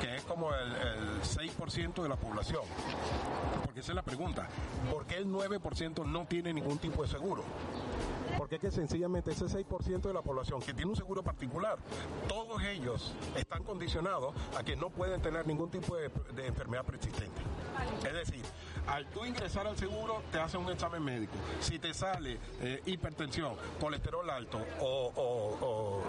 que 0.00 0.14
es 0.14 0.22
como 0.22 0.54
el, 0.54 0.72
el 0.72 1.22
6% 1.22 2.02
de 2.02 2.08
la 2.08 2.16
población, 2.16 2.62
porque 3.64 3.80
esa 3.80 3.92
es 3.92 3.96
la 3.96 4.02
pregunta, 4.02 4.48
¿por 4.92 5.06
qué 5.06 5.16
el 5.16 5.26
9% 5.26 6.06
no 6.06 6.26
tiene 6.26 6.52
ningún 6.52 6.78
tipo 6.78 7.02
de 7.02 7.08
seguro? 7.08 7.42
Porque 8.38 8.56
es 8.56 8.60
que 8.60 8.70
sencillamente 8.70 9.32
ese 9.32 9.46
6% 9.46 10.00
de 10.00 10.12
la 10.12 10.22
población 10.22 10.60
que 10.60 10.72
tiene 10.72 10.90
un 10.90 10.96
seguro 10.96 11.22
particular, 11.22 11.78
todos 12.28 12.62
ellos 12.62 13.14
están 13.36 13.62
condicionados 13.64 14.34
a 14.58 14.62
que 14.62 14.76
no 14.76 14.90
pueden 14.90 15.20
tener 15.20 15.46
ningún 15.46 15.70
tipo 15.70 15.96
de, 15.96 16.10
enfermedad 16.46 16.84
persistente. 16.84 17.40
Es 18.04 18.12
decir, 18.12 18.44
al 18.86 19.06
tú 19.06 19.24
ingresar 19.24 19.66
al 19.66 19.76
seguro 19.76 20.22
te 20.30 20.38
hacen 20.38 20.60
un 20.60 20.70
examen 20.70 21.02
médico. 21.02 21.34
Si 21.60 21.78
te 21.78 21.94
sale 21.94 22.38
eh, 22.60 22.82
hipertensión, 22.86 23.56
colesterol 23.80 24.28
alto 24.28 24.64
o, 24.80 25.12
o, 25.14 26.02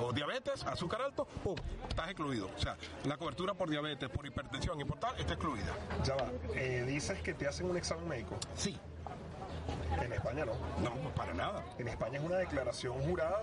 o, 0.00 0.06
o, 0.06 0.12
diabetes, 0.12 0.64
azúcar 0.64 1.02
alto, 1.02 1.26
¡pum! 1.44 1.56
estás 1.88 2.08
excluido. 2.08 2.50
O 2.56 2.60
sea, 2.60 2.76
la 3.04 3.16
cobertura 3.16 3.54
por 3.54 3.70
diabetes, 3.70 4.08
por 4.08 4.26
hipertensión 4.26 4.80
y 4.80 4.84
por 4.84 4.98
tal 4.98 5.18
está 5.18 5.34
excluida. 5.34 5.74
Ya 6.04 6.14
va, 6.14 6.28
eh, 6.54 6.84
dices 6.86 7.20
que 7.20 7.34
te 7.34 7.46
hacen 7.46 7.68
un 7.70 7.76
examen 7.76 8.08
médico. 8.08 8.36
Sí. 8.54 8.78
En 10.02 10.12
España 10.12 10.44
no. 10.44 10.52
No, 10.82 11.10
para 11.14 11.34
nada. 11.34 11.64
En 11.78 11.88
España 11.88 12.18
es 12.18 12.24
una 12.24 12.36
declaración 12.36 12.94
jurada 13.02 13.42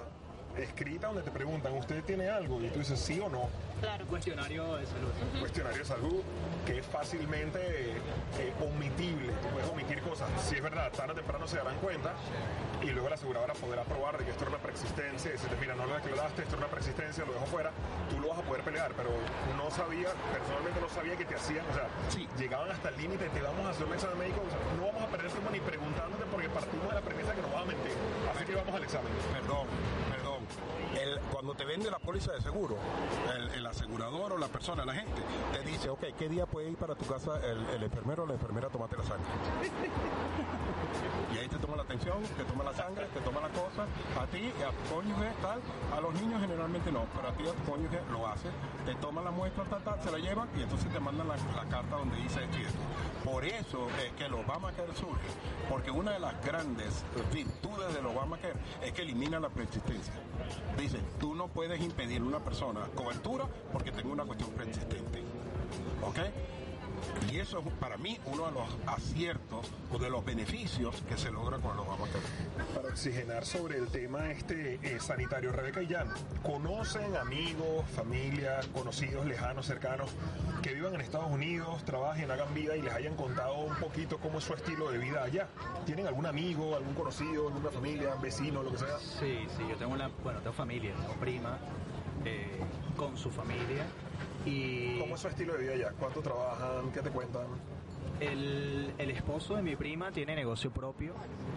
escrita 0.58 1.08
donde 1.08 1.22
te 1.22 1.32
preguntan, 1.32 1.74
¿usted 1.74 2.04
tiene 2.04 2.30
algo? 2.30 2.62
Y 2.62 2.70
tú 2.70 2.80
dices 2.80 3.00
sí 3.00 3.20
o 3.20 3.30
no. 3.30 3.50
Claro. 3.82 4.06
Cuestionario 4.06 4.76
de 4.76 4.86
salud. 4.86 5.12
Cuestionario 5.40 5.80
de 5.80 5.86
salud 5.86 6.22
que 6.66 6.80
es 6.80 6.86
fácilmente 6.86 7.60
eh, 7.60 8.54
omitible. 8.62 9.32
Tú 9.42 9.48
puedes 9.54 9.70
omitir 9.70 10.02
cosas. 10.02 10.30
Si 10.42 10.56
es 10.56 10.64
verdad, 10.64 10.92
tarde 10.92 11.14
o 11.14 11.16
temprano 11.16 11.48
se 11.48 11.58
darán 11.58 11.78
cuenta 11.78 12.14
y 12.82 12.92
luego 12.92 13.10
la 13.10 13.16
aseguradora 13.16 13.54
podrá 13.54 13.84
probar 13.84 14.18
de 14.18 14.26
que 14.26 14.32
esto 14.32 14.44
es 14.44 14.50
una 14.50 14.60
preexistencia. 14.60 15.30
Y 15.30 15.34
decirte, 15.34 15.56
mira, 15.60 15.76
no 15.76 15.86
lo 15.86 15.96
declaraste, 15.96 16.44
esto 16.44 16.56
es 16.56 16.62
una 16.62 16.72
preexistencia, 16.72 17.26
lo 17.26 17.34
dejo 17.34 17.46
fuera. 17.46 17.72
Tú 18.10 18.20
lo 18.20 18.30
vas 18.30 18.40
a 18.40 18.44
poder 18.44 18.64
pelear, 18.64 18.94
pero 18.96 19.10
no 19.58 19.70
sabía, 19.72 20.10
personalmente 20.32 20.80
no 20.80 20.90
sabía 20.90 21.16
que 21.16 21.26
te 21.26 21.36
hacían, 21.36 21.66
o 21.70 21.74
sea, 21.74 21.88
sí. 22.10 22.28
llegaban 22.38 22.72
hasta 22.72 22.90
el 22.90 22.98
límite, 22.98 23.30
te 23.30 23.42
vamos 23.42 23.66
a 23.66 23.70
hacer 23.70 23.86
un 23.86 23.94
examen 23.94 24.18
médico, 24.18 24.42
o 24.46 24.50
sea, 24.50 24.60
no 24.78 24.88
vamos 24.88 25.04
a 25.04 25.08
perder 25.08 25.32
tiempo 25.32 25.50
ni 25.52 25.60
preguntándote 25.60 26.24
porque 26.32 26.50
partimos 26.50 26.88
de 26.90 26.96
la 26.96 27.02
premisa 27.02 27.34
que 27.34 27.42
nos 27.42 27.52
vas 27.52 27.62
a 27.62 27.66
mentir. 27.66 27.92
Así 28.34 28.46
que 28.46 28.56
vamos 28.56 28.76
al 28.76 28.84
examen. 28.84 29.12
Perdón, 29.34 29.68
cuando 31.46 31.64
te 31.64 31.70
vende 31.70 31.92
la 31.92 32.00
póliza 32.00 32.32
de 32.32 32.42
seguro, 32.42 32.76
el, 33.56 33.64
asegurador 33.68 34.34
o 34.34 34.38
la 34.40 34.48
persona, 34.48 34.84
la 34.84 34.96
gente, 34.96 35.22
te 35.54 35.62
dice, 35.62 35.92
ok, 35.92 36.06
¿qué 36.18 36.28
día 36.28 36.48
puede 36.48 36.72
ir 36.72 36.76
para 36.76 36.96
tu 36.96 37.06
casa 37.06 37.40
el, 37.46 37.84
enfermero 37.84 38.24
o 38.24 38.26
la 38.26 38.34
enfermera 38.34 38.68
a 38.68 38.72
la 38.72 39.04
sangre? 39.04 39.28
y 41.36 41.38
ahí 41.38 41.48
te 41.48 41.58
toma 41.58 41.76
la 41.76 41.84
atención, 41.84 42.24
te 42.36 42.44
toma 42.46 42.64
la 42.64 42.74
sangre, 42.74 43.06
te 43.14 43.20
toma 43.20 43.42
la 43.42 43.50
cosa, 43.50 43.84
a 44.20 44.26
ti, 44.26 44.52
a 44.66 44.72
tu 44.72 44.96
cónyuge, 44.96 45.30
tal, 45.40 45.62
a 45.96 46.02
los 46.02 46.20
niños 46.20 46.42
generalmente 46.42 46.92
no, 46.92 47.06
pero 47.16 47.28
a 47.28 47.34
ti, 47.34 47.44
a 47.48 47.54
tu 47.54 47.72
cónyuge 47.72 48.00
lo 48.12 48.26
hace, 48.26 48.50
te 48.84 48.96
toma 48.96 49.22
la 49.22 49.30
muestra, 49.30 49.66
tal, 49.66 49.84
tal, 49.84 50.02
se 50.02 50.12
la 50.12 50.18
llevan 50.18 50.50
y 50.58 50.64
entonces 50.64 50.92
te 50.92 51.00
mandan 51.00 51.28
la, 51.28 51.36
la 51.36 51.70
carta 51.70 51.96
donde 51.96 52.18
dice 52.18 52.44
esto 52.44 52.58
y 52.58 52.62
esto. 52.64 52.80
Por 53.26 53.44
eso 53.44 53.88
es 54.06 54.12
que 54.14 54.26
el 54.26 54.34
Obamacare 54.36 54.94
surge, 54.94 55.28
porque 55.68 55.90
una 55.90 56.12
de 56.12 56.20
las 56.20 56.46
grandes 56.46 57.04
virtudes 57.34 57.94
del 57.96 58.06
Obamacare 58.06 58.54
es 58.84 58.94
que 58.94 59.02
elimina 59.02 59.40
la 59.40 59.50
preexistencia. 59.50 60.14
Dice, 60.78 61.00
tú 61.20 61.34
no 61.34 61.48
puedes 61.48 61.82
impedir 61.82 62.22
a 62.22 62.26
una 62.26 62.40
persona 62.40 62.82
cobertura 62.94 63.48
porque 63.74 63.92
tenga 63.92 64.14
una 64.14 64.26
cuestión 64.26 64.52
preexistente. 64.52 65.24
¿Ok? 66.04 66.20
Y 67.32 67.40
eso 67.40 67.60
es 67.60 67.74
para 67.76 67.98
mí 67.98 68.18
uno 68.26 68.46
de 68.46 68.52
los 68.52 68.68
aciertos 68.88 69.72
o 69.92 69.98
de 69.98 70.10
los 70.10 70.24
beneficios 70.24 71.04
que 71.08 71.18
se 71.18 71.32
logra 71.32 71.58
con 71.58 71.74
el 71.74 71.80
Obamacare. 71.80 72.24
Para 72.74 72.90
oxigenar 72.90 73.46
sobre 73.46 73.78
el 73.78 73.88
tema 73.88 74.32
este 74.32 74.80
eh, 74.84 75.00
sanitario, 75.00 75.52
Rebeca 75.52 75.82
y 75.82 75.88
Jan, 75.88 76.08
¿conocen 76.44 77.16
amigos, 77.16 77.86
familia, 77.96 78.60
conocidos, 78.74 79.26
lejanos, 79.26 79.66
cercanos, 79.66 80.10
que 80.62 80.74
vivan 80.74 80.96
en 80.96 81.02
Estados 81.02 81.32
Unidos, 81.32 81.84
trabajen, 81.86 82.32
hagan 82.32 82.54
vida 82.54 82.76
y 82.76 82.82
les 82.82 82.94
hayan 82.94 83.16
contado 83.16 83.58
un 83.60 83.76
poquito 83.76 84.18
cómo 84.18 84.40
es 84.40 84.44
su 84.44 84.54
estilo 84.54 84.92
de 84.92 84.98
vida 84.98 85.24
allá? 85.24 85.48
¿Tienen 85.86 86.08
algún 86.08 86.26
amigo, 86.26 86.76
algún 86.76 86.94
conocido, 86.94 87.48
alguna 87.48 87.70
familia, 87.70 88.16
vecino, 88.16 88.64
lo 88.64 88.72
que 88.72 88.78
sea? 88.80 89.00
Sí, 89.00 89.46
sí, 89.58 89.64
yo 89.70 89.76
tengo 89.78 89.94
una, 89.94 90.10
bueno, 90.24 90.40
tengo 90.40 90.54
familia, 90.54 90.94
tengo 90.96 91.14
prima, 91.14 91.58
eh, 92.24 92.60
con 92.96 93.18
su 93.18 93.30
familia. 93.30 93.86
Y 94.46 95.00
¿Cómo 95.00 95.16
es 95.16 95.22
su 95.22 95.28
estilo 95.28 95.54
de 95.54 95.64
vida 95.64 95.74
allá? 95.74 95.92
¿Cuánto 96.00 96.22
trabajan? 96.22 96.92
¿Qué 96.94 97.02
te 97.02 97.10
cuentan? 97.10 97.48
El, 98.20 98.94
el 98.98 99.10
esposo 99.12 99.56
de 99.56 99.62
mi 99.62 99.76
prima 99.76 100.12
tiene 100.12 100.36
negocio 100.36 100.72
propio 100.72 101.14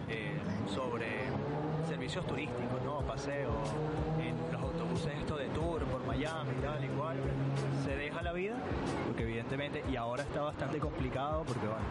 eh, 0.09 0.37
sobre 0.73 1.05
servicios 1.87 2.25
turísticos, 2.25 2.81
¿no? 2.83 2.99
Paseos 3.01 3.69
en 4.21 4.35
los 4.51 4.61
autobuses 4.61 5.13
esto 5.19 5.37
de 5.37 5.45
tour 5.49 5.83
por 5.85 6.05
Miami 6.05 6.51
y 6.57 6.61
tal, 6.61 6.83
igual. 6.83 7.17
Se 7.85 7.95
deja 7.95 8.21
la 8.21 8.33
vida, 8.33 8.55
porque 9.07 9.23
evidentemente, 9.23 9.83
y 9.89 9.95
ahora 9.95 10.23
está 10.23 10.41
bastante 10.41 10.79
complicado 10.79 11.43
porque, 11.47 11.65
bueno, 11.65 11.85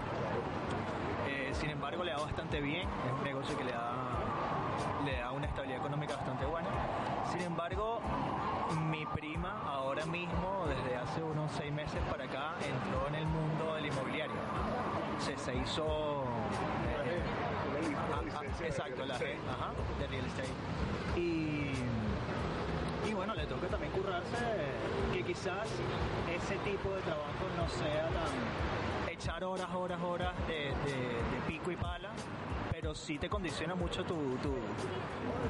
eh, 1.29 1.51
sin 1.53 1.71
embargo 1.71 2.05
le 2.05 2.11
da 2.11 2.19
bastante 2.19 2.61
bien, 2.61 2.89
es 3.07 3.13
un 3.19 3.25
negocio 3.25 3.57
que 3.57 3.65
le 3.65 3.73
da, 3.73 4.08
le 5.05 5.19
da 5.19 5.33
una 5.33 5.47
estabilidad 5.47 5.81
económica 5.81 6.17
bastante 6.17 6.45
buena. 6.47 6.69
Sin 7.31 7.43
embargo, 7.43 8.01
mi 8.91 9.05
prima 9.07 9.61
ahora 9.67 10.05
mismo, 10.07 10.65
desde 10.67 10.97
hace 10.97 11.23
unos 11.23 11.51
seis 11.53 11.73
meses 11.73 12.01
para 12.11 12.25
acá, 12.25 12.55
entró 12.57 13.07
en 13.09 13.15
el 13.15 13.27
mundo 13.27 13.75
del 13.75 13.87
inmobiliario. 13.87 14.37
Se, 15.19 15.37
se 15.37 15.55
hizo... 15.57 15.85
Eh, 17.07 17.23
ah, 18.13 18.23
ah, 18.37 18.65
exacto, 18.65 19.05
la 19.05 19.19
red 19.19 19.37
de 19.99 20.07
real 20.07 20.25
estate. 20.27 20.49
Y, 21.17 21.73
y 23.09 23.15
bueno, 23.15 23.35
le 23.35 23.47
toca 23.47 23.67
también 23.69 23.93
currarse 23.93 24.37
que 25.13 25.23
quizás 25.25 25.69
ese 26.35 26.57
tipo 26.59 26.91
de 26.91 27.01
trabajo 27.03 27.47
no 27.57 27.69
sea 27.69 28.09
tan 28.09 29.13
echar 29.13 29.43
horas, 29.45 29.69
horas, 29.75 30.01
horas 30.03 30.33
de 30.47 30.73
pico 31.47 31.71
y 31.71 31.77
pala, 31.77 32.11
pero 32.81 32.95
sí 32.95 33.19
te 33.19 33.29
condiciona 33.29 33.75
mucho 33.75 34.05
tu, 34.05 34.15
tu, 34.37 34.53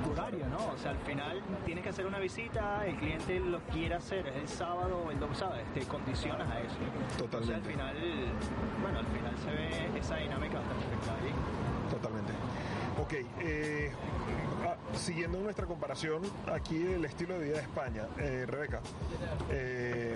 tu, 0.02 0.12
horario, 0.12 0.46
¿no? 0.48 0.72
O 0.72 0.78
sea, 0.78 0.92
al 0.92 0.98
final 0.98 1.42
tienes 1.66 1.84
que 1.84 1.90
hacer 1.90 2.06
una 2.06 2.18
visita, 2.18 2.86
el 2.86 2.96
cliente 2.96 3.38
lo 3.38 3.60
quiere 3.64 3.96
hacer, 3.96 4.26
es 4.28 4.36
el 4.36 4.48
sábado 4.48 5.02
o 5.06 5.10
el 5.10 5.20
domingo, 5.20 5.38
¿sabes? 5.38 5.62
Te 5.74 5.82
condicionas 5.82 6.50
a 6.50 6.60
eso. 6.60 6.76
Totalmente. 7.18 7.36
O 7.36 7.46
sea, 7.46 7.56
al 7.56 7.62
final, 7.62 7.96
bueno, 8.80 8.98
al 9.00 9.06
final 9.06 9.34
se 9.44 9.50
ve 9.50 9.98
esa 9.98 10.16
dinámica 10.16 10.58
bastante 10.58 11.10
ahí. 11.10 11.34
Totalmente. 11.90 12.32
Ok, 12.98 13.14
eh, 13.40 13.92
ah, 14.66 14.76
siguiendo 14.96 15.38
nuestra 15.38 15.66
comparación, 15.66 16.22
aquí 16.50 16.82
el 16.82 17.04
estilo 17.04 17.38
de 17.38 17.44
vida 17.44 17.56
de 17.56 17.62
España, 17.62 18.06
eh, 18.18 18.46
Rebeca, 18.46 18.80
eh, 19.50 20.14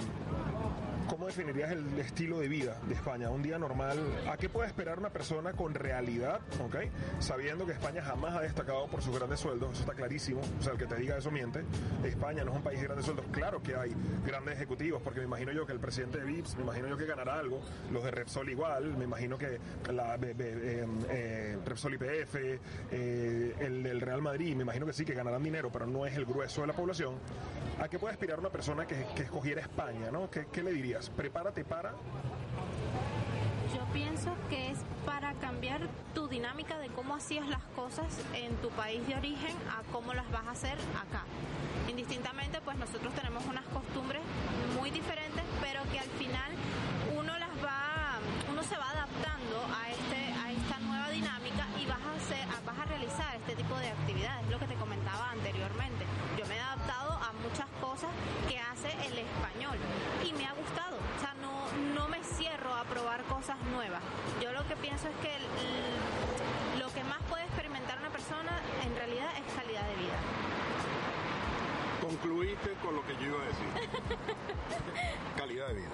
¿cómo 1.08 1.26
definirías 1.26 1.70
el 1.70 1.98
estilo 1.98 2.38
de 2.38 2.48
vida 2.48 2.76
de 2.86 2.94
España? 2.94 3.30
Un 3.30 3.42
día 3.42 3.58
normal, 3.58 3.98
¿a 4.30 4.36
qué 4.36 4.48
puede 4.48 4.68
esperar 4.68 4.98
una 4.98 5.10
persona 5.10 5.52
con 5.52 5.74
realidad, 5.74 6.40
ok? 6.64 6.76
Sabiendo 7.20 7.66
que 7.66 7.72
España 7.72 8.02
jamás 8.02 8.36
ha 8.36 8.40
destacado 8.40 8.86
por 8.86 9.02
sus 9.02 9.16
grandes 9.16 9.40
sueldos, 9.40 9.72
eso 9.72 9.80
está 9.82 9.94
clarísimo. 9.94 10.40
O 10.58 10.62
sea, 10.62 10.72
el 10.72 10.78
que 10.78 10.86
te 10.86 10.96
diga 10.96 11.16
eso 11.16 11.30
miente. 11.30 11.64
España 12.04 12.44
no 12.44 12.52
es 12.52 12.56
un 12.56 12.62
país 12.62 12.80
de 12.80 12.86
grandes 12.86 13.04
sueldos. 13.04 13.26
Claro 13.30 13.62
que 13.62 13.74
hay 13.74 13.94
grandes 14.24 14.54
ejecutivos, 14.54 15.02
porque 15.02 15.20
me 15.20 15.26
imagino 15.26 15.52
yo 15.52 15.66
que 15.66 15.72
el 15.72 15.80
presidente 15.80 16.18
de 16.18 16.24
VIPS, 16.24 16.56
me 16.56 16.62
imagino 16.62 16.88
yo 16.88 16.96
que 16.96 17.06
ganará 17.06 17.38
algo. 17.38 17.60
Los 17.90 18.04
de 18.04 18.10
Repsol 18.10 18.48
igual, 18.50 18.96
me 18.96 19.04
imagino 19.04 19.38
que 19.38 19.58
la 19.92 20.16
eh, 20.16 20.86
eh, 21.08 21.58
Repsol 21.64 21.94
IPF, 21.94 22.34
eh, 22.90 23.54
el 23.60 23.82
del 23.82 24.00
Real 24.00 24.22
Madrid, 24.22 24.54
me 24.54 24.62
imagino 24.62 24.86
que 24.86 24.92
sí, 24.92 25.04
que 25.04 25.14
ganarán 25.14 25.42
dinero, 25.42 25.70
pero 25.72 25.86
no 25.86 26.06
es 26.06 26.16
el 26.16 26.24
grueso 26.24 26.62
de 26.62 26.68
la 26.68 26.72
población. 26.72 27.14
¿A 27.80 27.88
qué 27.88 27.98
puede 27.98 28.12
aspirar 28.12 28.38
una 28.38 28.50
persona 28.50 28.86
que, 28.86 29.06
escogiera 29.22 29.60
España, 29.60 30.10
no? 30.10 30.30
¿Qué, 30.30 30.46
¿Qué 30.52 30.62
le 30.62 30.72
Prepárate 31.16 31.64
para 31.64 31.94
yo 33.74 33.80
pienso 33.94 34.36
que 34.50 34.70
es 34.70 34.78
para 35.06 35.32
cambiar 35.34 35.80
tu 36.14 36.28
dinámica 36.28 36.78
de 36.78 36.88
cómo 36.88 37.14
hacías 37.14 37.48
las 37.48 37.62
cosas 37.74 38.06
en 38.34 38.54
tu 38.56 38.68
país 38.70 39.06
de 39.06 39.14
origen 39.14 39.56
a 39.70 39.82
cómo 39.92 40.12
las 40.12 40.30
vas 40.30 40.46
a 40.46 40.50
hacer 40.50 40.76
acá. 41.00 41.24
Indistintamente, 41.88 42.60
pues 42.60 42.76
nosotros 42.76 43.14
tenemos 43.14 43.42
unas 43.46 43.64
costumbres 43.72 44.20
muy 44.78 44.90
diferentes, 44.90 45.42
pero 45.62 45.80
que 45.90 45.98
al 45.98 46.10
final 46.20 46.52
uno 47.16 47.32
las 47.38 47.54
va, 47.64 48.18
uno 48.52 48.62
se 48.62 48.76
va 48.76 48.90
adaptando 48.90 49.56
a 49.72 49.88
este, 49.88 50.20
a 50.44 50.52
esta 50.52 50.78
nueva 50.80 51.08
dinámica 51.08 51.64
y 51.80 51.86
vas 51.86 52.02
a 52.04 52.12
hacer, 52.12 52.44
vas 52.66 52.78
a 52.78 52.84
realizar 52.84 53.34
este 53.36 53.56
tipo 53.56 53.74
de 53.78 53.88
actividades, 53.88 54.50
lo 54.50 54.58
que 54.58 54.66
te 54.66 54.74
comentaba 54.74 55.30
anteriormente. 55.30 56.04
Yo 56.38 56.44
me 56.46 56.56
he 56.56 56.60
adaptado 56.60 57.12
a 57.12 57.32
muchas 57.40 57.68
cosas 57.80 58.10
pienso 64.92 65.08
es 65.08 65.16
que 65.24 66.78
lo 66.78 66.92
que 66.92 67.02
más 67.04 67.18
puede 67.30 67.44
experimentar 67.44 67.98
una 67.98 68.10
persona 68.10 68.60
en 68.84 68.94
realidad 68.94 69.30
es 69.38 69.54
calidad 69.54 69.86
de 69.88 69.96
vida. 69.96 70.18
Concluiste 72.02 72.72
con 72.82 72.96
lo 72.96 73.06
que 73.06 73.14
yo 73.14 73.30
iba 73.30 73.42
a 73.42 73.46
decir. 73.46 73.88
calidad 75.36 75.68
de 75.68 75.74
vida. 75.74 75.88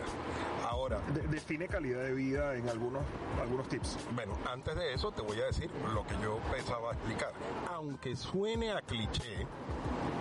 Ahora. 0.89 1.03
define 1.31 1.69
calidad 1.69 2.03
de 2.03 2.15
vida 2.15 2.55
en 2.55 2.67
algunos, 2.69 3.03
algunos 3.41 3.69
tips. 3.69 3.99
Bueno, 4.15 4.33
antes 4.51 4.75
de 4.75 4.95
eso 4.95 5.13
te 5.13 5.21
voy 5.21 5.39
a 5.41 5.47
decir 5.47 5.71
lo 5.93 6.07
que 6.07 6.15
yo 6.23 6.39
pensaba 6.51 6.93
explicar. 6.93 7.33
Aunque 7.75 8.17
suene 8.17 8.73
a 8.73 8.81
cliché, 8.81 9.47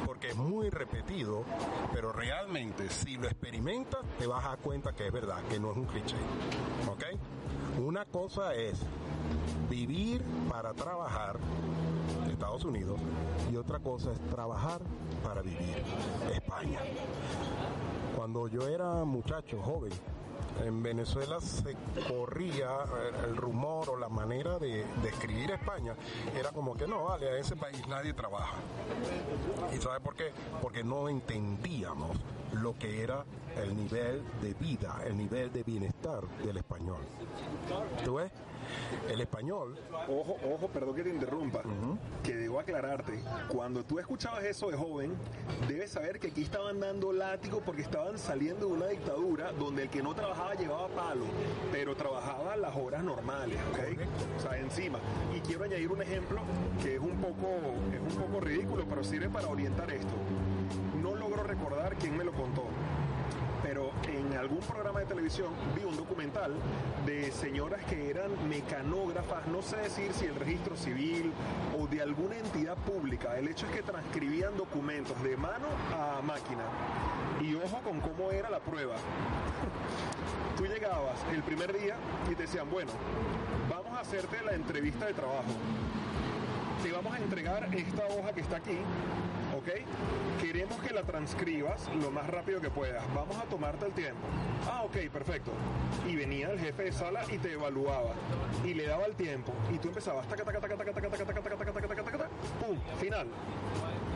porque 0.06 0.30
es 0.30 0.36
muy 0.36 0.70
repetido, 0.70 1.46
pero 1.94 2.12
realmente 2.12 2.90
si 2.90 3.16
lo 3.16 3.28
experimentas 3.28 4.02
te 4.20 4.28
vas 4.28 4.44
a 4.44 4.50
dar 4.50 4.58
cuenta 4.60 4.94
que 4.94 5.08
es 5.08 5.14
verdad, 5.14 5.42
que 5.50 5.58
no 5.58 5.72
es 5.72 5.78
un 5.78 5.86
cliché. 5.86 6.18
¿Ok? 6.90 7.04
Una 7.80 8.04
cosa 8.06 8.54
es 8.54 8.82
vivir 9.70 10.22
para 10.50 10.74
trabajar 10.74 11.38
en 12.26 12.32
Estados 12.32 12.66
Unidos 12.66 13.00
y 13.52 13.56
otra 13.56 13.80
cosa 13.80 14.12
es 14.12 14.20
trabajar 14.30 14.82
para 15.24 15.42
vivir 15.42 15.82
España. 16.34 16.80
Cuando 18.18 18.48
yo 18.48 18.68
era 18.68 19.06
muchacho, 19.06 19.62
joven, 19.62 19.92
en 20.66 20.84
Venezuela 20.84 21.40
se 21.40 21.76
corría 22.08 22.70
el 23.28 23.36
rumor 23.36 23.90
o 23.90 23.98
la 23.98 24.10
manera 24.10 24.60
de, 24.60 24.86
escribir 25.08 25.52
España 25.52 25.96
era 26.38 26.52
como 26.52 26.76
que 26.76 26.88
no, 26.88 27.06
vale, 27.06 27.30
a 27.30 27.38
ese 27.38 27.56
país 27.56 27.88
nadie 27.88 28.14
trabaja. 28.14 28.58
¿Y 29.74 29.78
sabe 29.78 30.00
por 30.00 30.16
qué? 30.16 30.32
Porque 30.62 30.84
no 30.84 31.10
entendíamos 31.10 32.18
lo 32.54 32.78
que 32.78 33.04
era 33.04 33.26
el 33.62 33.76
nivel 33.76 34.24
de 34.42 34.54
vida, 34.54 35.02
el 35.06 35.18
nivel 35.18 35.52
de 35.52 35.64
bienestar 35.64 36.22
del 36.44 36.58
español. 36.58 37.00
¿Tú 38.04 38.16
ves? 38.16 38.32
El 39.10 39.22
español. 39.22 39.78
Ojo, 40.08 40.38
ojo, 40.54 40.68
perdón 40.68 40.96
que 40.96 41.04
te 41.04 41.10
interrumpa. 41.10 41.62
Que 42.24 42.36
debo 42.36 42.60
aclararte. 42.60 43.20
Cuando 43.48 43.84
tú 43.84 44.00
escuchabas 44.00 44.44
eso 44.44 44.70
de 44.70 44.78
joven, 44.78 45.16
debes 45.68 45.92
saber 45.92 46.20
que 46.20 46.28
aquí 46.28 46.44
estaban 46.44 46.80
dando 46.80 47.12
látigo 47.12 47.62
porque 47.62 47.82
estaban 47.82 48.18
saliendo 48.18 48.68
de 48.68 48.74
una 48.74 48.88
dictadura 48.88 49.52
donde 49.54 49.84
el 49.84 49.90
que 49.90 50.02
no 50.02 50.14
trabajaba 50.14 50.56
llevaba 50.56 50.88
palo, 50.90 51.26
pero 51.72 51.96
trabajaba 51.96 52.56
las 52.56 52.76
horas 52.76 53.04
normales, 53.04 53.58
¿ok? 53.72 54.00
O 54.38 54.42
sea, 54.42 54.58
encima. 54.58 55.00
Y 55.36 55.40
quiero 55.42 55.64
añadir 55.64 55.92
un 55.92 56.02
ejemplo 56.02 56.42
que 56.82 56.96
es 56.96 57.02
un 57.02 57.18
poco, 57.18 57.48
es 57.94 58.16
un 58.16 58.22
poco 58.24 58.40
ridículo, 58.40 58.86
pero 58.90 59.04
sirve 59.04 59.30
para 59.30 59.48
orientar 59.48 59.92
esto. 59.92 60.14
No 61.02 61.16
logro 61.16 61.44
recordar 61.44 61.96
quién 61.96 62.18
me 62.18 62.24
lo 62.24 62.34
contó 62.34 62.66
en 64.06 64.38
algún 64.38 64.60
programa 64.60 65.00
de 65.00 65.06
televisión 65.06 65.54
vi 65.76 65.84
un 65.84 65.96
documental 65.96 66.54
de 67.06 67.32
señoras 67.32 67.84
que 67.86 68.10
eran 68.10 68.32
mecanógrafas, 68.50 69.48
no 69.48 69.62
sé 69.62 69.78
decir 69.78 70.12
si 70.14 70.26
el 70.26 70.36
registro 70.36 70.76
civil 70.76 71.32
o 71.78 71.88
de 71.88 72.02
alguna 72.02 72.38
entidad 72.38 72.76
pública. 72.78 73.38
El 73.38 73.48
hecho 73.48 73.66
es 73.68 73.72
que 73.74 73.84
transcribían 73.84 74.56
documentos 74.58 75.22
de 75.24 75.38
mano 75.38 75.68
a 75.94 76.22
máquina. 76.22 76.64
Y 77.42 77.56
ojo 77.56 77.80
con 77.84 78.00
cómo 78.00 78.32
era 78.32 78.50
la 78.50 78.60
prueba. 78.60 78.96
Tú 80.58 80.66
llegabas 80.66 81.20
el 81.34 81.44
primer 81.44 81.78
día 81.78 81.96
y 82.32 82.36
te 82.36 82.44
decían, 82.44 82.70
bueno, 82.70 82.92
vamos 83.70 83.98
a 83.98 84.02
hacerte 84.02 84.42
la 84.44 84.54
entrevista 84.54 85.06
de 85.06 85.14
trabajo. 85.14 85.52
Te 86.84 86.92
vamos 86.92 87.14
a 87.14 87.18
entregar 87.18 87.70
esta 87.76 88.08
hoja 88.08 88.34
que 88.34 88.42
está 88.42 88.58
aquí 88.58 88.78
¿ok? 89.68 90.42
Queremos 90.42 90.80
que 90.82 90.94
la 90.94 91.04
transcribas 91.04 91.90
lo 92.02 92.12
más 92.12 92.28
rápido 92.28 92.62
que 92.62 92.70
puedas. 92.70 93.04
Vamos 93.14 93.36
a 93.38 93.44
tomarte 93.44 93.86
el 93.86 93.92
tiempo. 93.94 94.22
Ah, 94.70 94.84
ok, 94.84 95.12
perfecto. 95.12 95.52
Y 96.08 96.16
venía 96.16 96.52
el 96.52 96.60
jefe 96.60 96.84
de 96.84 96.92
sala 96.92 97.24
y 97.32 97.38
te 97.38 97.54
evaluaba. 97.54 98.14
Y 98.64 98.74
le 98.74 98.88
daba 98.88 99.06
el 99.06 99.16
tiempo. 99.16 99.54
Y 99.74 99.78
tú 99.78 99.90
empezabas, 99.90 100.26
pum, 102.66 102.78
final. 103.00 103.28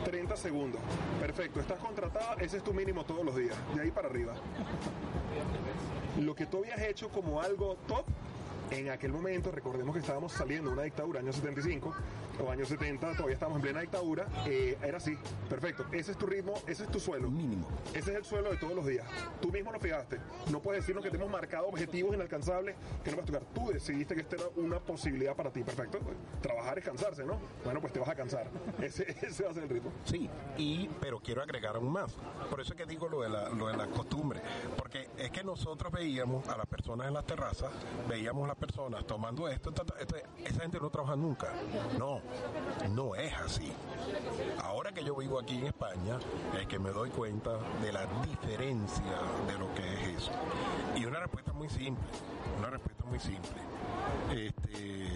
30 0.04 0.36
segundos. 0.36 0.80
Perfecto, 1.20 1.60
estás 1.60 1.78
contratada, 1.78 2.34
ese 2.40 2.56
es 2.56 2.64
tu 2.64 2.72
mínimo 2.72 3.04
todos 3.04 3.24
los 3.24 3.36
días, 3.36 3.56
de 3.74 3.82
ahí 3.82 3.90
para 3.90 4.08
arriba. 4.08 4.34
Lo 6.20 6.34
que 6.34 6.46
tú 6.46 6.58
habías 6.58 6.80
hecho 6.82 7.08
como 7.08 7.40
algo 7.40 7.76
top, 7.86 8.04
en 8.72 8.90
aquel 8.90 9.12
momento, 9.12 9.50
recordemos 9.50 9.94
que 9.94 10.00
estábamos 10.00 10.32
saliendo 10.32 10.70
de 10.70 10.74
una 10.74 10.82
dictadura, 10.82 11.20
año 11.20 11.32
75 11.32 11.94
o 12.42 12.50
años 12.50 12.68
70, 12.68 13.12
todavía 13.12 13.34
estamos 13.34 13.56
en 13.56 13.62
plena 13.62 13.80
dictadura, 13.80 14.26
eh, 14.46 14.78
era 14.82 14.96
así, 14.96 15.16
perfecto. 15.48 15.84
Ese 15.92 16.12
es 16.12 16.18
tu 16.18 16.26
ritmo, 16.26 16.54
ese 16.66 16.84
es 16.84 16.90
tu 16.90 16.98
suelo. 16.98 17.30
Mínimo. 17.30 17.68
Ese 17.92 18.10
es 18.12 18.16
el 18.16 18.24
suelo 18.24 18.50
de 18.50 18.56
todos 18.56 18.74
los 18.74 18.86
días. 18.86 19.06
Tú 19.40 19.50
mismo 19.50 19.72
lo 19.72 19.78
fijaste. 19.78 20.18
No 20.50 20.60
puedes 20.60 20.82
decirnos 20.82 21.04
que 21.04 21.10
tenemos 21.10 21.30
marcado 21.30 21.66
objetivos 21.68 22.14
inalcanzables 22.14 22.76
que 23.04 23.10
no 23.10 23.18
vas 23.18 23.24
a 23.24 23.26
tocar. 23.26 23.42
Tú 23.54 23.70
decidiste 23.70 24.14
que 24.14 24.22
esta 24.22 24.36
era 24.36 24.44
una 24.56 24.80
posibilidad 24.80 25.36
para 25.36 25.50
ti, 25.50 25.62
perfecto. 25.62 25.98
Trabajar 26.40 26.78
es 26.78 26.84
cansarse, 26.84 27.24
¿no? 27.24 27.38
Bueno, 27.64 27.80
pues 27.80 27.92
te 27.92 28.00
vas 28.00 28.08
a 28.08 28.14
cansar. 28.14 28.46
Ese, 28.82 29.16
ese 29.22 29.44
va 29.44 29.50
a 29.50 29.54
ser 29.54 29.64
el 29.64 29.68
ritmo. 29.68 29.92
Sí, 30.04 30.28
y, 30.56 30.88
pero 31.00 31.20
quiero 31.20 31.42
agregar 31.42 31.76
aún 31.76 31.92
más. 31.92 32.12
Por 32.50 32.60
eso 32.60 32.72
es 32.72 32.78
que 32.78 32.86
digo 32.86 33.08
lo 33.08 33.22
de 33.22 33.28
la, 33.28 33.48
lo 33.50 33.68
de 33.68 33.76
la 33.76 33.86
costumbre. 33.88 34.40
Porque 34.76 35.08
es 35.16 35.30
que 35.30 35.44
nosotros 35.44 35.92
veíamos 35.92 36.48
a 36.48 36.56
las 36.56 36.66
personas 36.66 37.08
en 37.08 37.14
las 37.14 37.24
terrazas, 37.24 37.70
veíamos 38.08 38.48
las 38.48 38.56
personas 38.62 39.04
tomando 39.04 39.48
esto, 39.48 39.72
esa 40.44 40.60
gente 40.60 40.78
no 40.78 40.88
trabaja 40.88 41.16
nunca. 41.16 41.52
No, 41.98 42.20
no 42.90 43.16
es 43.16 43.32
así. 43.34 43.72
Ahora 44.62 44.92
que 44.92 45.02
yo 45.02 45.16
vivo 45.16 45.40
aquí 45.40 45.58
en 45.58 45.66
España, 45.66 46.18
es 46.58 46.66
que 46.68 46.78
me 46.78 46.90
doy 46.90 47.10
cuenta 47.10 47.58
de 47.82 47.92
la 47.92 48.06
diferencia 48.24 49.18
de 49.48 49.58
lo 49.58 49.74
que 49.74 49.82
es 49.82 50.22
eso. 50.22 50.30
Y 50.96 51.04
una 51.04 51.18
respuesta 51.18 51.52
muy 51.52 51.68
simple, 51.68 52.04
una 52.58 52.70
respuesta 52.70 53.04
muy 53.04 53.18
simple. 53.18 53.60
Este, 54.30 55.08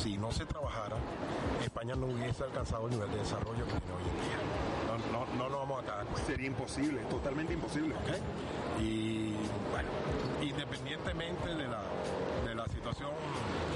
si 0.00 0.16
no 0.16 0.32
se 0.32 0.46
trabajara, 0.46 0.96
España 1.62 1.94
no 1.94 2.06
hubiese 2.06 2.44
alcanzado 2.44 2.86
el 2.86 2.92
nivel 2.92 3.10
de 3.10 3.18
desarrollo 3.18 3.66
que 3.66 3.72
tiene 3.72 3.92
hoy 3.92 4.02
en 4.02 4.14
día. 4.16 4.77
No, 5.12 5.26
no, 5.36 5.48
no 5.48 5.58
vamos 5.58 5.82
acá. 5.82 6.04
Sería 6.26 6.46
imposible, 6.46 7.00
totalmente 7.10 7.54
imposible. 7.54 7.94
Y 8.80 9.32
bueno, 9.70 9.88
independientemente 10.42 11.54
de 11.54 11.68
la 11.68 11.88
situación 12.68 13.10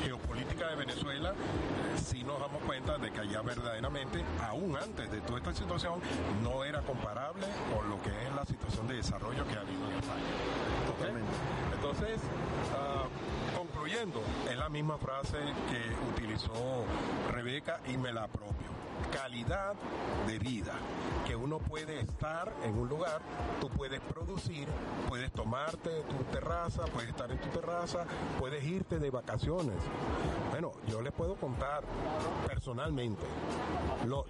geopolítica 0.02 0.68
de 0.68 0.76
Venezuela, 0.76 1.30
eh, 1.30 1.98
sí 2.02 2.24
nos 2.24 2.38
damos 2.38 2.62
cuenta 2.62 2.98
de 2.98 3.10
que 3.10 3.20
allá 3.20 3.42
verdaderamente, 3.42 4.24
aún 4.48 4.76
antes 4.76 5.10
de 5.10 5.20
toda 5.20 5.38
esta 5.38 5.52
situación, 5.54 6.00
no 6.42 6.64
era 6.64 6.80
comparable 6.82 7.46
con 7.74 7.88
lo 7.90 8.00
que 8.02 8.10
es 8.10 8.34
la 8.34 8.44
situación 8.44 8.86
de 8.88 8.96
desarrollo 8.96 9.46
que 9.46 9.56
ha 9.56 9.60
habido 9.60 9.90
en 9.90 9.96
España. 9.98 10.22
Totalmente. 10.86 11.32
Entonces, 11.74 12.20
ah, 12.76 13.04
concluyendo, 13.56 14.22
es 14.50 14.56
la 14.56 14.68
misma 14.68 14.98
frase 14.98 15.38
que 15.70 16.22
utilizó 16.22 16.84
Rebeca 17.30 17.80
y 17.88 17.96
me 17.96 18.12
la 18.12 18.24
apropio 18.24 18.81
calidad 19.10 19.74
de 20.26 20.38
vida, 20.38 20.74
que 21.26 21.36
uno 21.36 21.58
puede 21.58 22.00
estar 22.00 22.52
en 22.64 22.78
un 22.78 22.88
lugar, 22.88 23.20
tú 23.60 23.68
puedes 23.68 24.00
producir, 24.00 24.68
puedes 25.08 25.32
tomarte 25.32 25.90
tu 26.02 26.24
terraza, 26.32 26.84
puedes 26.86 27.10
estar 27.10 27.30
en 27.30 27.38
tu 27.38 27.48
terraza, 27.48 28.04
puedes 28.38 28.64
irte 28.64 28.98
de 28.98 29.10
vacaciones, 29.10 29.76
Bueno, 30.50 30.72
yo 30.88 31.00
les 31.00 31.12
puedo 31.12 31.34
contar 31.36 31.82
personalmente. 32.46 33.22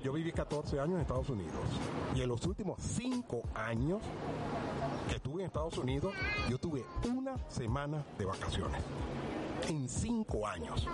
Yo 0.02 0.12
viví 0.12 0.32
14 0.32 0.78
años 0.80 0.94
en 0.96 1.00
Estados 1.00 1.28
Unidos 1.28 1.52
y 2.14 2.22
en 2.22 2.28
los 2.28 2.44
últimos 2.46 2.80
5 2.80 3.42
años 3.54 4.00
que 5.08 5.16
estuve 5.16 5.42
en 5.42 5.46
Estados 5.46 5.76
Unidos, 5.78 6.14
yo 6.48 6.58
tuve 6.58 6.84
una 7.08 7.36
semana 7.48 8.04
de 8.18 8.24
vacaciones. 8.24 8.80
En 9.68 9.88
5 9.88 10.46
años. 10.46 10.86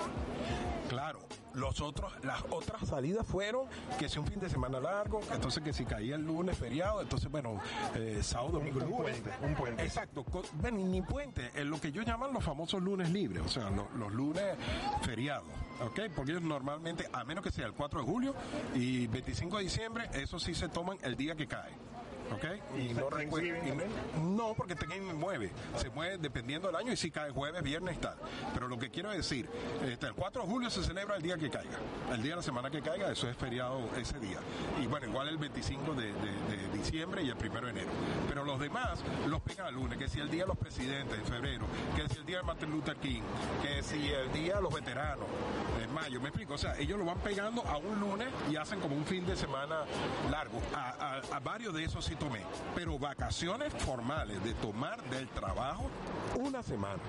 Claro, 0.89 1.19
los 1.55 1.81
otros, 1.81 2.13
las 2.25 2.43
otras 2.51 2.87
salidas 2.89 3.27
fueron 3.27 3.67
que 3.99 4.09
si 4.09 4.19
un 4.19 4.27
fin 4.27 4.39
de 4.41 4.49
semana 4.49 4.81
largo, 4.81 5.21
entonces 5.35 5.63
que 5.63 5.73
si 5.73 5.85
caía 5.85 6.15
el 6.17 6.23
lunes 6.25 6.57
feriado, 6.57 7.03
entonces 7.03 7.31
bueno, 7.31 7.61
eh, 7.95 8.21
sábado, 8.23 8.53
domingo, 8.59 8.81
Un 8.81 8.91
lunes. 8.91 9.21
puente, 9.21 9.31
un 9.47 9.55
puente. 9.55 9.85
Exacto, 9.85 10.25
bueno, 10.55 10.79
ni 10.79 11.03
puente, 11.03 11.51
en 11.55 11.69
lo 11.71 11.81
que 11.81 11.89
ellos 11.89 12.07
llaman 12.07 12.33
los 12.33 12.43
famosos 12.45 12.83
lunes 12.83 13.11
libres, 13.11 13.43
o 13.45 13.49
sea, 13.49 13.69
lo- 13.71 13.89
los 13.99 14.13
lunes 14.13 14.45
feriados, 15.03 15.47
¿ok? 15.83 16.01
Porque 16.15 16.31
ellos 16.33 16.43
normalmente, 16.43 17.09
a 17.13 17.25
menos 17.25 17.45
que 17.45 17.51
sea 17.51 17.67
el 17.67 17.73
4 17.75 18.01
de 18.01 18.07
julio 18.07 18.35
y 18.75 19.07
25 19.09 19.59
de 19.59 19.65
diciembre, 19.65 20.09
eso 20.15 20.39
sí 20.39 20.55
se 20.55 20.69
toman 20.69 20.97
el 21.03 21.17
día 21.17 21.35
que 21.35 21.47
cae. 21.47 21.73
¿Ok? 22.33 22.45
Y 22.79 22.95
no, 22.95 23.09
recuerdo- 23.11 23.47
no, 24.23 24.55
porque 24.55 24.75
Thanksgiving 24.75 25.17
mueve. 25.17 25.51
Se 25.77 25.89
mueve 25.91 26.19
dependiendo 26.19 26.69
del 26.69 26.77
año 26.77 26.93
y 26.93 26.97
si 26.97 27.11
cae 27.11 27.31
jueves, 27.31 27.63
viernes 27.63 28.01
tal. 28.01 28.17
Pero 28.55 28.69
lo 28.69 28.79
que 28.79 28.91
quiero 28.91 29.11
decir, 29.11 29.49
este, 29.87 30.07
el 30.07 30.15
4 30.15 30.43
de 30.43 30.49
julio 30.49 30.71
se 30.71 30.83
celebra 30.85 31.17
el 31.17 31.23
día 31.23 31.37
que 31.39 31.51
caiga. 31.51 31.79
El 32.13 32.23
día 32.23 32.33
de 32.33 32.37
la 32.37 32.43
semana 32.43 32.71
que 32.71 32.83
caiga, 32.83 33.11
eso 33.11 33.29
es 33.29 33.37
feriado 33.37 33.89
ese 33.97 34.19
día. 34.21 34.39
Y 34.83 34.87
bueno, 34.87 35.07
igual 35.07 35.29
el 35.29 35.39
25 35.39 35.95
de, 35.95 36.13
de- 36.13 36.13
de 36.13 36.69
diciembre 36.79 37.23
y 37.23 37.31
el 37.31 37.37
1 37.37 37.61
de 37.63 37.71
enero. 37.71 37.91
Pero 38.29 38.45
los 38.45 38.61
demás 38.61 39.01
los 39.27 39.41
pegan 39.43 39.67
al 39.67 39.75
lunes, 39.75 39.99
que 39.99 40.09
si 40.09 40.21
el 40.21 40.31
día 40.31 40.43
de 40.43 40.49
los 40.49 40.59
presidentes 40.59 41.19
en 41.19 41.25
febrero, 41.25 41.65
que 41.97 42.09
si 42.09 42.19
el 42.21 42.27
día 42.27 42.39
de 42.39 42.43
Martin 42.45 42.71
Luther 42.71 42.97
King, 42.97 43.23
que 43.63 43.83
si 43.83 44.11
el 44.11 44.31
día 44.33 44.57
de 44.57 44.63
los 44.63 44.73
veteranos 44.75 45.27
en 45.83 45.93
mayo, 45.95 46.21
me 46.21 46.29
explico. 46.29 46.55
O 46.55 46.59
sea, 46.59 46.77
ellos 46.79 46.99
lo 46.99 47.05
van 47.05 47.19
pegando 47.19 47.63
a 47.67 47.79
un 47.79 47.99
lunes 48.01 48.29
y 48.51 48.57
hacen 48.57 48.81
como 48.81 48.95
un 48.97 49.05
fin 49.07 49.25
de 49.27 49.37
semana 49.37 49.85
largo. 50.31 50.61
A, 50.75 50.91
a- 51.31 51.37
a 51.37 51.41
varios 51.41 51.73
de 51.75 51.85
esos 51.85 52.05
sí 52.05 52.15
tomé. 52.19 52.41
Pero 52.75 52.99
vacaciones 52.99 53.73
formales 53.75 54.43
de 54.45 54.55
tomar 54.55 55.03
del 55.11 55.29
trabajo 55.29 55.89
una 56.39 56.63
semana. 56.63 57.01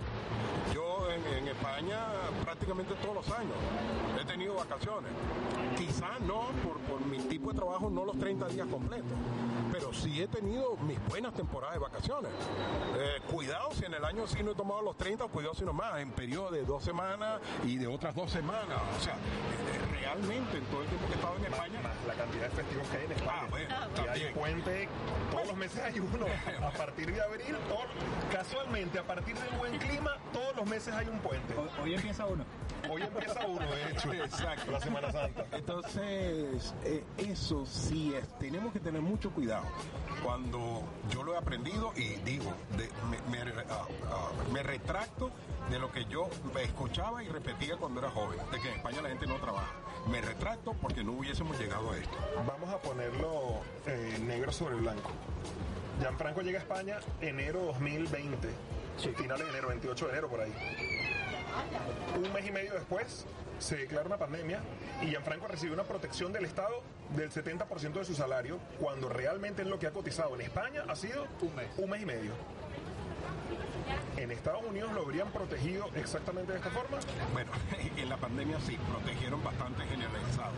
Yo 0.74 1.08
en, 1.12 1.48
España 1.48 1.98
prácticamente 2.44 2.94
todos 3.02 3.16
los 3.16 3.30
años 3.32 3.56
he 4.22 4.26
tenido 4.26 4.56
vacaciones. 4.56 5.12
Quizás 5.78 6.20
no 6.22 6.48
por 6.64 7.06
mi 7.06 7.18
tipo 7.20 7.52
de 7.52 7.60
trabajo, 7.60 7.90
no 7.90 8.06
los 8.06 8.18
30 8.18 8.48
días 8.50 8.68
completos. 8.68 9.12
Pero 9.80 9.94
sí 9.94 10.22
he 10.22 10.28
tenido 10.28 10.76
mis 10.78 10.98
buenas 11.08 11.34
temporadas 11.34 11.76
de 11.76 11.80
vacaciones. 11.80 12.32
Eh, 12.98 13.22
cuidado 13.32 13.70
si 13.74 13.86
en 13.86 13.94
el 13.94 14.04
año 14.04 14.28
sí 14.28 14.44
no 14.44 14.52
he 14.52 14.56
tomado 14.56 14.82
los 14.82 14.98
30, 14.98 15.26
cuidado 15.28 15.56
si 15.56 15.64
no 15.64 15.74
más, 15.74 16.00
en 16.00 16.12
periodo 16.12 16.52
de 16.52 16.64
dos 16.66 16.84
semanas 16.84 17.40
y 17.66 17.78
de 17.78 17.88
otras 17.88 18.14
dos 18.16 18.30
semanas. 18.32 18.78
O 18.98 19.02
sea, 19.02 19.16
realmente 20.02 20.58
en 20.58 20.66
todo 20.66 20.82
el 20.82 20.88
tiempo 20.88 21.08
que 21.08 21.14
he 21.14 21.16
estado 21.16 21.36
en 21.38 21.46
España, 21.46 21.80
Más 21.82 21.94
la 22.08 22.14
cantidad 22.14 22.44
de 22.44 22.50
festivos 22.50 22.88
que 22.90 22.98
hay 22.98 23.06
en 23.06 23.12
España. 23.14 23.40
Ah, 23.42 23.48
bueno, 23.50 23.76
que 23.96 24.02
hay 24.02 24.08
también. 24.08 24.34
puente, 24.34 24.90
todos 25.32 25.48
los 25.48 25.56
meses 25.58 25.82
hay 25.84 26.00
uno. 26.00 26.26
A 26.68 26.72
partir 26.72 27.14
de 27.14 27.22
abril, 27.22 27.56
todo- 27.68 27.80
casualmente, 28.32 29.00
a 29.00 29.04
partir 29.04 29.36
del 29.36 29.58
buen 29.58 29.78
clima, 29.80 30.18
todos 30.34 30.56
los 30.56 30.66
meses 30.68 30.94
hay 30.94 31.08
un 31.08 31.20
puente. 31.20 31.54
Hoy 31.82 31.94
empieza 31.94 32.26
uno. 32.26 32.44
Hoy 32.90 33.02
empieza 33.02 33.46
uno, 33.46 33.66
de 33.66 33.92
hecho. 33.92 34.14
Exacto. 34.14 34.72
La 34.72 34.80
Semana 34.80 35.12
Santa. 35.12 35.46
Entonces, 35.52 36.74
eh, 36.84 37.04
eso 37.18 37.66
sí 37.66 38.14
es, 38.16 38.28
tenemos 38.40 38.72
que 38.74 38.80
tener 38.80 39.02
mucho 39.02 39.32
cuidado. 39.32 39.66
Cuando 40.24 40.84
yo 41.10 41.24
lo 41.24 41.34
he 41.34 41.38
aprendido 41.38 41.92
y 41.96 42.16
digo, 42.26 42.54
de- 42.78 42.90
me, 43.10 43.44
me, 43.44 43.52
ah, 43.70 43.86
ah, 44.12 44.30
me 44.52 44.64
retracto 44.64 45.32
de 45.70 45.80
lo 45.80 45.92
que 45.92 46.06
yo 46.06 46.30
escuchaba 46.62 47.24
y 47.24 47.28
repetía 47.30 47.78
cuando 47.78 48.00
era 48.00 48.10
joven, 48.10 48.40
de 48.52 48.60
que 48.60 48.70
en 48.70 48.76
España 48.76 49.02
la 49.02 49.10
gente 49.10 49.28
no 49.28 49.36
trabaja. 49.36 49.72
Me 50.10 50.22
retracto 50.22 50.74
porque 50.74 51.04
no 51.04 51.12
hubiésemos 51.14 51.60
llegado 51.60 51.92
a 51.92 51.98
esto. 51.98 52.16
Vamos 52.48 52.70
a 52.70 52.78
ponerlo 52.80 53.60
eh, 53.86 54.18
negro 54.26 54.52
sobre 54.52 54.76
blanco. 54.76 55.12
Gianfranco 56.00 56.42
llega 56.42 56.60
a 56.60 56.62
España 56.62 57.00
enero 57.22 57.60
2020. 57.66 58.48
Finales 59.16 59.46
de 59.46 59.50
enero, 59.52 59.68
28 59.70 60.06
de 60.06 60.12
enero 60.12 60.28
por 60.30 60.42
ahí. 60.42 60.52
Un 62.16 62.34
mes 62.34 62.48
y 62.48 62.52
medio 62.52 62.74
después 62.74 63.26
se 63.60 63.78
declara 63.78 64.06
una 64.06 64.18
pandemia 64.18 64.62
y 65.02 65.08
Gianfranco 65.08 65.48
recibe 65.48 65.74
una 65.74 65.84
protección 65.84 66.32
del 66.32 66.46
Estado 66.46 66.82
del 67.16 67.32
70% 67.32 67.94
de 67.94 68.06
su 68.06 68.16
salario, 68.16 68.60
cuando 68.80 69.10
realmente 69.10 69.64
es 69.64 69.68
lo 69.68 69.80
que 69.80 69.88
ha 69.88 69.92
cotizado 69.92 70.36
en 70.36 70.42
España 70.42 70.84
ha 70.88 70.96
sido 70.96 71.28
Un 71.42 71.56
mes. 71.56 71.68
un 71.78 71.90
mes 71.90 72.02
y 72.02 72.06
medio. 72.06 72.32
¿En 74.18 74.32
Estados 74.32 74.64
Unidos 74.64 74.92
lo 74.94 75.02
habrían 75.02 75.30
protegido 75.32 75.90
exactamente 75.96 76.52
de 76.52 76.60
esta 76.60 76.70
forma? 76.72 77.00
Bueno, 77.34 77.52
en 77.98 78.10
la 78.10 78.18
pandemia 78.18 78.60
sí, 78.60 78.78
protegieron 78.92 79.44
bastante 79.44 79.84
generalizado. 79.86 80.52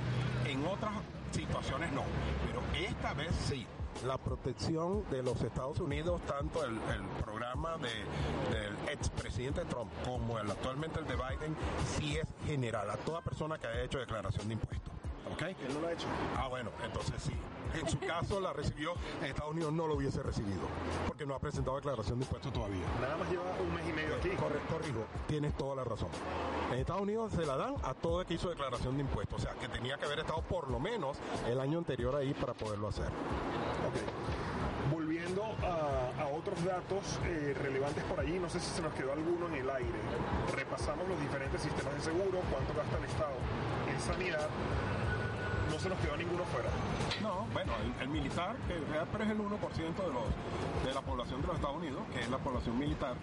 En 0.45 0.65
otras 0.65 0.93
situaciones 1.31 1.91
no, 1.91 2.03
pero 2.47 2.61
esta 2.87 3.13
vez 3.13 3.29
sí. 3.47 3.65
La 4.05 4.17
protección 4.17 5.03
de 5.11 5.21
los 5.21 5.39
Estados 5.41 5.79
Unidos, 5.79 6.21
tanto 6.27 6.63
el, 6.65 6.79
programa 7.23 7.77
de- 7.77 8.55
del 8.55 8.73
expresidente 8.89 9.63
Trump 9.65 9.91
como 10.03 10.39
el 10.39 10.49
actualmente 10.49 10.99
el 10.99 11.07
de 11.07 11.15
Biden, 11.15 11.55
sí 11.97 12.17
es 12.17 12.27
general 12.47 12.89
a 12.89 12.97
toda 12.97 13.21
persona 13.21 13.59
que 13.59 13.67
haya 13.67 13.83
hecho 13.83 13.99
declaración 13.99 14.47
de 14.47 14.53
impuestos. 14.55 14.90
¿Ok? 15.33 15.41
Él 15.41 15.73
no 15.73 15.79
lo 15.81 15.87
ha 15.87 15.93
hecho. 15.93 16.07
Ah, 16.37 16.47
bueno, 16.47 16.69
entonces 16.83 17.21
sí. 17.21 17.33
En 17.79 17.87
su 17.87 17.97
caso 17.99 18.41
la 18.41 18.51
recibió, 18.51 18.91
en 19.21 19.27
Estados 19.27 19.51
Unidos 19.51 19.71
no 19.71 19.87
lo 19.87 19.95
hubiese 19.95 20.21
recibido, 20.21 20.59
porque 21.07 21.25
no 21.25 21.35
ha 21.35 21.39
presentado 21.39 21.77
declaración 21.77 22.19
de 22.19 22.25
impuestos 22.25 22.51
todavía. 22.51 22.83
Nada 22.99 23.15
más 23.15 23.29
lleva 23.31 23.43
un 23.61 23.73
mes 23.73 23.87
y 23.87 23.93
medio 23.93 24.15
aquí. 24.17 24.29
Corre- 24.31 24.59
corrijo, 24.69 25.05
tienes 25.27 25.55
toda 25.55 25.77
la 25.77 25.85
razón. 25.85 26.09
En 26.73 26.79
Estados 26.79 27.01
Unidos 27.03 27.31
se 27.31 27.45
la 27.45 27.55
dan 27.55 27.75
a 27.83 27.93
todo 27.93 28.19
el 28.21 28.27
que 28.27 28.33
hizo 28.33 28.49
declaración 28.49 28.95
de 28.97 29.03
impuestos, 29.03 29.39
o 29.39 29.41
sea, 29.41 29.53
que 29.53 29.69
tenía 29.69 29.97
que 29.97 30.03
haber 30.05 30.19
estado 30.19 30.41
por 30.41 30.69
lo 30.69 30.79
menos 30.81 31.17
el 31.47 31.61
año 31.61 31.77
anterior 31.77 32.13
ahí 32.13 32.33
para 32.33 32.53
poderlo 32.53 32.89
hacer. 32.89 33.05
Ok. 33.07 34.91
Volviendo 34.91 35.43
a, 35.63 36.21
a 36.23 36.27
otros 36.27 36.61
datos 36.65 37.19
eh, 37.25 37.55
relevantes 37.57 38.03
por 38.03 38.19
allí, 38.19 38.37
no 38.37 38.49
sé 38.49 38.59
si 38.59 38.69
se 38.71 38.81
nos 38.81 38.93
quedó 38.93 39.13
alguno 39.13 39.47
en 39.47 39.53
el 39.55 39.69
aire. 39.69 39.99
Repasamos 40.53 41.07
los 41.07 41.17
diferentes 41.21 41.61
sistemas 41.61 41.93
de 41.95 42.01
seguro, 42.01 42.39
cuánto 42.51 42.73
gasta 42.73 42.97
el 42.97 43.05
Estado 43.05 43.35
en 43.89 43.99
sanidad. 44.01 44.49
No 45.81 45.89
se 45.89 45.89
nos 45.95 45.99
quedó 46.05 46.15
ninguno 46.15 46.43
fuera. 46.45 46.69
No, 47.23 47.47
bueno, 47.53 47.73
el, 47.81 48.03
el 48.03 48.09
militar, 48.09 48.55
que 48.67 48.75
pero 49.11 49.23
es 49.23 49.29
el 49.31 49.39
1% 49.39 49.49
de, 49.49 50.13
los, 50.13 50.85
de 50.85 50.93
la 50.93 51.01
población 51.01 51.41
de 51.41 51.47
los 51.47 51.55
Estados 51.55 51.77
Unidos, 51.77 52.03
que 52.13 52.19
es 52.19 52.29
la 52.29 52.37
población 52.37 52.77
militar, 52.77 53.15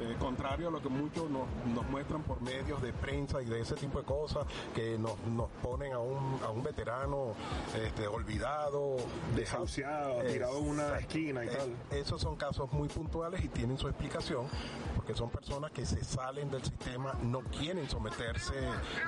eh, 0.00 0.16
contrario 0.18 0.68
a 0.68 0.70
lo 0.70 0.80
que 0.82 0.88
muchos 0.88 1.28
nos, 1.30 1.46
nos 1.74 1.88
muestran 1.90 2.22
por 2.22 2.40
medios 2.42 2.80
de 2.82 2.92
prensa 2.92 3.42
y 3.42 3.46
de 3.46 3.60
ese 3.60 3.74
tipo 3.74 3.98
de 4.00 4.04
cosas, 4.04 4.46
que 4.74 4.98
nos, 4.98 5.18
nos 5.26 5.48
ponen 5.62 5.92
a 5.92 5.98
un, 5.98 6.40
a 6.44 6.50
un 6.50 6.62
veterano 6.62 7.34
este, 7.76 8.06
olvidado, 8.06 8.96
Desahuciado, 9.36 10.22
tirado 10.22 10.58
en 10.58 10.68
una 10.68 10.98
esquina 10.98 11.44
y 11.44 11.48
tal. 11.48 11.72
Esos 11.90 12.20
son 12.20 12.36
casos 12.36 12.72
muy 12.72 12.88
puntuales 12.88 13.44
y 13.44 13.48
tienen 13.48 13.78
su 13.78 13.88
explicación, 13.88 14.46
porque 14.96 15.14
son 15.14 15.30
personas 15.30 15.70
que 15.70 15.84
se 15.86 16.02
salen 16.04 16.50
del 16.50 16.62
sistema, 16.62 17.14
no 17.22 17.40
quieren 17.40 17.88
someterse, 17.88 18.54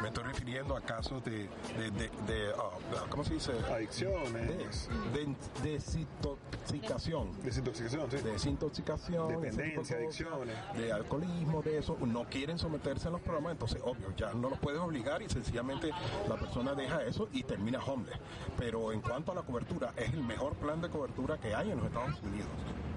me 0.03 0.09
estoy 0.09 0.25
refiriendo 0.25 0.77
a 0.77 0.81
casos 0.81 1.25
de, 1.25 1.49
de, 1.79 1.91
de- 1.93 2.11
de, 2.27 2.53
ah, 2.59 3.05
¿cómo 3.09 3.25
se 3.25 3.35
dice? 3.35 3.53
Adicciones, 3.71 4.89
De, 5.13 5.25
de 5.63 5.73
desintoxicación. 5.73 7.31
desintoxicación, 7.43 8.11
sí. 8.11 8.17
Desintoxicación, 8.19 9.29
Dependencia, 9.29 9.97
adicciones. 9.97 10.57
De 10.75 10.93
alcoholismo, 10.93 11.63
de 11.63 11.79
eso, 11.79 11.97
no 12.07 12.25
quieren 12.25 12.59
someterse 12.59 13.09
a 13.09 13.11
los 13.11 13.21
programas, 13.21 13.53
entonces 13.53 13.81
obvio, 13.85 14.15
ya 14.17 14.33
no 14.35 14.51
los 14.51 14.59
puedes 14.59 14.81
obligar 14.81 15.23
y 15.23 15.29
sencillamente 15.29 15.91
la 16.29 16.37
persona 16.37 16.75
deja 16.75 17.03
eso 17.03 17.29
y 17.33 17.43
termina 17.43 17.83
homeless. 17.85 18.19
Pero 18.59 18.93
en 18.93 19.01
cuanto 19.01 19.33
a 19.33 19.35
la 19.35 19.43
cobertura, 19.43 19.93
es 19.97 20.13
el 20.13 20.23
mejor 20.23 20.55
plan 20.57 20.81
de 20.81 20.89
cobertura 20.89 21.39
que 21.39 21.55
hay 21.55 21.71
en 21.71 21.79
los 21.79 21.87
Estados 21.87 22.21
Unidos, 22.23 22.49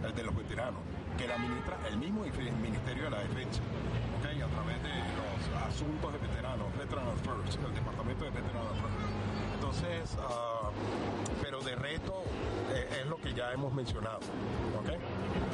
el 0.03 0.13
de 0.13 0.23
los 0.23 0.35
veteranos, 0.35 0.81
que 1.17 1.27
la 1.27 1.35
administra 1.35 1.77
el 1.87 1.97
mismo 1.97 2.23
Ministerio 2.61 3.05
de 3.05 3.09
la 3.09 3.19
Defensa, 3.19 3.61
¿ok? 4.19 4.25
a 4.41 4.47
través 4.47 4.81
de 4.83 4.89
los 4.89 5.63
asuntos 5.63 6.13
de 6.13 6.19
veteranos, 6.19 6.67
Veterans 6.77 7.21
First, 7.21 7.59
el 7.63 7.73
Departamento 7.73 8.23
de 8.25 8.31
Veteranos 8.31 8.77
First. 8.79 9.29
Entonces, 9.55 10.17
ah, 10.19 10.71
pero 11.41 11.61
de 11.61 11.75
reto 11.75 12.23
eh, 12.71 13.01
es 13.01 13.07
lo 13.07 13.17
que 13.17 13.28
ya 13.39 13.53
hemos 13.53 13.71
mencionado. 13.73 14.19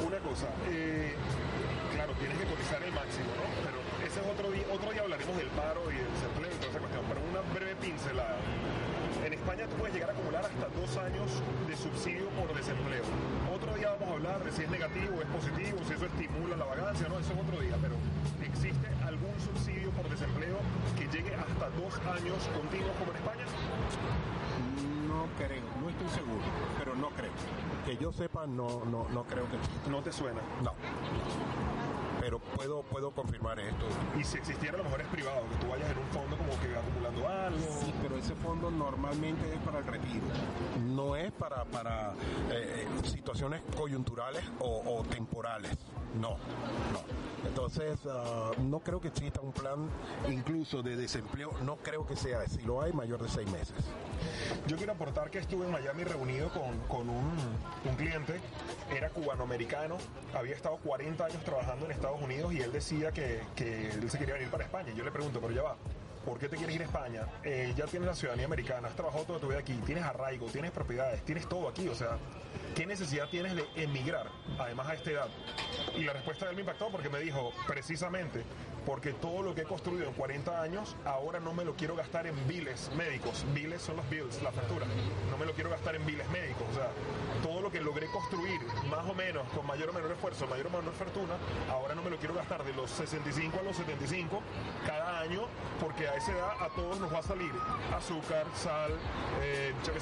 Una 0.02 0.18
cosa, 0.18 0.50
eh, 0.66 1.14
claro, 1.94 2.12
tienes 2.18 2.36
que 2.36 2.46
cotizar 2.50 2.82
el 2.82 2.90
máximo, 2.90 3.30
¿no? 3.38 3.46
Pero 3.62 3.78
ese 4.02 4.18
es 4.18 4.26
otro 4.26 4.50
día, 4.50 4.66
otro 4.74 4.90
día 4.90 5.02
hablaremos 5.06 5.36
del 5.38 5.46
paro 5.54 5.86
y 5.86 5.94
del 5.94 6.10
desempleo 6.18 6.50
y 6.50 6.58
toda 6.58 6.70
esa 6.74 6.82
cuestión, 6.82 7.04
pero 7.06 7.20
una 7.30 7.42
breve 7.54 7.76
pincelada. 7.78 8.42
En 9.22 9.32
España 9.32 9.70
tú 9.70 9.76
puedes 9.78 9.94
llegar 9.94 10.10
a 10.10 10.14
acumular 10.18 10.42
hasta 10.42 10.66
dos 10.74 10.90
años 10.98 11.30
de 11.70 11.74
subsidio 11.78 12.26
por 12.34 12.50
desempleo. 12.58 13.06
Otro 13.54 13.70
día 13.78 13.94
vamos 13.94 14.08
a 14.10 14.12
hablar 14.18 14.42
de 14.42 14.50
si 14.50 14.66
es 14.66 14.70
negativo 14.70 15.22
es 15.22 15.30
positivo, 15.30 15.78
si 15.86 15.94
eso 15.94 16.06
estimula 16.10 16.56
la 16.58 16.66
vagancia, 16.66 17.06
no, 17.06 17.22
eso 17.22 17.32
es 17.34 17.38
otro 17.38 17.62
día, 17.62 17.78
pero 17.78 17.94
¿existe 18.42 18.90
algún 19.06 19.34
subsidio 19.38 19.94
por 19.94 20.10
desempleo 20.10 20.58
que 20.98 21.06
llegue 21.06 21.38
hasta 21.38 21.70
dos 21.78 21.94
años 22.02 22.38
continuos 22.50 22.94
como 22.98 23.14
en 23.14 23.18
España? 23.22 23.46
No 25.16 25.24
creo, 25.38 25.62
no 25.80 25.88
estoy 25.88 26.08
seguro, 26.10 26.44
pero 26.78 26.94
no 26.94 27.08
creo. 27.08 27.32
Que 27.86 27.96
yo 27.96 28.12
sepa, 28.12 28.46
no, 28.46 28.84
no, 28.84 29.08
no 29.08 29.24
creo 29.24 29.48
que 29.48 29.56
exista. 29.56 29.90
No 29.90 30.02
te 30.02 30.12
suena. 30.12 30.42
No. 30.62 30.74
Pero 32.20 32.38
puedo, 32.38 32.82
puedo 32.82 33.12
confirmar 33.12 33.58
esto. 33.58 33.86
Y 34.18 34.24
si 34.24 34.36
existiera 34.36 34.74
a 34.74 34.78
lo 34.78 34.84
mejor 34.84 35.00
es 35.00 35.06
privado, 35.06 35.40
que 35.48 35.64
tú 35.64 35.70
vayas 35.70 35.90
en 35.90 35.98
un 35.98 36.06
fondo 36.08 36.36
como 36.36 36.50
que 36.60 36.76
acumulando 36.76 37.28
algo. 37.28 37.80
Sí, 37.80 37.94
pero 38.02 38.18
ese 38.18 38.34
fondo 38.34 38.70
normalmente 38.70 39.54
es 39.54 39.58
para 39.60 39.78
el 39.78 39.86
retiro, 39.86 40.26
no 40.84 41.16
es 41.16 41.32
para, 41.32 41.64
para 41.64 42.12
eh, 42.50 42.84
eh, 42.84 43.08
situaciones 43.08 43.62
coyunturales 43.74 44.42
o, 44.58 45.02
temporales, 45.08 45.70
no, 46.20 46.30
no. 46.92 47.26
Entonces, 47.46 47.98
ah, 48.08 48.50
no 48.58 48.80
creo 48.80 49.00
que 49.00 49.08
exista 49.08 49.40
un 49.40 49.52
plan 49.52 49.88
incluso 50.28 50.82
de 50.82 50.96
desempleo, 50.96 51.52
no 51.62 51.76
creo 51.76 52.06
que 52.06 52.16
sea, 52.16 52.46
si 52.46 52.62
lo 52.62 52.82
hay, 52.82 52.92
mayor 52.92 53.22
de 53.22 53.28
seis 53.28 53.50
meses. 53.50 53.76
Yo 54.66 54.76
quiero 54.76 54.92
aportar 54.92 55.30
que 55.30 55.38
estuve 55.38 55.66
en 55.66 55.72
Miami 55.72 56.04
reunido 56.04 56.48
con, 56.50 56.78
con 56.88 57.08
un, 57.08 57.32
un 57.84 57.96
cliente, 57.96 58.40
era 58.94 59.10
cubanoamericano, 59.10 59.96
había 60.34 60.54
estado 60.54 60.76
40 60.78 61.24
años 61.24 61.44
trabajando 61.44 61.86
en 61.86 61.92
Estados 61.92 62.20
Unidos 62.20 62.52
y 62.52 62.60
él 62.60 62.72
decía 62.72 63.12
que, 63.12 63.42
que 63.54 63.90
él 63.90 64.10
se 64.10 64.18
quería 64.18 64.34
venir 64.34 64.50
para 64.50 64.64
España. 64.64 64.92
Yo 64.94 65.04
le 65.04 65.12
pregunto, 65.12 65.40
pero 65.40 65.52
ya 65.52 65.62
va, 65.62 65.76
¿por 66.26 66.38
qué 66.38 66.48
te 66.48 66.56
quieres 66.56 66.74
ir 66.74 66.82
a 66.82 66.84
España? 66.84 67.22
Eh, 67.44 67.72
ya 67.76 67.86
tienes 67.86 68.08
la 68.08 68.14
ciudadanía 68.14 68.46
americana, 68.46 68.88
has 68.88 68.96
trabajado 68.96 69.24
toda 69.24 69.38
tu 69.38 69.48
vida 69.48 69.60
aquí, 69.60 69.74
tienes 69.86 70.04
arraigo, 70.04 70.46
tienes 70.48 70.72
propiedades, 70.72 71.24
tienes 71.24 71.48
todo 71.48 71.68
aquí, 71.68 71.88
o 71.88 71.94
sea, 71.94 72.18
¿qué 72.74 72.84
necesidad 72.84 73.28
tienes 73.30 73.54
de 73.54 73.64
emigrar, 73.76 74.26
además 74.58 74.88
a 74.88 74.94
esta 74.94 75.10
edad? 75.12 75.28
Y 75.96 76.02
la 76.02 76.12
respuesta 76.12 76.46
de 76.46 76.50
él 76.50 76.56
me 76.56 76.62
impactó 76.62 76.88
porque 76.90 77.08
me 77.08 77.20
dijo, 77.20 77.52
precisamente, 77.68 78.42
porque 78.86 79.12
todo 79.12 79.42
lo 79.42 79.54
que 79.54 79.62
he 79.62 79.64
construido 79.64 80.06
en 80.06 80.14
40 80.14 80.62
años, 80.62 80.96
ahora 81.04 81.40
no 81.40 81.52
me 81.52 81.64
lo 81.64 81.74
quiero 81.74 81.96
gastar 81.96 82.26
en 82.28 82.34
biles 82.46 82.90
médicos. 82.96 83.44
Biles 83.52 83.82
son 83.82 83.96
los 83.96 84.08
bills, 84.08 84.40
la 84.42 84.52
factura. 84.52 84.86
No 85.28 85.36
me 85.36 85.44
lo 85.44 85.52
quiero 85.52 85.70
gastar 85.70 85.96
en 85.96 86.06
biles 86.06 86.28
médicos. 86.30 86.62
O 86.70 86.74
sea, 86.74 86.90
todo 87.42 87.60
lo 87.60 87.70
que 87.70 87.80
logré 87.80 88.06
construir, 88.06 88.60
más 88.88 89.04
o 89.10 89.14
menos, 89.14 89.46
con 89.48 89.66
mayor 89.66 89.90
o 89.90 89.92
menor 89.92 90.12
esfuerzo, 90.12 90.46
mayor 90.46 90.68
o 90.68 90.70
menor 90.70 90.94
fortuna, 90.94 91.34
ahora 91.68 91.96
no 91.96 92.02
me 92.02 92.10
lo 92.10 92.16
quiero 92.16 92.34
gastar 92.34 92.64
de 92.64 92.72
los 92.74 92.88
65 92.90 93.58
a 93.58 93.62
los 93.62 93.76
75 93.76 94.40
cada 94.86 95.20
año, 95.20 95.42
porque 95.80 96.06
a 96.06 96.14
esa 96.14 96.32
edad 96.32 96.52
a 96.60 96.68
todos 96.70 97.00
nos 97.00 97.12
va 97.12 97.18
a 97.18 97.22
salir 97.22 97.50
azúcar, 97.92 98.46
sal, 98.54 98.92
eh, 99.42 99.74
yo 99.84 99.92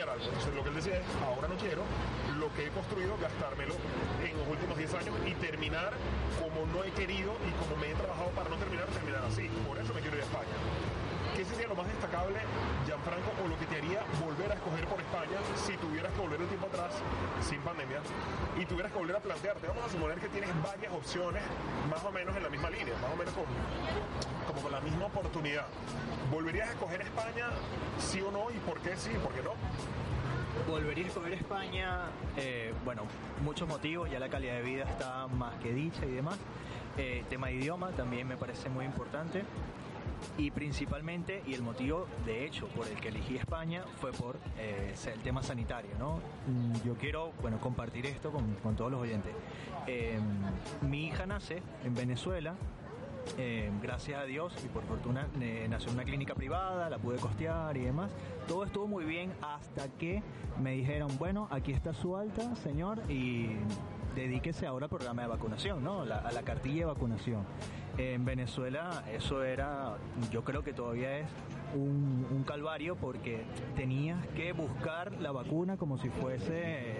Entonces 0.00 0.54
lo 0.54 0.62
que 0.62 0.70
él 0.70 0.74
decía 0.76 0.96
es, 0.96 1.04
ahora 1.22 1.46
no 1.46 1.56
quiero 1.60 1.84
lo 2.40 2.48
que 2.54 2.66
he 2.66 2.70
construido 2.70 3.18
gastármelo 3.20 3.74
en 4.24 4.32
los 4.32 4.48
últimos 4.48 4.78
10 4.78 4.94
años 4.94 5.14
y 5.26 5.34
terminar 5.34 5.92
como 6.40 6.64
no 6.72 6.82
he 6.84 6.90
querido 6.92 7.36
y 7.44 7.52
como 7.60 7.76
me 7.76 7.90
he 7.90 7.94
trabajado 7.94 8.30
para 8.30 8.48
no 8.48 8.56
terminar, 8.56 8.86
terminar 8.86 9.20
así. 9.28 9.44
Por 9.68 9.76
eso 9.76 9.92
me 9.92 10.00
quiero 10.00 10.16
ir 10.16 10.22
a 10.22 10.24
España. 10.24 10.56
¿Qué 11.36 11.44
sería 11.44 11.68
lo 11.68 11.76
más 11.76 11.86
destacable, 11.86 12.40
Gianfranco, 12.86 13.30
o 13.44 13.48
lo 13.48 13.58
que 13.60 13.66
te 13.66 13.76
haría 13.76 14.00
volver 14.24 14.50
a 14.50 14.54
escoger 14.54 14.84
por 14.88 15.00
España 15.00 15.38
si 15.54 15.76
tuvieras 15.76 16.12
que 16.12 16.20
volver 16.20 16.40
el 16.40 16.48
tiempo 16.48 16.66
atrás, 16.66 16.96
sin 17.44 17.60
pandemia, 17.60 18.00
y 18.56 18.64
tuvieras 18.64 18.92
que 18.92 18.98
volver 18.98 19.16
a 19.16 19.20
plantearte? 19.20 19.66
Vamos 19.68 19.84
a 19.84 19.88
suponer 19.90 20.18
que 20.18 20.28
tienes 20.28 20.50
varias 20.62 20.92
opciones, 20.92 21.42
más 21.88 22.02
o 22.04 22.10
menos 22.10 22.34
en 22.36 22.42
la 22.42 22.48
misma 22.48 22.70
línea, 22.70 22.94
más 23.04 23.12
o 23.12 23.16
menos 23.16 23.34
con, 23.34 23.44
con 24.60 24.72
la 24.72 24.80
misma 24.80 25.06
oportunidad. 25.06 25.66
¿Volverías 26.30 26.68
a 26.68 26.72
escoger 26.72 27.00
España, 27.00 27.46
sí 27.98 28.20
o 28.20 28.30
no? 28.30 28.50
¿Y 28.50 28.58
por 28.58 28.78
qué 28.80 28.96
sí 28.96 29.10
y 29.14 29.18
por 29.18 29.32
qué 29.32 29.42
no? 29.42 29.52
Volvería 30.68 31.04
a 31.04 31.08
escoger 31.08 31.32
España, 31.32 32.06
eh, 32.36 32.72
bueno, 32.84 33.02
muchos 33.44 33.68
motivos, 33.68 34.10
ya 34.10 34.18
la 34.18 34.28
calidad 34.28 34.54
de 34.54 34.62
vida 34.62 34.84
está 34.84 35.26
más 35.28 35.54
que 35.56 35.72
dicha 35.72 36.04
y 36.04 36.10
demás. 36.10 36.38
Eh, 36.98 37.24
tema 37.30 37.48
de 37.48 37.54
idioma 37.54 37.90
también 37.90 38.26
me 38.28 38.36
parece 38.36 38.68
muy 38.68 38.84
importante. 38.84 39.42
Y 40.36 40.50
principalmente, 40.50 41.42
y 41.46 41.54
el 41.54 41.62
motivo 41.62 42.06
de 42.26 42.44
hecho 42.44 42.66
por 42.68 42.86
el 42.86 42.94
que 42.96 43.08
elegí 43.08 43.36
España 43.36 43.84
fue 44.00 44.12
por 44.12 44.36
eh, 44.58 44.94
el 45.06 45.20
tema 45.20 45.42
sanitario, 45.42 45.92
¿no? 45.98 46.20
Mm, 46.46 46.86
yo 46.86 46.94
quiero, 46.94 47.32
bueno, 47.40 47.58
compartir 47.58 48.04
esto 48.04 48.30
con, 48.30 48.54
con 48.56 48.76
todos 48.76 48.90
los 48.90 49.00
oyentes. 49.00 49.32
mi 50.82 51.06
hija 51.06 51.24
nace 51.24 51.62
en 51.84 51.94
Venezuela, 51.94 52.54
eh, 53.38 53.70
gracias 53.82 54.20
a 54.20 54.24
Dios 54.24 54.54
y 54.64 54.68
por 54.68 54.84
fortuna 54.84 55.28
eh, 55.40 55.66
nació 55.68 55.88
en 55.88 55.94
una 55.94 56.04
clínica 56.04 56.34
privada, 56.34 56.88
la 56.90 56.98
pude 56.98 57.16
costear 57.18 57.76
y 57.76 57.84
demás. 57.84 58.10
Todo 58.48 58.64
estuvo 58.64 58.86
muy 58.86 59.04
bien 59.04 59.32
hasta 59.42 59.88
que 59.98 60.22
me 60.60 60.72
dijeron, 60.72 61.10
bueno, 61.18 61.48
aquí 61.50 61.72
está 61.72 61.92
su 61.94 62.16
alta, 62.16 62.54
señor, 62.56 63.02
y 63.10 63.50
dedíquese 64.14 64.66
ahora 64.66 64.86
al 64.86 64.90
programa 64.90 65.22
de 65.22 65.28
vacunación, 65.28 65.82
¿no? 65.82 66.02
a 66.02 66.32
la 66.32 66.42
cartilla 66.42 66.80
de 66.80 66.84
vacunación. 66.86 67.44
En 67.98 68.24
Venezuela 68.24 69.04
eso 69.12 69.42
era, 69.42 69.96
yo 70.30 70.42
creo 70.42 70.62
que 70.62 70.72
todavía 70.72 71.18
es 71.18 71.26
un, 71.74 72.44
calvario 72.46 72.96
porque 72.96 73.44
tenías 73.76 74.26
que 74.28 74.52
buscar 74.52 75.12
la 75.20 75.30
vacuna 75.30 75.76
como 75.76 75.98
si 75.98 76.08
fuese 76.08 76.96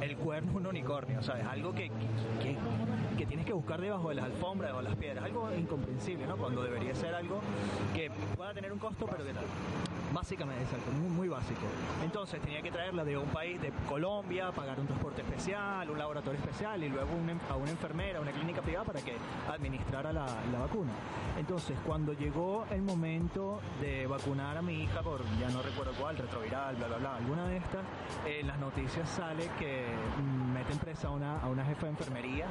el 0.00 0.16
cuerno 0.16 0.52
de 0.52 0.58
un 0.58 0.66
unicornio, 0.68 1.22
¿sabes? 1.22 1.44
Algo 1.44 1.74
que, 1.74 1.90
que, 2.40 2.56
que, 3.18 3.26
tienes 3.26 3.44
que 3.44 3.52
buscar 3.52 3.80
debajo 3.80 4.08
de 4.08 4.14
las 4.14 4.26
alfombras, 4.26 4.70
debajo 4.70 4.84
de 4.84 4.88
las 4.90 4.98
piedras, 4.98 5.24
algo 5.24 5.50
incomprensible, 5.54 6.26
¿no? 6.26 6.36
Cuando 6.36 6.62
debería 6.62 6.94
ser 6.94 7.14
algo 7.14 7.40
que 7.94 8.10
pueda 8.36 8.54
tener 8.54 8.72
un 8.72 8.78
costo, 8.78 9.06
pero 9.06 9.24
que 9.24 9.34
tal. 9.34 9.44
Básicamente, 10.12 10.64
exacto, 10.64 10.90
muy, 10.92 11.08
muy 11.08 11.28
básico. 11.28 11.60
Entonces 12.02 12.40
tenía 12.40 12.62
que 12.62 12.70
traerla 12.70 13.04
de 13.04 13.16
un 13.16 13.28
país, 13.28 13.60
de 13.60 13.70
Colombia, 13.88 14.50
pagar 14.50 14.80
un 14.80 14.86
transporte 14.86 15.22
especial, 15.22 15.88
un 15.88 15.98
laboratorio 15.98 16.38
especial 16.38 16.82
y 16.82 16.88
luego 16.88 17.10
a 17.48 17.56
una 17.56 17.70
enfermera, 17.70 18.20
una 18.20 18.32
clínica 18.32 18.60
privada 18.60 18.84
para 18.84 19.00
que 19.00 19.14
administrara 19.48 20.12
la, 20.12 20.26
la 20.50 20.58
vacuna. 20.58 20.92
Entonces, 21.38 21.78
cuando 21.86 22.12
llegó 22.12 22.66
el 22.70 22.82
momento 22.82 23.60
de 23.80 24.06
vacunar 24.06 24.56
a 24.56 24.62
mi 24.62 24.82
hija 24.82 25.00
por, 25.02 25.22
ya 25.38 25.48
no 25.50 25.62
recuerdo 25.62 25.92
cuál, 25.98 26.16
retroviral, 26.16 26.76
bla, 26.76 26.88
bla, 26.88 26.96
bla, 26.96 27.16
alguna 27.16 27.46
de 27.46 27.56
estas, 27.58 27.84
en 28.26 28.46
las 28.46 28.58
noticias 28.58 29.08
sale 29.08 29.48
que 29.58 29.86
meten 30.50 30.78
presa 30.78 31.08
a 31.08 31.10
una, 31.10 31.40
a 31.40 31.48
una 31.48 31.64
jefa 31.64 31.86
de 31.86 31.90
enfermería 31.90 32.46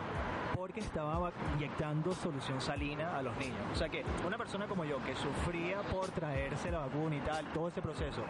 porque 0.55 0.81
estaba 0.81 1.31
inyectando 1.55 2.13
solución 2.13 2.59
salina 2.59 3.17
a 3.17 3.21
los 3.21 3.35
niños. 3.37 3.57
O 3.71 3.75
sea 3.75 3.87
que 3.87 4.03
una 4.25 4.37
persona 4.37 4.67
como 4.67 4.83
yo 4.83 4.97
que 5.05 5.15
sufría 5.15 5.81
por 5.83 6.07
traerse 6.09 6.69
la 6.69 6.79
vacuna 6.79 7.15
y 7.15 7.19
tal, 7.21 7.45
todo 7.53 7.69
ese 7.69 7.81
proceso, 7.81 8.21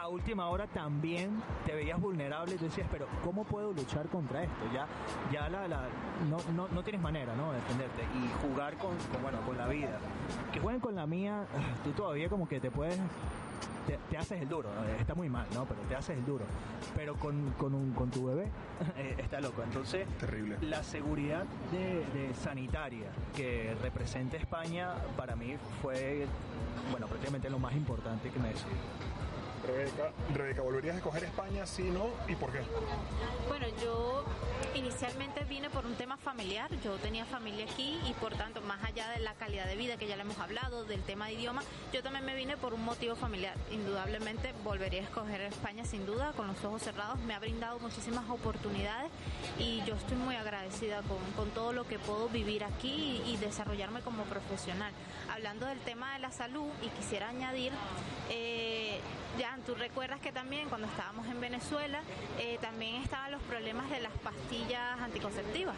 a 0.00 0.08
última 0.08 0.48
hora 0.48 0.66
también 0.66 1.42
te 1.66 1.74
veías 1.74 2.00
vulnerable 2.00 2.54
y 2.54 2.58
tú 2.58 2.64
decías, 2.66 2.86
pero 2.90 3.06
¿cómo 3.24 3.44
puedo 3.44 3.72
luchar 3.72 4.06
contra 4.08 4.44
esto? 4.44 4.64
Ya, 4.72 4.86
ya 5.32 5.48
la, 5.48 5.66
la 5.66 5.88
no, 6.30 6.38
no, 6.54 6.68
no, 6.68 6.82
tienes 6.82 7.02
manera 7.02 7.34
¿no? 7.34 7.50
de 7.50 7.56
defenderte 7.58 8.02
y 8.14 8.46
jugar 8.46 8.76
con, 8.76 8.90
bueno, 9.20 9.40
con 9.42 9.58
la 9.58 9.66
vida. 9.66 9.98
Que 10.52 10.60
jueguen 10.60 10.80
con 10.80 10.94
la 10.94 11.06
mía, 11.06 11.46
tú 11.84 11.90
todavía 11.90 12.28
como 12.28 12.48
que 12.48 12.60
te 12.60 12.70
puedes 12.70 12.98
te, 13.86 14.16
haces 14.16 14.42
el 14.42 14.48
duro, 14.48 14.68
está 14.98 15.14
muy 15.14 15.28
mal, 15.28 15.46
¿no? 15.54 15.64
Pero 15.64 15.80
te 15.88 15.94
haces 15.94 16.16
el 16.16 16.24
duro. 16.24 16.44
Pero 16.94 17.14
con, 17.16 17.50
con, 17.58 17.74
un, 17.74 17.92
con 17.92 18.10
tu 18.10 18.26
bebé 18.26 18.44
eh, 18.96 19.16
está 19.18 19.40
loco. 19.40 19.62
Entonces, 19.62 20.06
Terrible. 20.18 20.56
la 20.62 20.82
seguridad 20.82 21.44
de, 21.70 22.32
sanitaria 22.34 23.06
que 23.36 23.74
representa 23.82 24.36
España 24.36 24.94
para 25.16 25.36
mí 25.36 25.56
fue, 25.80 26.26
bueno, 26.90 27.06
prácticamente 27.06 27.50
lo 27.50 27.58
más 27.58 27.74
importante 27.74 28.30
que 28.30 28.38
me 28.38 28.48
decidí. 28.48 28.70
Rebeca, 29.66 30.10
Rebeca, 30.34 30.62
¿volverías 30.62 30.94
a 30.94 30.98
escoger 30.98 31.24
España, 31.24 31.66
sí, 31.66 31.84
no? 31.84 32.08
¿Y 32.28 32.34
por 32.34 32.52
qué? 32.52 32.60
Bueno, 33.48 33.66
yo 33.80 34.24
inicialmente 34.74 35.44
vine 35.44 35.70
por 35.70 35.86
un 35.86 35.94
tema 35.94 36.16
familiar, 36.16 36.68
yo 36.82 36.96
tenía 36.96 37.24
familia 37.24 37.64
aquí 37.64 38.00
y 38.08 38.12
por 38.14 38.34
tanto, 38.34 38.60
más 38.62 38.82
allá 38.84 39.08
de 39.10 39.20
la 39.20 39.34
calidad 39.34 39.66
de 39.66 39.76
vida 39.76 39.96
que 39.96 40.06
ya 40.08 40.16
le 40.16 40.22
hemos 40.22 40.38
hablado, 40.38 40.84
del 40.84 41.02
tema 41.02 41.26
de 41.26 41.34
idioma, 41.34 41.62
yo 41.92 42.02
también 42.02 42.24
me 42.24 42.34
vine 42.34 42.56
por 42.56 42.74
un 42.74 42.84
motivo 42.84 43.14
familiar. 43.14 43.54
Indudablemente 43.70 44.52
volvería 44.64 45.02
a 45.02 45.04
escoger 45.04 45.40
España 45.42 45.84
sin 45.84 46.06
duda, 46.06 46.32
con 46.36 46.48
los 46.48 46.64
ojos 46.64 46.82
cerrados, 46.82 47.20
me 47.20 47.34
ha 47.34 47.38
brindado 47.38 47.78
muchísimas 47.78 48.28
oportunidades 48.28 49.10
y 49.58 49.82
yo 49.84 49.94
estoy 49.94 50.16
muy 50.16 50.34
agradecida 50.34 51.02
con, 51.02 51.18
con 51.36 51.50
todo 51.50 51.72
lo 51.72 51.86
que 51.86 51.98
puedo 51.98 52.28
vivir 52.28 52.64
aquí 52.64 53.22
y, 53.24 53.32
y 53.32 53.36
desarrollarme 53.36 54.00
como 54.00 54.24
profesional. 54.24 54.92
Hablando 55.30 55.66
del 55.66 55.78
tema 55.80 56.14
de 56.14 56.18
la 56.18 56.30
salud 56.30 56.68
y 56.82 56.88
quisiera 56.88 57.28
añadir, 57.28 57.72
eh, 58.28 59.00
ya 59.38 59.51
tú 59.60 59.74
recuerdas 59.74 60.20
que 60.20 60.32
también 60.32 60.68
cuando 60.68 60.86
estábamos 60.86 61.26
en 61.26 61.40
Venezuela 61.40 62.00
eh, 62.38 62.58
también 62.60 62.96
estaban 63.02 63.30
los 63.30 63.42
problemas 63.42 63.90
de 63.90 64.00
las 64.00 64.12
pastillas 64.24 64.98
anticonceptivas, 65.00 65.76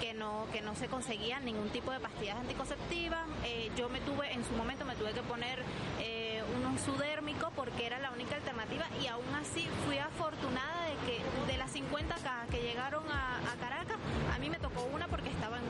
que 0.00 0.14
no 0.14 0.46
que 0.52 0.60
no 0.62 0.74
se 0.74 0.86
conseguían 0.86 1.44
ningún 1.44 1.68
tipo 1.70 1.90
de 1.92 2.00
pastillas 2.00 2.36
anticonceptivas. 2.36 3.20
Eh, 3.44 3.70
yo 3.76 3.88
me 3.88 4.00
tuve 4.00 4.32
en 4.32 4.44
su 4.44 4.52
momento 4.54 4.84
me 4.84 4.96
tuve 4.96 5.12
que 5.12 5.22
poner 5.22 5.62
eh, 6.00 6.42
uno 6.56 6.76
sudérmico 6.78 7.52
porque 7.54 7.86
era 7.86 7.98
la 7.98 8.10
única 8.10 8.36
alternativa 8.36 8.86
y 9.02 9.06
aún 9.06 9.34
así 9.34 9.68
fui 9.86 9.98
afortunada 9.98 10.86
de 10.86 10.94
que 11.06 11.52
de 11.52 11.58
las 11.58 11.70
50 11.70 12.14
cajas 12.16 12.48
que 12.50 12.62
llegaron 12.62 13.04
a, 13.10 13.38
a 13.38 13.56
Caracas 13.60 13.98
a 14.34 14.38
mí 14.38 14.50
me 14.50 14.58
tocó 14.58 14.82
una 14.84 15.08
porque 15.08 15.28
estaba 15.28 15.58
en 15.58 15.69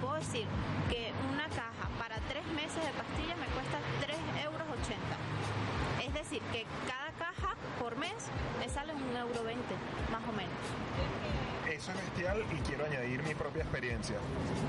puedo 0.00 0.14
decir 0.14 0.46
que 0.88 1.12
una 1.32 1.44
caja 1.48 1.88
para 1.98 2.16
tres 2.28 2.44
meses 2.56 2.80
de 2.80 2.92
pastillas 2.96 3.36
me 3.38 3.46
cuesta 3.54 3.78
3,80 4.00 4.44
euros. 4.44 4.60
Es 6.04 6.14
decir, 6.14 6.40
que 6.52 6.64
cada 6.88 7.12
caja 7.18 7.54
por 7.78 7.96
mes 7.96 8.14
me 8.58 8.68
sale 8.68 8.92
un 8.94 9.16
euro 9.16 9.44
20, 9.44 9.62
más 10.10 10.22
o 10.28 10.32
menos. 10.32 10.56
Eso 11.70 11.92
es 11.92 11.96
bestial 11.98 12.42
y 12.50 12.60
quiero 12.68 12.84
añadir 12.84 13.22
mi 13.22 13.34
propia 13.34 13.62
experiencia. 13.62 14.16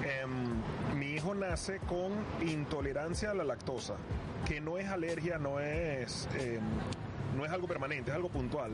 Em, 0.04 0.62
mi 0.98 1.14
hijo 1.14 1.34
nace 1.34 1.80
con 1.80 2.12
intolerancia 2.48 3.32
a 3.32 3.34
la 3.34 3.44
lactosa, 3.44 3.96
que 4.48 4.62
no 4.62 4.78
es 4.78 4.88
alergia, 4.88 5.38
no 5.38 5.60
es... 5.60 6.28
Eh, 6.36 6.60
no 7.36 7.46
es 7.46 7.52
algo 7.52 7.68
permanente, 7.68 8.12
es 8.12 8.16
algo 8.16 8.30
puntual. 8.30 8.72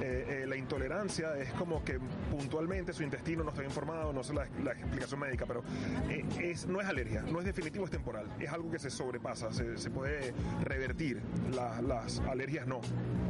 Eh, 0.00 0.42
eh, 0.42 0.46
la 0.46 0.56
intolerancia 0.56 1.36
es 1.36 1.52
como 1.52 1.84
que 1.84 1.98
puntualmente 2.30 2.92
su 2.92 3.02
intestino 3.02 3.44
no 3.44 3.50
está 3.50 3.64
informado, 3.64 4.12
no 4.12 4.22
sé 4.22 4.34
la, 4.34 4.44
explicación 4.44 5.20
médica, 5.20 5.46
pero 5.46 5.62
eh, 6.08 6.24
es, 6.40 6.66
no 6.66 6.80
es 6.80 6.86
alergia, 6.86 7.22
no 7.22 7.38
es 7.38 7.44
definitivo, 7.44 7.84
es 7.84 7.90
temporal. 7.90 8.26
Es 8.38 8.50
algo 8.50 8.70
que 8.70 8.78
se 8.78 8.90
sobrepasa, 8.90 9.52
se, 9.52 9.90
puede 9.90 10.32
revertir. 10.62 11.20
las 11.52 12.20
alergias 12.20 12.66
no. 12.66 12.80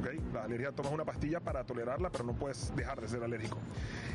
¿okay? 0.00 0.20
La 0.32 0.44
alergia 0.44 0.72
tomas 0.72 0.92
una 0.92 1.04
pastilla 1.04 1.40
para 1.40 1.64
tolerarla, 1.64 2.10
pero 2.10 2.24
no 2.24 2.34
puedes 2.34 2.74
dejar 2.76 3.00
de 3.00 3.08
ser 3.08 3.22
alérgico. 3.22 3.58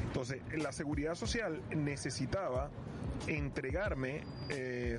Entonces, 0.07 0.41
la 0.57 0.71
seguridad 0.71 1.15
social 1.15 1.61
necesitaba 1.75 2.69
entregarme 3.27 4.21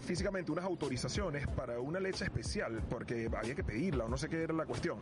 físicamente 0.01 0.51
unas 0.51 0.65
autorizaciones 0.65 1.47
para 1.49 1.79
una 1.81 2.01
leche 2.01 2.25
especial, 2.25 2.83
porque 2.89 3.31
había 3.37 3.55
que 3.55 3.65
pedirla 3.65 4.05
o 4.05 4.09
no 4.09 4.17
sé 4.17 4.29
qué 4.29 4.43
era 4.43 4.53
la 4.53 4.67
cuestión. 4.67 4.99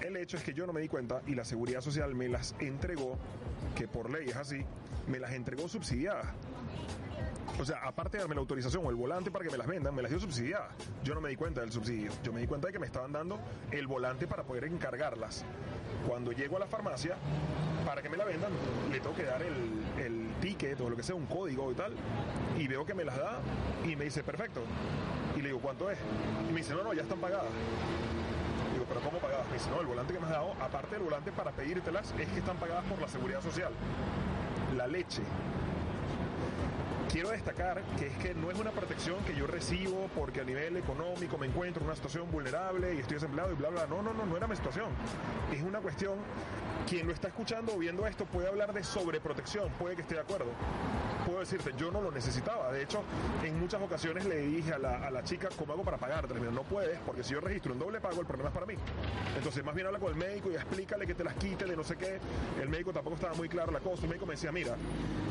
El 0.00 0.16
hecho 0.16 0.36
es 0.36 0.44
que 0.44 0.54
yo 0.54 0.66
no 0.66 0.72
me 0.72 0.80
di 0.80 0.88
cuenta 0.88 1.22
y 1.26 1.34
la 1.34 1.44
Seguridad 1.44 1.80
Social 1.80 2.14
me 2.14 2.28
las 2.28 2.54
entregó, 2.60 3.16
que 3.74 3.88
por 3.88 4.10
ley 4.10 4.28
es 4.28 4.36
así, 4.36 4.64
me 5.08 5.18
las 5.18 5.32
entregó 5.32 5.68
subsidiadas. 5.68 6.26
O 7.60 7.64
sea, 7.64 7.78
aparte 7.84 8.16
de 8.16 8.22
darme 8.22 8.36
la 8.36 8.40
autorización 8.40 8.86
o 8.86 8.90
el 8.90 8.94
volante 8.94 9.32
para 9.32 9.44
que 9.44 9.50
me 9.50 9.58
las 9.58 9.66
vendan, 9.66 9.92
me 9.94 10.02
las 10.02 10.10
dio 10.10 10.20
subsidiadas. 10.20 10.70
Yo 11.02 11.14
no 11.14 11.20
me 11.20 11.30
di 11.30 11.36
cuenta 11.36 11.60
del 11.60 11.72
subsidio. 11.72 12.12
Yo 12.22 12.32
me 12.32 12.40
di 12.40 12.46
cuenta 12.46 12.68
de 12.68 12.72
que 12.72 12.78
me 12.78 12.86
estaban 12.86 13.10
dando 13.10 13.40
el 13.72 13.88
volante 13.88 14.28
para 14.28 14.44
poder 14.44 14.64
encargarlas. 14.64 15.44
Cuando 16.06 16.30
llego 16.30 16.56
a 16.56 16.60
la 16.60 16.66
farmacia, 16.66 17.16
para 17.84 18.00
que 18.00 18.08
me 18.08 18.16
la 18.16 18.24
vendan, 18.24 18.52
le 18.92 19.00
tengo 19.00 19.16
que 19.16 19.24
dar 19.24 19.42
el, 19.42 20.28
ticket 20.40 20.80
o 20.80 20.88
lo 20.88 20.94
que 20.94 21.02
sea, 21.02 21.16
un 21.16 21.26
código 21.26 21.72
y 21.72 21.74
tal. 21.74 21.92
Y 22.56 22.68
veo 22.68 22.86
que 22.86 22.94
me 22.94 23.04
las 23.04 23.16
da 23.16 23.40
y 23.84 23.96
me 23.96 24.04
dice, 24.04 24.22
perfecto. 24.22 24.62
Y 25.36 25.40
le 25.40 25.48
digo, 25.48 25.60
¿cuánto 25.60 25.90
es? 25.90 25.98
Y 26.48 26.52
me 26.52 26.60
dice, 26.60 26.74
no, 26.74 26.84
no, 26.84 26.94
ya 26.94 27.02
están 27.02 27.18
pagadas 27.18 27.46
pero 28.88 29.00
¿cómo 29.00 29.18
pagadas? 29.18 29.46
Me 29.48 29.54
dice, 29.54 29.70
no, 29.70 29.80
el 29.80 29.86
volante 29.86 30.12
que 30.12 30.20
me 30.20 30.26
has 30.26 30.32
dado, 30.32 30.52
aparte 30.60 30.94
del 30.94 31.04
volante 31.04 31.32
para 31.32 31.52
pedírtelas, 31.52 32.14
es 32.18 32.28
que 32.28 32.38
están 32.38 32.56
pagadas 32.56 32.84
por 32.84 33.00
la 33.00 33.08
seguridad 33.08 33.42
social. 33.42 33.72
La 34.76 34.86
leche. 34.86 35.22
Quiero 37.10 37.30
destacar 37.30 37.82
que 37.98 38.08
es 38.08 38.16
que 38.18 38.34
no 38.34 38.50
es 38.50 38.58
una 38.58 38.70
protección 38.70 39.16
que 39.24 39.34
yo 39.34 39.46
recibo 39.46 40.08
porque 40.14 40.42
a 40.42 40.44
nivel 40.44 40.76
económico 40.76 41.38
me 41.38 41.46
encuentro 41.46 41.80
en 41.80 41.86
una 41.86 41.96
situación 41.96 42.30
vulnerable 42.30 42.94
y 42.94 42.98
estoy 42.98 43.14
desempleado 43.14 43.50
y 43.50 43.54
bla, 43.54 43.70
bla. 43.70 43.86
No, 43.86 44.02
no, 44.02 44.12
no, 44.12 44.26
no 44.26 44.36
era 44.36 44.46
mi 44.46 44.56
situación. 44.56 44.90
Es 45.50 45.62
una 45.62 45.80
cuestión 45.80 46.18
quien 46.86 47.06
lo 47.06 47.14
está 47.14 47.28
escuchando 47.28 47.74
o 47.74 47.78
viendo 47.78 48.06
esto 48.06 48.26
puede 48.26 48.48
hablar 48.48 48.74
de 48.74 48.84
sobreprotección, 48.84 49.70
puede 49.78 49.96
que 49.96 50.02
esté 50.02 50.16
de 50.16 50.20
acuerdo. 50.20 50.50
Puedo 51.28 51.40
decirte, 51.40 51.74
yo 51.76 51.90
no 51.90 52.00
lo 52.00 52.10
necesitaba. 52.10 52.72
De 52.72 52.82
hecho, 52.82 53.02
en 53.44 53.60
muchas 53.60 53.82
ocasiones 53.82 54.24
le 54.24 54.38
dije 54.46 54.72
a 54.72 54.78
la, 54.78 55.06
a 55.06 55.10
la 55.10 55.22
chica, 55.22 55.50
¿cómo 55.58 55.74
hago 55.74 55.82
para 55.82 55.98
pagar? 55.98 56.26
no 56.26 56.62
puedes, 56.62 56.98
porque 57.00 57.22
si 57.22 57.34
yo 57.34 57.40
registro 57.40 57.74
un 57.74 57.78
doble 57.78 58.00
pago, 58.00 58.22
el 58.22 58.26
problema 58.26 58.48
es 58.48 58.54
para 58.54 58.64
mí. 58.64 58.72
Entonces, 59.36 59.62
más 59.62 59.74
bien 59.74 59.88
habla 59.88 59.98
con 59.98 60.08
el 60.10 60.16
médico 60.16 60.50
y 60.50 60.54
explícale 60.54 61.06
que 61.06 61.14
te 61.14 61.22
las 61.24 61.34
quite 61.34 61.66
de 61.66 61.76
no 61.76 61.84
sé 61.84 61.96
qué. 61.96 62.18
El 62.62 62.70
médico 62.70 62.94
tampoco 62.94 63.16
estaba 63.16 63.34
muy 63.34 63.46
claro 63.46 63.70
la 63.72 63.80
cosa. 63.80 64.04
El 64.04 64.08
médico 64.08 64.24
me 64.24 64.36
decía, 64.36 64.50
mira, 64.52 64.74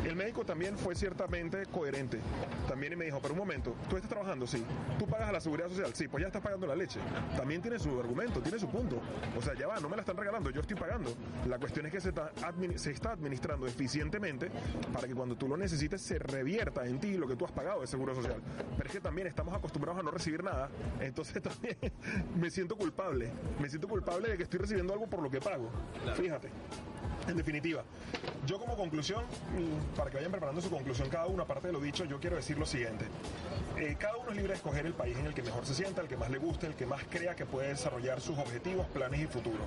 el 0.05 0.15
médico 0.15 0.45
también 0.45 0.77
fue 0.77 0.93
ciertamente 0.93 1.65
coherente. 1.65 2.19
También 2.67 2.95
me 2.95 3.05
dijo, 3.05 3.19
pero 3.19 3.33
un 3.33 3.39
momento, 3.39 3.75
tú 3.89 3.95
estás 3.95 4.11
trabajando, 4.11 4.45
sí. 4.45 4.63
Tú 4.99 5.07
pagas 5.07 5.29
a 5.29 5.31
la 5.31 5.41
seguridad 5.41 5.67
social, 5.67 5.95
sí, 5.95 6.07
pues 6.07 6.21
ya 6.21 6.27
estás 6.27 6.43
pagando 6.43 6.67
la 6.67 6.75
leche. 6.75 6.99
También 7.35 7.59
tiene 7.59 7.79
su 7.79 7.99
argumento, 7.99 8.39
tiene 8.39 8.59
su 8.59 8.69
punto. 8.69 9.01
O 9.35 9.41
sea, 9.41 9.55
ya 9.55 9.65
va, 9.65 9.79
no 9.79 9.89
me 9.89 9.95
la 9.95 10.03
están 10.03 10.15
regalando, 10.15 10.51
yo 10.51 10.61
estoy 10.61 10.75
pagando. 10.75 11.11
La 11.47 11.57
cuestión 11.57 11.87
es 11.87 11.91
que 11.91 12.01
se 12.01 12.09
está, 12.09 12.31
se 12.75 12.91
está 12.91 13.13
administrando 13.13 13.65
eficientemente 13.65 14.51
para 14.93 15.07
que 15.07 15.15
cuando 15.15 15.35
tú 15.35 15.47
lo 15.47 15.57
necesites 15.57 15.86
se 15.97 16.19
revierta 16.19 16.85
en 16.85 16.99
ti 16.99 17.15
lo 17.15 17.27
que 17.27 17.35
tú 17.35 17.45
has 17.45 17.51
pagado 17.51 17.81
de 17.81 17.87
seguro 17.87 18.13
social. 18.13 18.41
Pero 18.75 18.87
es 18.87 18.91
que 18.91 19.01
también 19.01 19.27
estamos 19.27 19.53
acostumbrados 19.53 19.99
a 19.99 20.03
no 20.03 20.11
recibir 20.11 20.43
nada, 20.43 20.69
entonces 20.99 21.41
también 21.43 21.77
me 22.35 22.49
siento 22.49 22.75
culpable. 22.75 23.31
Me 23.61 23.69
siento 23.69 23.87
culpable 23.87 24.29
de 24.29 24.37
que 24.37 24.43
estoy 24.43 24.59
recibiendo 24.59 24.93
algo 24.93 25.07
por 25.07 25.21
lo 25.21 25.29
que 25.29 25.39
pago. 25.39 25.69
Fíjate. 26.15 26.49
En 27.27 27.35
definitiva, 27.35 27.83
yo 28.45 28.57
como 28.57 28.77
conclusión, 28.77 29.23
para 29.97 30.09
que 30.09 30.17
vayan 30.17 30.31
preparando 30.31 30.61
su 30.61 30.69
conclusión 30.69 31.09
cada 31.09 31.25
uno, 31.27 31.43
aparte 31.43 31.67
de 31.67 31.73
lo 31.73 31.81
dicho, 31.81 32.05
yo 32.05 32.19
quiero 32.19 32.37
decir 32.37 32.57
lo 32.57 32.65
siguiente. 32.65 33.05
Eh, 33.77 33.97
cada 33.99 34.15
uno 34.17 34.29
es 34.29 34.37
libre 34.37 34.53
de 34.53 34.55
escoger 34.55 34.85
el 34.85 34.93
país 34.93 35.17
en 35.17 35.25
el 35.25 35.33
que 35.33 35.43
mejor 35.43 35.65
se 35.65 35.75
sienta, 35.75 36.01
el 36.01 36.07
que 36.07 36.15
más 36.15 36.29
le 36.29 36.37
guste, 36.37 36.67
el 36.67 36.75
que 36.75 36.85
más 36.85 37.03
crea 37.09 37.35
que 37.35 37.45
puede 37.45 37.69
desarrollar 37.69 38.21
sus 38.21 38.37
objetivos, 38.37 38.87
planes 38.87 39.19
y 39.19 39.27
futuro, 39.27 39.59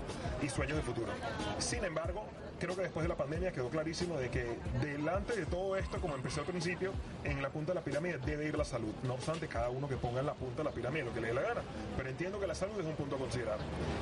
y 0.42 0.48
sueños 0.48 0.78
de 0.78 0.82
futuro. 0.82 1.12
Sin 1.58 1.84
embargo, 1.84 2.24
creo 2.60 2.76
que 2.76 2.82
después 2.82 3.02
de 3.04 3.08
la 3.08 3.16
pandemia 3.16 3.52
quedó 3.52 3.70
clarísimo 3.70 4.18
de 4.18 4.28
que 4.28 4.58
delante 4.82 5.34
de 5.34 5.46
todo 5.46 5.76
esto, 5.76 6.00
como 6.00 6.14
empecé 6.14 6.40
al 6.40 6.46
principio, 6.46 6.92
en 7.24 7.40
la 7.42 7.48
punta 7.48 7.72
de 7.72 7.76
la 7.76 7.84
pirámide 7.84 8.18
debe 8.18 8.46
ir 8.46 8.56
la 8.56 8.64
salud. 8.64 8.92
No 9.02 9.14
obstante, 9.14 9.48
cada 9.48 9.70
uno 9.70 9.88
que 9.88 9.96
ponga 9.96 10.20
en 10.20 10.26
la 10.26 10.34
punta 10.34 10.58
de 10.58 10.64
la 10.64 10.70
pirámide 10.70 11.04
lo 11.04 11.14
que 11.14 11.20
le 11.20 11.28
dé 11.28 11.34
la 11.34 11.42
gana. 11.42 11.62
Pero 11.96 12.08
entiendo 12.08 12.38
que 12.38 12.46
la 12.46 12.54
salud 12.54 12.78
es 12.78 12.86
un 12.86 12.94
punto 12.94 13.16
a 13.16 13.18
considerar. 13.18 13.58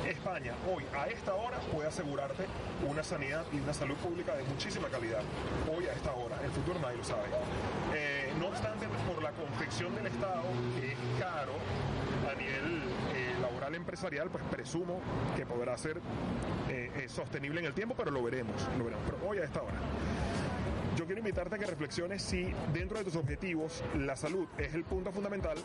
España 0.09 0.55
hoy, 0.75 0.85
a 0.97 1.07
esta 1.07 1.35
hora, 1.35 1.59
puede 1.73 1.89
asegurarte 1.89 2.47
una 2.89 3.03
sanidad 3.05 3.45
y 3.53 3.61
una 3.61 3.73
salud 3.73 3.97
pública 3.97 4.35
de 4.37 4.45
muchísima 4.45 4.89
calidad. 4.89 5.23
Hoy 5.75 5.87
a 5.87 5.93
esta 5.93 6.13
hora, 6.13 6.39
el 6.45 6.51
futuro 6.51 6.79
nadie 6.81 6.97
lo 6.97 7.05
sabe. 7.05 7.25
Eh, 7.95 8.33
no 8.39 8.49
obstante, 8.49 8.87
por 9.07 9.23
la 9.23 9.33
confección 9.33 9.95
del 9.95 10.07
Estado, 10.07 10.43
que 10.79 10.93
es 10.93 10.99
caro 11.19 11.53
a 12.31 12.35
nivel 12.35 12.83
eh, 13.15 13.35
laboral 13.41 13.75
empresarial, 13.75 14.29
pues 14.31 14.45
presumo 14.45 15.01
que 15.37 15.47
podrá 15.47 15.77
ser 15.77 16.01
eh, 16.69 17.07
sostenible 17.09 17.61
en 17.61 17.67
el 17.67 17.75
tiempo, 17.75 17.95
pero 17.97 18.11
lo 18.11 18.23
veremos, 18.23 18.55
lo 18.77 18.85
veremos. 18.85 19.05
Pero 19.07 19.29
hoy 19.29 19.39
a 19.39 19.45
esta 19.45 19.63
hora. 19.63 19.79
Quiero 21.09 21.21
invitarte 21.21 21.55
a 21.55 21.59
que 21.59 21.65
reflexiones 21.65 22.21
si 22.21 22.53
dentro 22.75 22.99
de 22.99 23.05
tus 23.05 23.17
objetivos 23.17 23.83
la 23.97 24.15
salud 24.15 24.47
es 24.59 24.75
el 24.75 24.85
punto 24.85 25.11
fundamental 25.11 25.57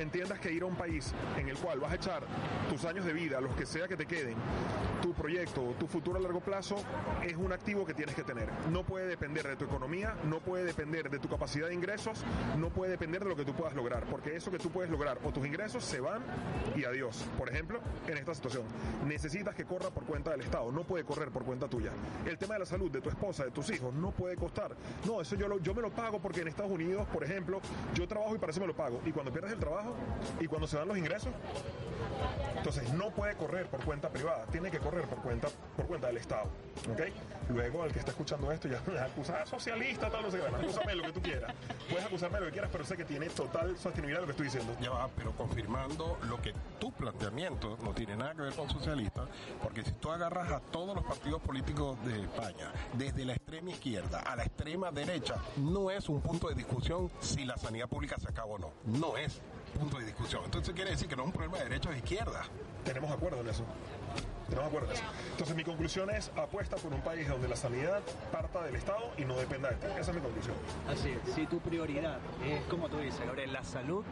entiendas 0.00 0.38
que 0.38 0.52
ir 0.52 0.62
a 0.62 0.66
un 0.66 0.76
país 0.76 1.12
en 1.36 1.48
el 1.48 1.56
cual 1.56 1.80
vas 1.80 1.92
a 1.92 1.94
echar 1.96 2.22
tus 2.68 2.84
años 2.84 3.04
de 3.04 3.12
vida, 3.12 3.40
los 3.40 3.54
que 3.54 3.66
sea 3.66 3.88
que 3.88 3.96
te 3.96 4.06
queden, 4.06 4.36
tu 5.02 5.12
proyecto, 5.14 5.74
tu 5.78 5.86
futuro 5.86 6.18
a 6.18 6.22
largo 6.22 6.40
plazo, 6.40 6.76
es 7.22 7.36
un 7.36 7.52
activo 7.52 7.84
que 7.86 7.94
tienes 7.94 8.14
que 8.14 8.22
tener. 8.22 8.48
No 8.70 8.84
puede 8.84 9.06
depender 9.06 9.46
de 9.46 9.56
tu 9.56 9.64
economía, 9.64 10.14
no 10.24 10.40
puede 10.40 10.64
depender 10.64 11.10
de 11.10 11.18
tu 11.18 11.28
capacidad 11.28 11.68
de 11.68 11.74
ingresos, 11.74 12.24
no 12.58 12.70
puede 12.70 12.92
depender 12.92 13.22
de 13.22 13.30
lo 13.30 13.36
que 13.36 13.44
tú 13.44 13.54
puedas 13.54 13.74
lograr, 13.74 14.04
porque 14.04 14.36
eso 14.36 14.50
que 14.50 14.58
tú 14.58 14.70
puedes 14.70 14.90
lograr 14.90 15.18
o 15.24 15.32
tus 15.32 15.46
ingresos 15.46 15.84
se 15.84 16.00
van 16.00 16.22
y 16.74 16.84
adiós. 16.84 17.24
Por 17.38 17.48
ejemplo, 17.48 17.80
en 18.06 18.16
esta 18.18 18.34
situación, 18.34 18.64
necesitas 19.06 19.54
que 19.54 19.64
corra 19.64 19.90
por 19.90 20.04
cuenta 20.04 20.30
del 20.30 20.40
Estado, 20.42 20.70
no 20.72 20.84
puede 20.84 21.04
correr 21.04 21.30
por 21.30 21.44
cuenta 21.44 21.68
tuya. 21.68 21.92
El 22.26 22.38
tema 22.38 22.54
de 22.54 22.60
la 22.60 22.66
salud 22.66 22.90
de 22.90 23.00
tu 23.00 23.08
esposa, 23.08 23.44
de 23.44 23.50
tus 23.50 23.70
hijos, 23.70 23.94
no 23.94 24.10
puede 24.12 24.35
costar. 24.36 24.72
No, 25.04 25.20
eso 25.20 25.36
yo, 25.36 25.48
lo, 25.48 25.58
yo 25.58 25.74
me 25.74 25.82
lo 25.82 25.90
pago 25.90 26.18
porque 26.18 26.40
en 26.40 26.48
Estados 26.48 26.70
Unidos, 26.70 27.06
por 27.12 27.24
ejemplo, 27.24 27.60
yo 27.94 28.06
trabajo 28.06 28.34
y 28.34 28.38
para 28.38 28.52
eso 28.52 28.60
me 28.60 28.66
lo 28.66 28.76
pago. 28.76 29.00
Y 29.04 29.12
cuando 29.12 29.32
pierdes 29.32 29.52
el 29.52 29.58
trabajo, 29.58 29.94
y 30.40 30.46
cuando 30.46 30.66
se 30.66 30.76
dan 30.76 30.88
los 30.88 30.98
ingresos, 30.98 31.32
entonces 32.56 32.92
no 32.94 33.10
puede 33.10 33.34
correr 33.36 33.66
por 33.66 33.84
cuenta 33.84 34.08
privada, 34.08 34.44
tiene 34.46 34.70
que 34.70 34.78
correr 34.78 35.04
por 35.04 35.18
cuenta, 35.18 35.48
por 35.76 35.86
cuenta 35.86 36.08
del 36.08 36.16
Estado. 36.16 36.46
¿ok? 36.90 37.00
Luego 37.50 37.84
el 37.84 37.92
que 37.92 38.00
está 38.00 38.10
escuchando 38.10 38.50
esto 38.50 38.68
ya 38.68 38.80
me 38.92 38.98
acusa 38.98 39.40
ah, 39.42 39.46
socialista, 39.46 40.10
tal, 40.10 40.22
no 40.22 40.30
sé 40.30 40.38
qué, 40.38 40.46
acúsame 40.46 40.94
lo 40.94 41.02
que 41.04 41.12
tú 41.12 41.22
quieras. 41.22 41.54
Puedes 41.88 42.04
acusarme 42.04 42.40
lo 42.40 42.46
que 42.46 42.52
quieras, 42.52 42.70
pero 42.72 42.84
sé 42.84 42.96
que 42.96 43.04
tiene 43.04 43.28
total 43.28 43.76
sostenibilidad 43.78 44.20
lo 44.20 44.26
que 44.26 44.32
estoy 44.32 44.46
diciendo. 44.46 44.76
Ya 44.80 44.90
va, 44.90 45.08
pero 45.16 45.32
confirmando 45.32 46.18
lo 46.28 46.40
que 46.40 46.54
tu 46.78 46.92
planteamiento 46.92 47.78
no 47.82 47.92
tiene 47.92 48.16
nada 48.16 48.34
que 48.34 48.42
ver 48.42 48.54
con 48.54 48.68
socialista, 48.68 49.26
porque 49.62 49.82
si 49.82 49.92
tú 49.92 50.10
agarras 50.10 50.50
a 50.50 50.60
todos 50.60 50.94
los 50.94 51.04
partidos 51.04 51.40
políticos 51.42 51.96
de 52.04 52.22
España, 52.22 52.72
desde 52.94 53.24
la 53.24 53.34
extrema 53.34 53.70
izquierda 53.70 54.20
a 54.26 54.36
la 54.36 54.44
extrema 54.44 54.90
derecha, 54.90 55.36
no 55.56 55.90
es 55.90 56.08
un 56.08 56.20
punto 56.20 56.48
de 56.48 56.54
discusión 56.54 57.10
si 57.20 57.44
la 57.44 57.56
sanidad 57.56 57.88
pública 57.88 58.16
se 58.18 58.28
acaba 58.28 58.52
o 58.52 58.58
no. 58.58 58.72
No 58.84 59.16
es 59.16 59.40
punto 59.78 59.98
de 59.98 60.06
discusión. 60.06 60.42
Entonces 60.44 60.74
quiere 60.74 60.90
decir 60.90 61.08
que 61.08 61.16
no 61.16 61.22
es 61.22 61.26
un 61.26 61.32
problema 61.32 61.58
de 61.58 61.64
derecha 61.64 61.88
o 61.88 61.92
de 61.92 61.98
izquierda. 61.98 62.42
Tenemos 62.84 63.10
acuerdo 63.10 63.40
en 63.40 63.48
eso. 63.48 63.64
Tenemos 64.48 64.68
acuerdo 64.68 64.88
en 64.88 64.96
eso. 64.96 65.04
Entonces 65.32 65.56
mi 65.56 65.64
conclusión 65.64 66.10
es 66.10 66.30
apuesta 66.36 66.76
por 66.76 66.92
un 66.92 67.00
país 67.02 67.28
donde 67.28 67.48
la 67.48 67.56
sanidad 67.56 68.00
parta 68.32 68.62
del 68.64 68.76
Estado 68.76 69.12
y 69.16 69.24
no 69.24 69.36
dependa 69.36 69.70
de 69.70 69.76
ti. 69.76 69.86
Esa 69.98 70.10
es 70.10 70.16
mi 70.16 70.22
conclusión. 70.22 70.56
Así 70.88 71.10
es. 71.10 71.34
Si 71.34 71.46
tu 71.46 71.60
prioridad 71.60 72.18
es, 72.44 72.62
como 72.64 72.88
tú 72.88 72.98
dices, 72.98 73.24
Gabriel, 73.24 73.52
la 73.52 73.64
salud, 73.64 74.04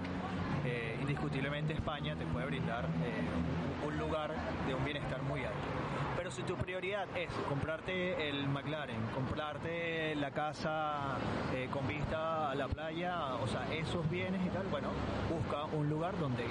eh, 0.65 0.97
indiscutiblemente 1.01 1.73
España 1.73 2.17
te 2.17 2.27
puede 2.27 2.47
brindar 2.47 2.85
eh, 2.85 3.87
un 3.87 3.99
lugar 3.99 4.35
de 4.67 4.75
un 4.75 4.85
bienestar 4.85 5.23
muy 5.23 5.41
alto. 5.45 5.74
Si 6.35 6.43
tu 6.43 6.57
prioridad 6.57 7.07
es 7.17 7.31
comprarte 7.49 8.29
el 8.29 8.49
McLaren, 8.49 9.01
comprarte 9.15 10.17
la 10.17 10.33
casa 10.33 11.17
eh, 11.55 11.69
con 11.73 11.87
vista 11.87 12.51
a 12.51 12.57
la 12.57 12.67
playa, 12.67 13.37
o 13.37 13.47
sea, 13.47 13.73
esos 13.73 14.11
bienes 14.11 14.45
y 14.45 14.49
tal, 14.49 14.67
bueno, 14.67 14.89
busca 15.31 15.67
un 15.67 15.89
lugar 15.89 16.19
donde 16.19 16.45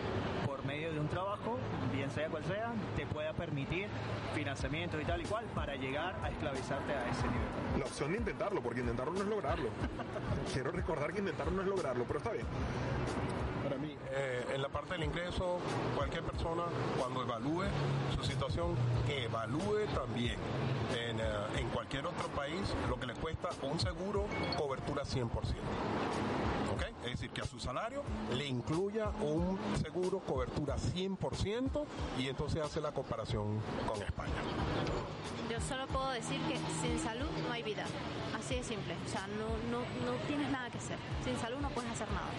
por 0.45 0.62
un 1.03 1.09
trabajo, 1.09 1.57
bien 1.91 2.09
sea 2.11 2.29
cual 2.29 2.43
sea, 2.45 2.71
te 2.95 3.05
pueda 3.05 3.33
permitir 3.33 3.87
financiamiento 4.33 4.99
y 4.99 5.03
tal 5.03 5.21
y 5.21 5.25
cual 5.25 5.43
para 5.53 5.75
llegar 5.75 6.15
a 6.23 6.29
esclavizarte 6.29 6.93
a 6.93 7.09
ese 7.09 7.27
nivel. 7.27 7.79
La 7.79 7.85
opción 7.85 8.11
de 8.11 8.17
intentarlo, 8.19 8.61
porque 8.61 8.79
intentarlo 8.79 9.13
no 9.13 9.21
es 9.21 9.27
lograrlo. 9.27 9.69
Quiero 10.53 10.71
recordar 10.71 11.11
que 11.11 11.19
intentarlo 11.19 11.51
no 11.51 11.61
es 11.61 11.67
lograrlo, 11.67 12.05
pero 12.05 12.19
está 12.19 12.31
bien. 12.31 12.45
Para 13.63 13.77
mí, 13.77 13.95
eh, 14.11 14.45
en 14.55 14.61
la 14.61 14.69
parte 14.69 14.93
del 14.93 15.03
ingreso, 15.03 15.59
cualquier 15.95 16.23
persona 16.23 16.63
cuando 16.97 17.21
evalúe 17.21 17.65
su 18.15 18.23
situación, 18.23 18.75
que 19.05 19.25
evalúe 19.25 19.85
también 19.93 20.37
en, 20.91 21.19
eh, 21.19 21.23
en 21.59 21.67
cualquier 21.69 22.05
otro 22.05 22.27
país 22.29 22.61
lo 22.89 22.97
que 22.97 23.07
le 23.07 23.13
cuesta 23.15 23.49
un 23.63 23.79
seguro, 23.79 24.25
cobertura 24.57 25.03
100%. 25.03 25.29
Es 27.03 27.11
decir, 27.11 27.29
que 27.31 27.41
a 27.41 27.45
su 27.45 27.59
salario 27.59 28.03
le 28.33 28.45
incluya 28.45 29.09
un 29.21 29.59
seguro 29.81 30.19
cobertura 30.19 30.77
100% 30.77 31.85
y 32.19 32.27
entonces 32.27 32.61
hace 32.61 32.79
la 32.79 32.91
comparación 32.91 33.59
con 33.87 34.01
España. 34.01 34.31
Yo 35.49 35.59
solo 35.59 35.85
puedo 35.87 36.09
decir 36.11 36.39
que 36.47 36.57
sin 36.81 36.97
salud 36.99 37.27
no 37.45 37.53
hay 37.53 37.63
vida. 37.63 37.85
Así 38.37 38.55
de 38.55 38.63
simple. 38.63 38.95
O 39.05 39.09
sea, 39.09 39.27
no, 39.27 39.47
no, 39.69 39.79
no 40.05 40.17
tienes 40.27 40.49
nada 40.49 40.69
que 40.69 40.77
hacer. 40.77 40.97
Sin 41.23 41.37
salud 41.37 41.59
no 41.59 41.69
puedes 41.69 41.91
hacer 41.91 42.09
nada 42.11 42.29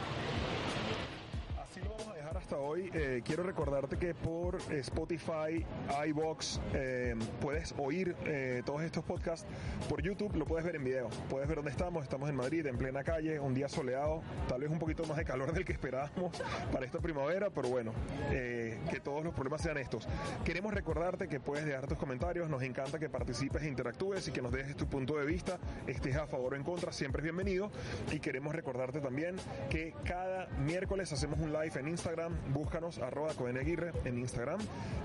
hasta 2.45 2.59
hoy. 2.59 2.90
Eh, 2.92 3.22
quiero 3.24 3.42
recordarte 3.42 3.97
que 3.97 4.14
por 4.14 4.59
Spotify, 4.70 5.64
iBox, 6.09 6.61
eh, 6.74 7.14
puedes 7.40 7.74
oír 7.78 8.14
eh, 8.26 8.62
todos 8.66 8.82
estos 8.82 9.03
podcasts. 9.03 9.47
Por 9.88 10.03
YouTube 10.03 10.36
lo 10.36 10.45
puedes 10.45 10.62
ver 10.62 10.76
en 10.76 10.84
video. 10.84 11.09
Puedes 11.30 11.49
ver 11.49 11.57
dónde 11.57 11.70
estamos. 11.70 12.03
Estamos 12.03 12.28
en 12.28 12.36
Madrid, 12.36 12.66
en 12.66 12.76
plena 12.76 13.03
calle, 13.03 13.40
un 13.40 13.55
día 13.55 13.66
soleado. 13.70 14.20
Tal 14.47 14.61
vez 14.61 14.70
un 14.70 14.78
poquito 14.78 15.07
más 15.07 15.16
de 15.16 15.24
calor 15.24 15.53
del 15.55 15.64
que 15.64 15.72
esperábamos 15.72 16.36
para 16.70 16.84
esta 16.84 16.99
primavera, 16.99 17.49
pero 17.49 17.70
bueno, 17.70 17.95
que 18.28 19.01
todos 19.03 19.24
los 19.24 19.32
problemas 19.32 19.62
sean 19.62 19.78
estos. 19.78 20.07
Queremos 20.45 20.74
recordarte 20.74 21.28
que 21.28 21.40
puedes 21.40 21.64
dejar 21.64 21.86
tus 21.86 21.97
comentarios. 21.97 22.51
Nos 22.51 22.62
encanta 22.62 22.99
que 22.99 23.09
participes 23.09 23.62
e 23.62 23.68
interactúes 23.68 24.28
y 24.28 24.32
que 24.32 24.42
nos 24.42 24.53
dejes 24.53 24.76
tu 24.76 24.86
punto 24.86 25.16
de 25.16 25.24
vista. 25.24 25.59
Estés 25.86 26.16
a 26.16 26.26
favor 26.26 26.53
o 26.53 26.57
en 26.57 26.62
contra, 26.62 26.92
siempre 26.92 27.20
es 27.20 27.24
bienvenido. 27.24 27.70
Y 28.12 28.20
queremos 28.20 28.55
recordarte 28.55 29.01
también 29.01 29.36
que 29.70 29.95
cada 30.05 30.47
miércoles 30.59 31.11
hacemos 31.11 31.38
un 31.40 31.51
live 31.51 31.80
en 31.80 31.88
Instagram 31.88 32.34
búscanos 32.53 32.99
arroba 32.99 33.32
Codenaguirre 33.35 33.93
en 34.05 34.18
Instagram. 34.18 34.61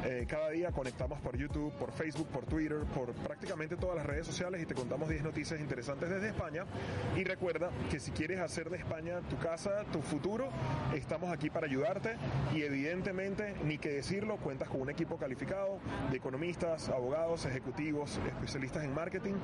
Eh, 0.06 0.26
cada 0.28 0.50
día 0.50 0.72
conectamos 0.72 1.20
por 1.22 1.38
YouTube, 1.38 1.72
por 1.74 1.92
Facebook, 1.92 2.28
por 2.28 2.46
Twitter, 2.46 2.80
por 2.94 3.12
prácticamente 3.14 3.76
todas 3.76 3.96
las 3.96 4.06
redes 4.06 4.28
sociales 4.28 4.62
y 4.62 4.66
te 4.66 4.76
contamos 4.76 5.10
10 5.10 5.24
noticias 5.24 5.60
interesantes 5.60 6.10
desde 6.10 6.30
España. 6.30 6.66
Y 7.16 7.24
recuerda 7.24 7.70
que 7.90 8.00
si 8.00 8.12
quieres 8.12 8.40
hacer 8.40 8.70
de 8.70 8.78
España 8.78 9.22
tu 9.30 9.38
casa, 9.38 9.84
tu 9.92 10.02
futuro, 10.02 10.50
estamos 10.96 11.32
aquí 11.32 11.50
para 11.50 11.68
ayudarte 11.68 12.16
y 12.54 12.64
evidentemente, 12.64 13.56
ni 13.64 13.78
que 13.78 13.90
decirlo, 13.90 14.38
cuentas 14.38 14.70
con 14.70 14.82
un 14.82 14.90
equipo 14.90 15.18
calificado 15.18 15.80
de 16.12 16.18
economistas, 16.18 16.90
abogados, 16.90 17.46
ejecutivos, 17.46 18.20
especialistas 18.28 18.84
en 18.84 18.94
marketing 18.94 19.36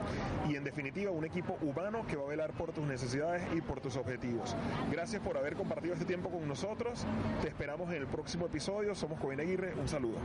y 0.49 0.55
en 0.55 0.63
definitiva 0.63 1.11
un 1.11 1.25
equipo 1.25 1.57
humano 1.61 2.05
que 2.07 2.15
va 2.15 2.23
a 2.23 2.27
velar 2.27 2.51
por 2.53 2.71
tus 2.71 2.85
necesidades 2.85 3.43
y 3.55 3.61
por 3.61 3.79
tus 3.81 3.95
objetivos. 3.97 4.55
Gracias 4.91 5.21
por 5.21 5.37
haber 5.37 5.55
compartido 5.55 5.93
este 5.93 6.05
tiempo 6.05 6.29
con 6.29 6.47
nosotros. 6.47 7.05
Te 7.41 7.47
en 7.83 7.95
el 7.95 8.07
próximo 8.07 8.45
episodio. 8.45 8.95
Somos 8.95 9.19
Cohen 9.19 9.39
Aguirre. 9.39 9.73
Un 9.75 9.87
saludo. 9.87 10.17